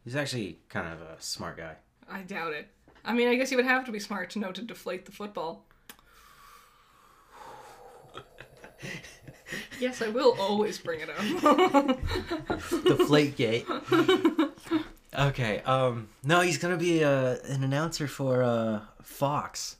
he's 0.03 0.15
actually 0.15 0.59
kind 0.69 0.87
of 0.87 1.01
a 1.01 1.15
smart 1.19 1.57
guy. 1.57 1.75
I 2.09 2.21
doubt 2.21 2.53
it. 2.53 2.67
I 3.05 3.13
mean, 3.13 3.27
I 3.27 3.35
guess 3.35 3.51
you 3.51 3.57
would 3.57 3.65
have 3.65 3.85
to 3.85 3.91
be 3.91 3.99
smart 3.99 4.29
to 4.31 4.39
know 4.39 4.51
to 4.51 4.61
deflate 4.61 5.05
the 5.05 5.11
football. 5.11 5.65
yes, 9.79 10.01
I 10.01 10.09
will 10.09 10.35
always 10.39 10.77
bring 10.77 11.01
it 11.01 11.09
up. 11.09 11.99
Deflate 12.83 13.35
gate. 13.35 13.65
okay. 15.17 15.61
Um. 15.61 16.09
No, 16.23 16.41
he's 16.41 16.57
gonna 16.57 16.77
be 16.77 17.03
uh, 17.03 17.37
an 17.45 17.63
announcer 17.63 18.07
for 18.07 18.43
uh 18.43 18.81
Fox. 19.01 19.77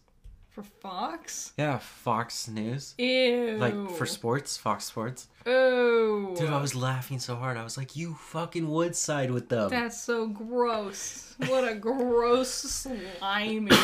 For 0.59 0.65
Fox? 0.81 1.53
Yeah, 1.57 1.77
Fox 1.77 2.49
News. 2.49 2.93
Ew. 2.97 3.55
Like 3.57 3.91
for 3.91 4.05
sports, 4.05 4.57
Fox 4.57 4.83
Sports. 4.83 5.29
Oh. 5.45 6.35
Dude, 6.37 6.49
I 6.49 6.59
was 6.59 6.75
laughing 6.75 7.17
so 7.19 7.35
hard. 7.37 7.55
I 7.55 7.63
was 7.63 7.77
like, 7.77 7.95
"You 7.95 8.13
fucking 8.15 8.67
would 8.69 8.93
side 8.93 9.31
with 9.31 9.47
them." 9.47 9.69
That's 9.69 9.97
so 9.97 10.27
gross. 10.27 11.33
What 11.47 11.65
a 11.65 11.75
gross 11.75 12.49
slimy. 12.51 13.71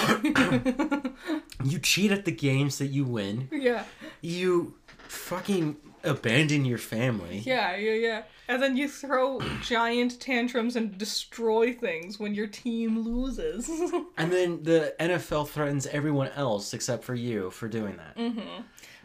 You 1.63 1.79
cheat 1.79 2.11
at 2.11 2.25
the 2.25 2.31
games 2.31 2.77
that 2.79 2.87
you 2.87 3.05
win. 3.05 3.47
yeah, 3.51 3.85
You 4.21 4.75
fucking 5.07 5.77
abandon 6.03 6.65
your 6.65 6.77
family. 6.77 7.37
yeah, 7.39 7.75
yeah, 7.77 7.93
yeah. 7.93 8.21
And 8.47 8.61
then 8.61 8.77
you 8.77 8.87
throw 8.87 9.39
giant 9.61 10.19
tantrums 10.19 10.75
and 10.75 10.97
destroy 10.97 11.73
things 11.73 12.19
when 12.19 12.35
your 12.35 12.47
team 12.47 12.99
loses. 12.99 13.69
And 14.17 14.31
then 14.31 14.63
the 14.63 14.93
NFL 14.99 15.49
threatens 15.49 15.87
everyone 15.87 16.29
else 16.35 16.73
except 16.73 17.03
for 17.03 17.15
you 17.15 17.49
for 17.51 17.67
doing 17.67 17.97
that. 17.97 18.17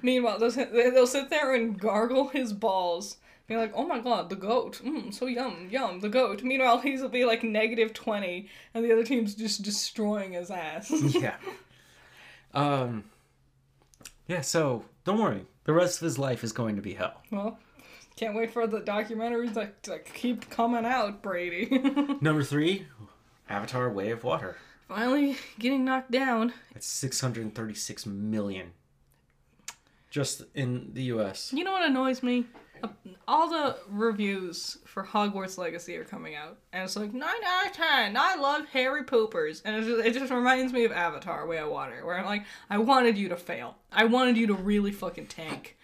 Meanwhile, 0.03 0.39
they'll 0.39 0.51
sit, 0.51 0.73
they'll 0.73 1.07
sit 1.07 1.31
there 1.31 1.55
and 1.55 1.79
gargle 1.79 2.29
his 2.29 2.53
balls. 2.53 3.17
Be 3.51 3.57
like, 3.57 3.73
oh 3.75 3.85
my 3.85 3.99
god, 3.99 4.31
the 4.31 4.37
goat. 4.37 4.81
Mm, 4.85 5.13
so 5.13 5.27
yum, 5.27 5.69
yum, 5.73 5.99
the 5.99 6.09
goat. 6.09 6.45
Meanwhile, 6.45 6.79
he's 6.79 7.03
will 7.03 7.09
be 7.09 7.25
like 7.25 7.43
negative 7.43 7.93
20, 7.93 8.49
and 8.75 8.85
the 8.85 8.93
other 8.93 9.03
team's 9.03 9.35
just 9.35 9.63
destroying 9.63 10.35
his 10.35 10.53
ass. 10.53 10.89
yeah. 10.93 11.35
Um. 12.55 13.05
Yeah. 14.29 14.43
So 14.43 14.85
don't 15.05 15.19
worry. 15.19 15.47
The 15.65 15.73
rest 15.73 16.01
of 16.01 16.05
his 16.05 16.17
life 16.17 16.45
is 16.45 16.53
going 16.53 16.77
to 16.77 16.83
be 16.83 16.95
hell. 16.95 17.21
well, 17.33 17.59
can't 18.21 18.35
wait 18.35 18.53
for 18.53 18.67
the 18.67 18.83
documentaries 18.83 19.55
to, 19.55 19.71
to 19.83 19.99
keep 19.99 20.51
coming 20.51 20.85
out, 20.85 21.23
Brady. 21.23 21.67
Number 22.21 22.45
three, 22.45 22.87
Avatar: 23.49 23.89
Way 23.91 24.11
of 24.11 24.23
Water. 24.25 24.59
Finally 24.89 25.39
getting 25.59 25.87
knocked 25.87 26.11
down. 26.11 26.53
It's 26.75 26.87
six 26.87 27.23
hundred 27.23 27.55
thirty-six 27.55 28.05
million. 28.05 28.73
Just 30.11 30.43
in 30.55 30.91
the 30.93 31.05
U.S. 31.05 31.53
You 31.55 31.65
know 31.65 31.73
what 31.73 31.89
annoys 31.89 32.23
me? 32.23 32.45
Uh, 32.83 32.89
All 33.29 33.49
the 33.49 33.77
reviews 33.89 34.77
for 34.85 35.05
Hogwarts 35.05 35.57
Legacy 35.57 35.97
are 35.97 36.05
coming 36.05 36.35
out, 36.35 36.59
and 36.73 36.83
it's 36.83 36.97
like 36.97 37.15
9 37.15 37.23
out 37.23 37.67
of 37.67 37.73
10. 37.73 38.17
I 38.17 38.35
love 38.35 38.67
Harry 38.73 39.05
Poopers. 39.05 39.63
And 39.65 39.77
it 39.77 39.85
just, 39.85 40.05
it 40.05 40.19
just 40.19 40.33
reminds 40.33 40.73
me 40.73 40.85
of 40.85 40.91
Avatar 40.91 41.47
Way 41.47 41.59
of 41.59 41.71
Water, 41.71 42.05
where 42.05 42.19
I'm 42.19 42.25
like, 42.27 42.43
I 42.69 42.79
wanted 42.79 43.17
you 43.17 43.29
to 43.29 43.37
fail. 43.37 43.77
I 43.93 44.07
wanted 44.07 44.37
you 44.37 44.49
to 44.49 44.55
really 44.55 44.91
fucking 44.91 45.29
tank. 45.29 45.77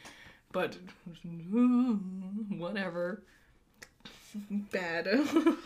But, 0.57 0.79
whatever. 2.49 3.23
Bad. 4.73 5.07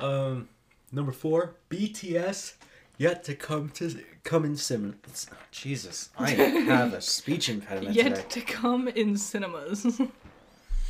Um, 0.00 0.48
number 0.92 1.12
four, 1.12 1.56
BTS 1.68 2.54
yet 2.96 3.22
to 3.24 3.34
come 3.34 3.68
to 3.74 4.02
come 4.24 4.46
in 4.46 4.56
cinemas. 4.56 5.28
Jesus, 5.50 6.08
I 6.18 6.30
have 6.30 6.94
a 6.94 7.00
speech 7.02 7.50
impediment 7.50 7.94
today. 7.94 8.08
Yet 8.08 8.30
to 8.30 8.40
come 8.40 8.88
in 8.88 9.18
cinemas. 9.18 10.00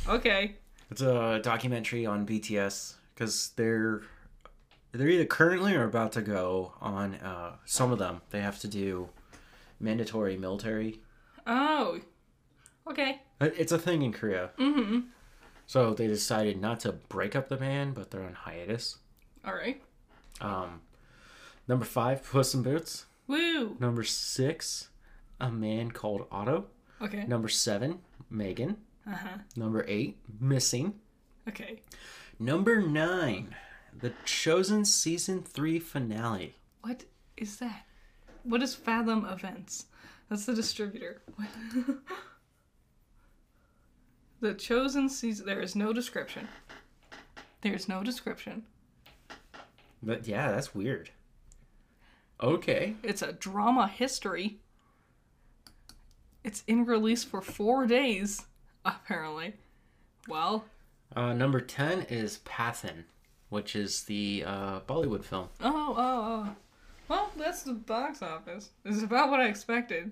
okay. 0.07 0.55
It's 0.89 1.01
a 1.01 1.41
documentary 1.43 2.05
on 2.05 2.25
BTS 2.25 2.93
because 3.13 3.49
they're 3.57 4.03
they're 4.93 5.09
either 5.09 5.25
currently 5.25 5.75
or 5.75 5.83
about 5.83 6.13
to 6.13 6.21
go 6.21 6.71
on. 6.79 7.15
Uh, 7.15 7.57
some 7.65 7.91
of 7.91 7.99
them 7.99 8.21
they 8.29 8.39
have 8.39 8.59
to 8.59 8.69
do 8.69 9.09
mandatory 9.77 10.37
military. 10.37 11.01
Oh. 11.45 11.99
Okay. 12.87 13.19
Uh, 13.41 13.49
It's 13.57 13.71
a 13.71 13.79
thing 13.79 14.01
in 14.03 14.13
Korea. 14.13 14.51
Mm-hmm. 14.57 14.99
So 15.67 15.93
they 15.93 16.07
decided 16.07 16.59
not 16.61 16.79
to 16.81 16.91
break 16.93 17.35
up 17.35 17.49
the 17.49 17.57
band, 17.57 17.95
but 17.95 18.11
they're 18.11 18.23
on 18.23 18.33
hiatus. 18.33 18.97
Alright. 19.45 19.81
Um, 20.39 20.81
number 21.67 21.85
five, 21.85 22.23
Puss 22.23 22.53
in 22.53 22.61
Boots. 22.61 23.05
Woo. 23.27 23.77
Number 23.79 24.03
six, 24.03 24.89
A 25.39 25.49
Man 25.49 25.91
Called 25.91 26.27
Otto. 26.31 26.65
Okay. 27.01 27.25
Number 27.25 27.47
seven, 27.47 27.99
Megan. 28.29 28.77
Uh-huh. 29.07 29.37
Number 29.55 29.85
eight, 29.87 30.17
Missing. 30.39 30.93
Okay. 31.47 31.81
Number 32.39 32.81
nine, 32.81 33.55
The 33.97 34.13
Chosen 34.25 34.83
Season 34.85 35.41
3 35.43 35.79
Finale. 35.79 36.55
What 36.81 37.05
is 37.37 37.57
that? 37.57 37.85
What 38.43 38.61
is 38.61 38.75
Fathom 38.75 39.25
Events? 39.25 39.85
That's 40.29 40.45
the 40.45 40.53
distributor. 40.53 41.21
What? 44.41 44.47
the 44.49 44.53
chosen 44.55 45.07
season. 45.09 45.45
There 45.45 45.61
is 45.61 45.75
no 45.75 45.93
description. 45.93 46.47
There's 47.61 47.87
no 47.87 48.03
description. 48.03 48.63
But 50.03 50.27
yeah, 50.27 50.51
that's 50.51 50.73
weird. 50.73 51.11
Okay. 52.41 52.95
It's 53.03 53.21
a 53.21 53.33
drama 53.33 53.87
history. 53.87 54.57
It's 56.43 56.63
in 56.65 56.85
release 56.85 57.23
for 57.23 57.41
four 57.41 57.85
days, 57.85 58.45
apparently. 58.85 59.53
Well, 60.27 60.65
Uh, 61.15 61.33
number 61.33 61.61
10 61.61 62.03
is 62.09 62.39
Pathaan, 62.45 63.03
which 63.49 63.75
is 63.75 64.03
the 64.03 64.43
uh, 64.45 64.79
Bollywood 64.81 65.23
film. 65.23 65.49
oh, 65.61 65.93
oh, 65.95 65.95
oh. 65.97 66.55
Well, 67.07 67.29
that's 67.37 67.63
the 67.63 67.73
box 67.73 68.21
office. 68.23 68.69
It's 68.85 69.03
about 69.03 69.29
what 69.29 69.39
I 69.41 69.47
expected. 69.47 70.11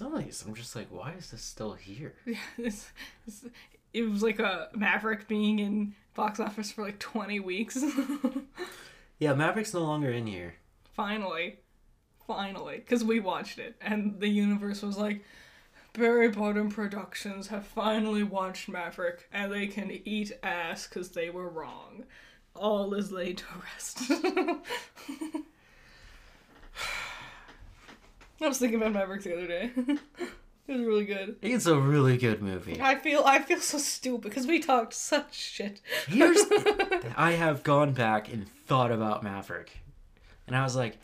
Some 0.00 0.14
of 0.14 0.24
these, 0.24 0.42
I'm 0.46 0.54
just 0.54 0.74
like, 0.74 0.86
why 0.88 1.12
is 1.18 1.30
this 1.30 1.42
still 1.42 1.74
here? 1.74 2.14
it's, 2.56 2.88
it's, 3.26 3.44
it 3.92 4.04
was 4.04 4.22
like 4.22 4.38
a 4.38 4.70
Maverick 4.74 5.28
being 5.28 5.58
in 5.58 5.94
box 6.14 6.40
office 6.40 6.72
for 6.72 6.82
like 6.82 6.98
20 6.98 7.38
weeks. 7.40 7.84
Yeah, 9.18 9.34
Maverick's 9.34 9.74
no 9.74 9.82
longer 9.82 10.10
in 10.10 10.26
here. 10.26 10.54
finally. 10.94 11.58
Finally. 12.26 12.76
Because 12.78 13.04
we 13.04 13.20
watched 13.20 13.58
it, 13.58 13.76
and 13.82 14.18
the 14.18 14.28
universe 14.28 14.80
was 14.80 14.96
like, 14.96 15.22
Barry 15.92 16.28
Bottom 16.28 16.70
Productions 16.70 17.48
have 17.48 17.66
finally 17.66 18.22
watched 18.22 18.70
Maverick, 18.70 19.28
and 19.30 19.52
they 19.52 19.66
can 19.66 19.90
eat 20.06 20.32
ass 20.42 20.86
because 20.86 21.10
they 21.10 21.28
were 21.28 21.50
wrong. 21.50 22.04
All 22.56 22.94
is 22.94 23.12
laid 23.12 23.36
to 23.36 23.44
rest. 23.74 24.10
I 28.44 28.48
was 28.48 28.58
thinking 28.58 28.80
about 28.80 28.92
Maverick 28.92 29.22
the 29.22 29.34
other 29.34 29.46
day. 29.46 29.70
it 29.76 29.98
was 30.72 30.80
really 30.80 31.04
good. 31.04 31.36
It's 31.42 31.66
a 31.66 31.78
really 31.78 32.16
good 32.16 32.40
movie. 32.42 32.80
I 32.80 32.94
feel 32.96 33.22
I 33.24 33.40
feel 33.40 33.60
so 33.60 33.78
stupid 33.78 34.22
because 34.30 34.46
we 34.46 34.60
talked 34.60 34.94
such 34.94 35.34
shit. 35.34 35.80
Here's 36.08 36.38
I 37.16 37.32
have 37.32 37.62
gone 37.62 37.92
back 37.92 38.32
and 38.32 38.48
thought 38.48 38.90
about 38.92 39.22
Maverick. 39.22 39.78
And 40.46 40.56
I 40.56 40.62
was 40.64 40.74
like, 40.74 40.98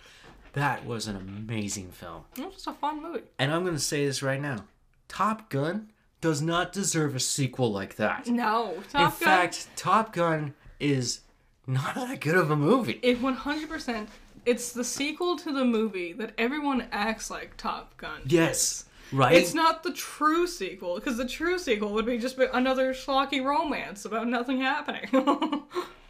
that 0.54 0.86
was 0.86 1.06
an 1.06 1.16
amazing 1.16 1.90
film. 1.90 2.24
It 2.36 2.44
was 2.44 2.54
just 2.54 2.66
a 2.66 2.72
fun 2.72 3.02
movie. 3.02 3.22
And 3.38 3.52
I'm 3.52 3.62
going 3.62 3.76
to 3.76 3.80
say 3.80 4.06
this 4.06 4.22
right 4.22 4.40
now. 4.40 4.64
Top 5.08 5.50
Gun 5.50 5.92
does 6.20 6.40
not 6.42 6.72
deserve 6.72 7.14
a 7.14 7.20
sequel 7.20 7.70
like 7.70 7.96
that. 7.96 8.26
No, 8.26 8.82
Top 8.90 8.94
In 8.94 9.00
Gun. 9.02 9.10
fact, 9.12 9.68
Top 9.76 10.12
Gun 10.12 10.54
is 10.80 11.20
not 11.66 11.94
that 11.94 12.20
good 12.20 12.34
of 12.36 12.50
a 12.50 12.56
movie. 12.56 12.98
it 13.02 13.20
100%. 13.20 14.06
It's 14.47 14.73
the 14.73 14.85
sequel 14.85 15.36
to 15.39 15.52
the 15.52 15.64
movie 15.64 16.12
that 16.14 16.32
everyone 16.39 16.86
acts 16.93 17.31
like 17.31 17.56
Top 17.56 17.97
Gun. 17.97 18.23
Yes. 18.27 18.85
Right? 19.12 19.35
It's 19.36 19.55
not 19.55 19.82
the 19.82 19.93
true 19.93 20.47
sequel 20.47 20.94
because 20.97 21.16
the 21.16 21.27
true 21.28 21.59
sequel 21.59 21.93
would 21.93 22.06
be 22.06 22.18
just 22.18 22.39
another 22.39 22.93
schlocky 22.94 23.44
romance 23.44 24.05
about 24.05 24.27
nothing 24.28 24.60
happening. 24.60 25.09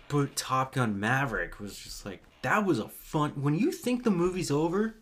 But 0.09 0.37
Top 0.37 0.75
Gun 0.75 1.01
Maverick 1.01 1.59
was 1.59 1.77
just 1.77 2.07
like 2.07 2.23
that 2.43 2.65
was 2.65 2.79
a 2.79 2.89
fun. 2.89 3.33
When 3.43 3.57
you 3.59 3.73
think 3.73 4.05
the 4.05 4.11
movie's 4.13 4.53
over, 4.53 4.95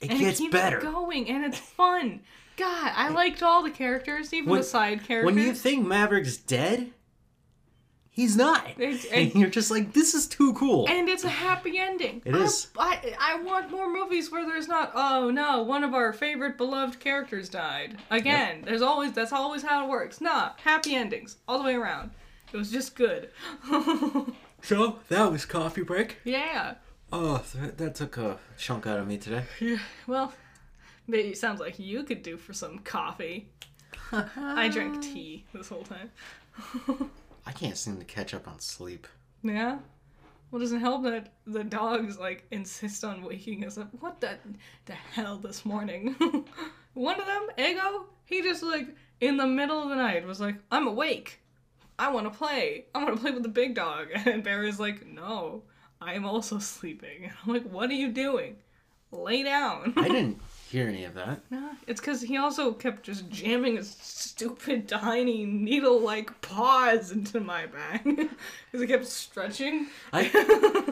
it 0.00 0.10
and 0.10 0.18
gets 0.20 0.38
it 0.38 0.42
keeps 0.42 0.52
better. 0.52 0.80
going, 0.80 1.30
and 1.30 1.46
it's 1.46 1.58
fun. 1.58 2.20
God, 2.58 2.92
I 2.94 3.08
liked 3.08 3.42
all 3.42 3.62
the 3.62 3.70
characters, 3.70 4.34
even 4.34 4.50
When- 4.50 4.60
the 4.60 4.64
side 4.66 5.02
characters. 5.04 5.34
When 5.34 5.42
you 5.42 5.54
think 5.54 5.86
Maverick's 5.86 6.36
dead, 6.36 6.92
he's 8.18 8.36
not. 8.36 8.66
It's- 8.78 9.06
and 9.12 9.34
you're 9.34 9.48
just 9.48 9.70
like, 9.70 9.92
this 9.92 10.12
is 10.14 10.26
too 10.26 10.52
cool. 10.54 10.86
and 10.88 11.08
it's 11.08 11.24
a 11.24 11.28
happy 11.28 11.78
ending. 11.78 12.20
It 12.24 12.34
I- 12.34 12.38
is. 12.42 12.68
I, 12.78 13.14
I 13.18 13.40
want 13.42 13.70
more 13.70 13.90
movies 13.92 14.30
where 14.30 14.44
there's 14.44 14.68
not. 14.68 14.92
Oh 14.94 15.30
no, 15.30 15.62
one 15.62 15.84
of 15.84 15.94
our 15.94 16.12
favorite 16.12 16.58
beloved 16.58 17.00
characters 17.00 17.48
died 17.48 17.96
again. 18.10 18.62
There's 18.64 18.82
always 18.82 19.12
that's 19.12 19.32
always 19.32 19.62
how 19.62 19.86
it 19.86 19.88
works. 19.88 20.20
Nah, 20.20 20.50
happy 20.62 20.94
endings 20.94 21.36
all 21.46 21.58
the 21.58 21.64
way 21.64 21.74
around. 21.74 22.10
It 22.52 22.56
was 22.56 22.70
just 22.70 22.94
good. 22.96 23.30
so 24.62 24.98
that 25.08 25.30
was 25.32 25.44
coffee 25.44 25.82
break. 25.82 26.16
yeah. 26.24 26.74
Oh, 27.10 27.42
that, 27.54 27.78
that 27.78 27.94
took 27.94 28.18
a 28.18 28.38
chunk 28.58 28.86
out 28.86 28.98
of 28.98 29.08
me 29.08 29.16
today. 29.16 29.44
Yeah. 29.60 29.78
Well, 30.06 30.32
maybe 31.06 31.28
it 31.28 31.38
sounds 31.38 31.58
like 31.58 31.78
you 31.78 32.02
could 32.02 32.22
do 32.22 32.36
for 32.36 32.52
some 32.52 32.80
coffee. 32.80 33.48
I 34.12 34.68
drank 34.68 35.00
tea 35.02 35.44
this 35.54 35.68
whole 35.70 35.84
time. 35.84 36.10
I 37.48 37.52
can't 37.52 37.78
seem 37.78 37.96
to 37.96 38.04
catch 38.04 38.34
up 38.34 38.46
on 38.46 38.60
sleep. 38.60 39.06
Yeah. 39.42 39.78
Well, 40.50 40.60
doesn't 40.60 40.80
help 40.80 41.02
that 41.04 41.32
the 41.46 41.64
dogs 41.64 42.18
like 42.18 42.46
insist 42.50 43.04
on 43.04 43.22
waking 43.22 43.64
us 43.64 43.78
up. 43.78 43.88
What 44.00 44.20
the 44.20 44.36
the 44.84 44.92
hell 44.92 45.38
this 45.38 45.64
morning? 45.64 46.14
One 46.94 47.18
of 47.18 47.24
them, 47.24 47.48
Ego, 47.56 48.04
he 48.26 48.42
just 48.42 48.62
like 48.62 48.94
in 49.22 49.38
the 49.38 49.46
middle 49.46 49.82
of 49.82 49.88
the 49.88 49.96
night 49.96 50.26
was 50.26 50.40
like, 50.40 50.56
"I'm 50.70 50.86
awake. 50.86 51.40
I 51.98 52.10
want 52.10 52.30
to 52.30 52.38
play. 52.38 52.84
I 52.94 53.02
want 53.02 53.16
to 53.16 53.20
play 53.20 53.30
with 53.30 53.44
the 53.44 53.48
big 53.48 53.74
dog." 53.74 54.08
And 54.26 54.44
Barry's 54.44 54.78
like, 54.78 55.06
"No, 55.06 55.62
I 56.02 56.12
am 56.12 56.26
also 56.26 56.58
sleeping." 56.58 57.24
And 57.24 57.32
I'm 57.46 57.54
like, 57.54 57.70
"What 57.70 57.88
are 57.88 57.94
you 57.94 58.12
doing? 58.12 58.56
Lay 59.10 59.42
down." 59.42 59.94
I 59.96 60.08
didn't 60.08 60.38
hear 60.68 60.86
any 60.86 61.04
of 61.04 61.14
that. 61.14 61.40
Nah, 61.50 61.70
it's 61.86 62.00
because 62.00 62.20
he 62.20 62.36
also 62.36 62.72
kept 62.72 63.02
just 63.02 63.28
jamming 63.30 63.76
his 63.76 63.90
stupid, 63.90 64.86
tiny, 64.86 65.44
needle 65.46 65.98
like 65.98 66.40
paws 66.42 67.10
into 67.10 67.40
my 67.40 67.66
back. 67.66 68.04
Because 68.70 68.82
he 68.82 68.86
kept 68.86 69.06
stretching. 69.06 69.86
I 70.12 70.30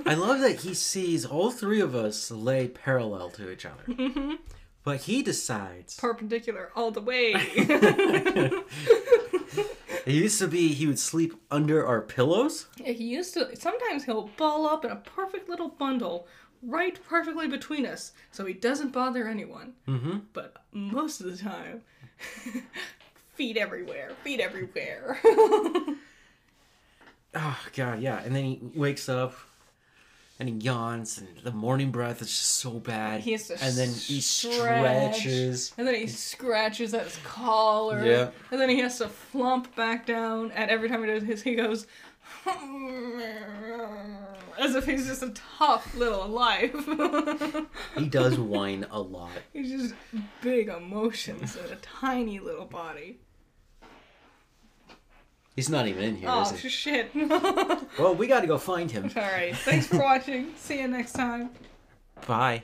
I 0.07 0.15
love 0.15 0.41
that 0.41 0.61
he 0.61 0.73
sees 0.73 1.27
all 1.27 1.51
three 1.51 1.83
of 1.83 1.95
us 1.95 2.31
lay 2.31 2.69
parallel 2.69 3.29
to 3.33 3.51
each 3.51 3.67
other. 3.67 3.83
Mm-hmm. 3.87 4.37
But 4.83 5.03
he 5.03 5.23
decides. 5.23 5.99
Perpendicular 6.01 6.71
all 6.75 6.91
the 6.91 7.03
way. 7.03 7.35
It 10.07 10.15
used 10.15 10.39
to 10.39 10.47
be 10.47 10.69
he 10.69 10.87
would 10.87 11.01
sleep 11.01 11.35
under 11.51 11.85
our 11.85 12.01
pillows. 12.01 12.69
Yeah, 12.77 12.93
he 12.93 13.03
used 13.03 13.35
to. 13.35 13.57
Sometimes 13.57 14.05
he'll 14.05 14.31
ball 14.37 14.65
up 14.65 14.85
in 14.85 14.93
a 14.93 14.97
perfect 14.97 15.49
little 15.49 15.69
bundle 15.69 16.29
right 16.67 16.99
perfectly 17.09 17.49
between 17.49 17.87
us 17.87 18.13
so 18.33 18.45
he 18.45 18.53
doesn't 18.55 18.93
bother 18.93 19.27
anyone. 19.29 19.75
Mm-hmm. 19.89 20.19
But 20.33 20.57
most 20.73 21.21
of 21.21 21.27
the 21.31 21.37
time, 21.37 21.83
feet 23.35 23.57
everywhere, 23.57 24.11
feet 24.23 24.41
everywhere. 24.41 25.19
Oh 27.39 27.59
god, 27.75 28.01
yeah. 28.01 28.23
And 28.25 28.35
then 28.35 28.45
he 28.45 28.61
wakes 28.75 29.11
up 29.11 29.35
and 30.39 30.49
he 30.49 30.55
yawns 30.55 31.19
and 31.19 31.29
the 31.45 31.51
morning 31.51 31.91
breath 31.91 32.23
is 32.23 32.29
just 32.29 32.55
so 32.55 32.73
bad. 32.73 33.21
He 33.21 33.33
has 33.33 33.49
to 33.49 33.63
and 33.63 33.77
then 33.77 33.89
he 33.89 34.21
stretch. 34.21 35.17
stretches. 35.19 35.73
And 35.77 35.87
then 35.87 35.95
he 35.97 36.07
scratches 36.07 36.95
at 36.95 37.05
his 37.05 37.19
collar. 37.25 38.05
Yeah. 38.05 38.31
And 38.51 38.59
then 38.59 38.71
he 38.71 38.81
has 38.81 38.97
to 38.99 39.09
flump 39.09 39.75
back 39.77 40.07
down. 40.07 40.51
And 40.53 40.71
every 40.71 40.89
time 40.89 41.03
he 41.03 41.09
does 41.11 41.25
his, 41.25 41.43
he 41.43 41.57
goes, 41.57 41.87
as 44.59 44.75
if 44.75 44.87
he's 44.87 45.07
just 45.07 45.23
a 45.23 45.31
tough 45.59 45.95
little 45.95 46.27
life. 46.29 46.75
He 47.97 48.07
does 48.07 48.39
whine 48.39 48.87
a 48.91 49.01
lot. 49.01 49.31
he's 49.53 49.71
just 49.71 49.95
big 50.43 50.69
emotions 50.69 51.57
in 51.57 51.73
a 51.73 51.77
tiny 51.77 52.39
little 52.39 52.65
body. 52.67 53.19
He's 55.55 55.71
not 55.71 55.87
even 55.89 56.03
in 56.05 56.17
here, 56.17 56.29
Oh, 56.31 56.43
is 56.43 56.51
he? 56.61 56.69
shit. 56.69 57.11
Well, 57.99 58.15
we 58.15 58.27
gotta 58.27 58.47
go 58.47 58.59
find 58.59 58.91
him. 58.91 59.11
Alright, 59.17 59.57
Thanks 59.57 59.87
for 59.87 59.99
watching. 59.99 60.53
See 60.57 60.81
you 60.81 60.89
next 60.89 61.13
time. 61.13 61.51
Bye. 62.27 62.63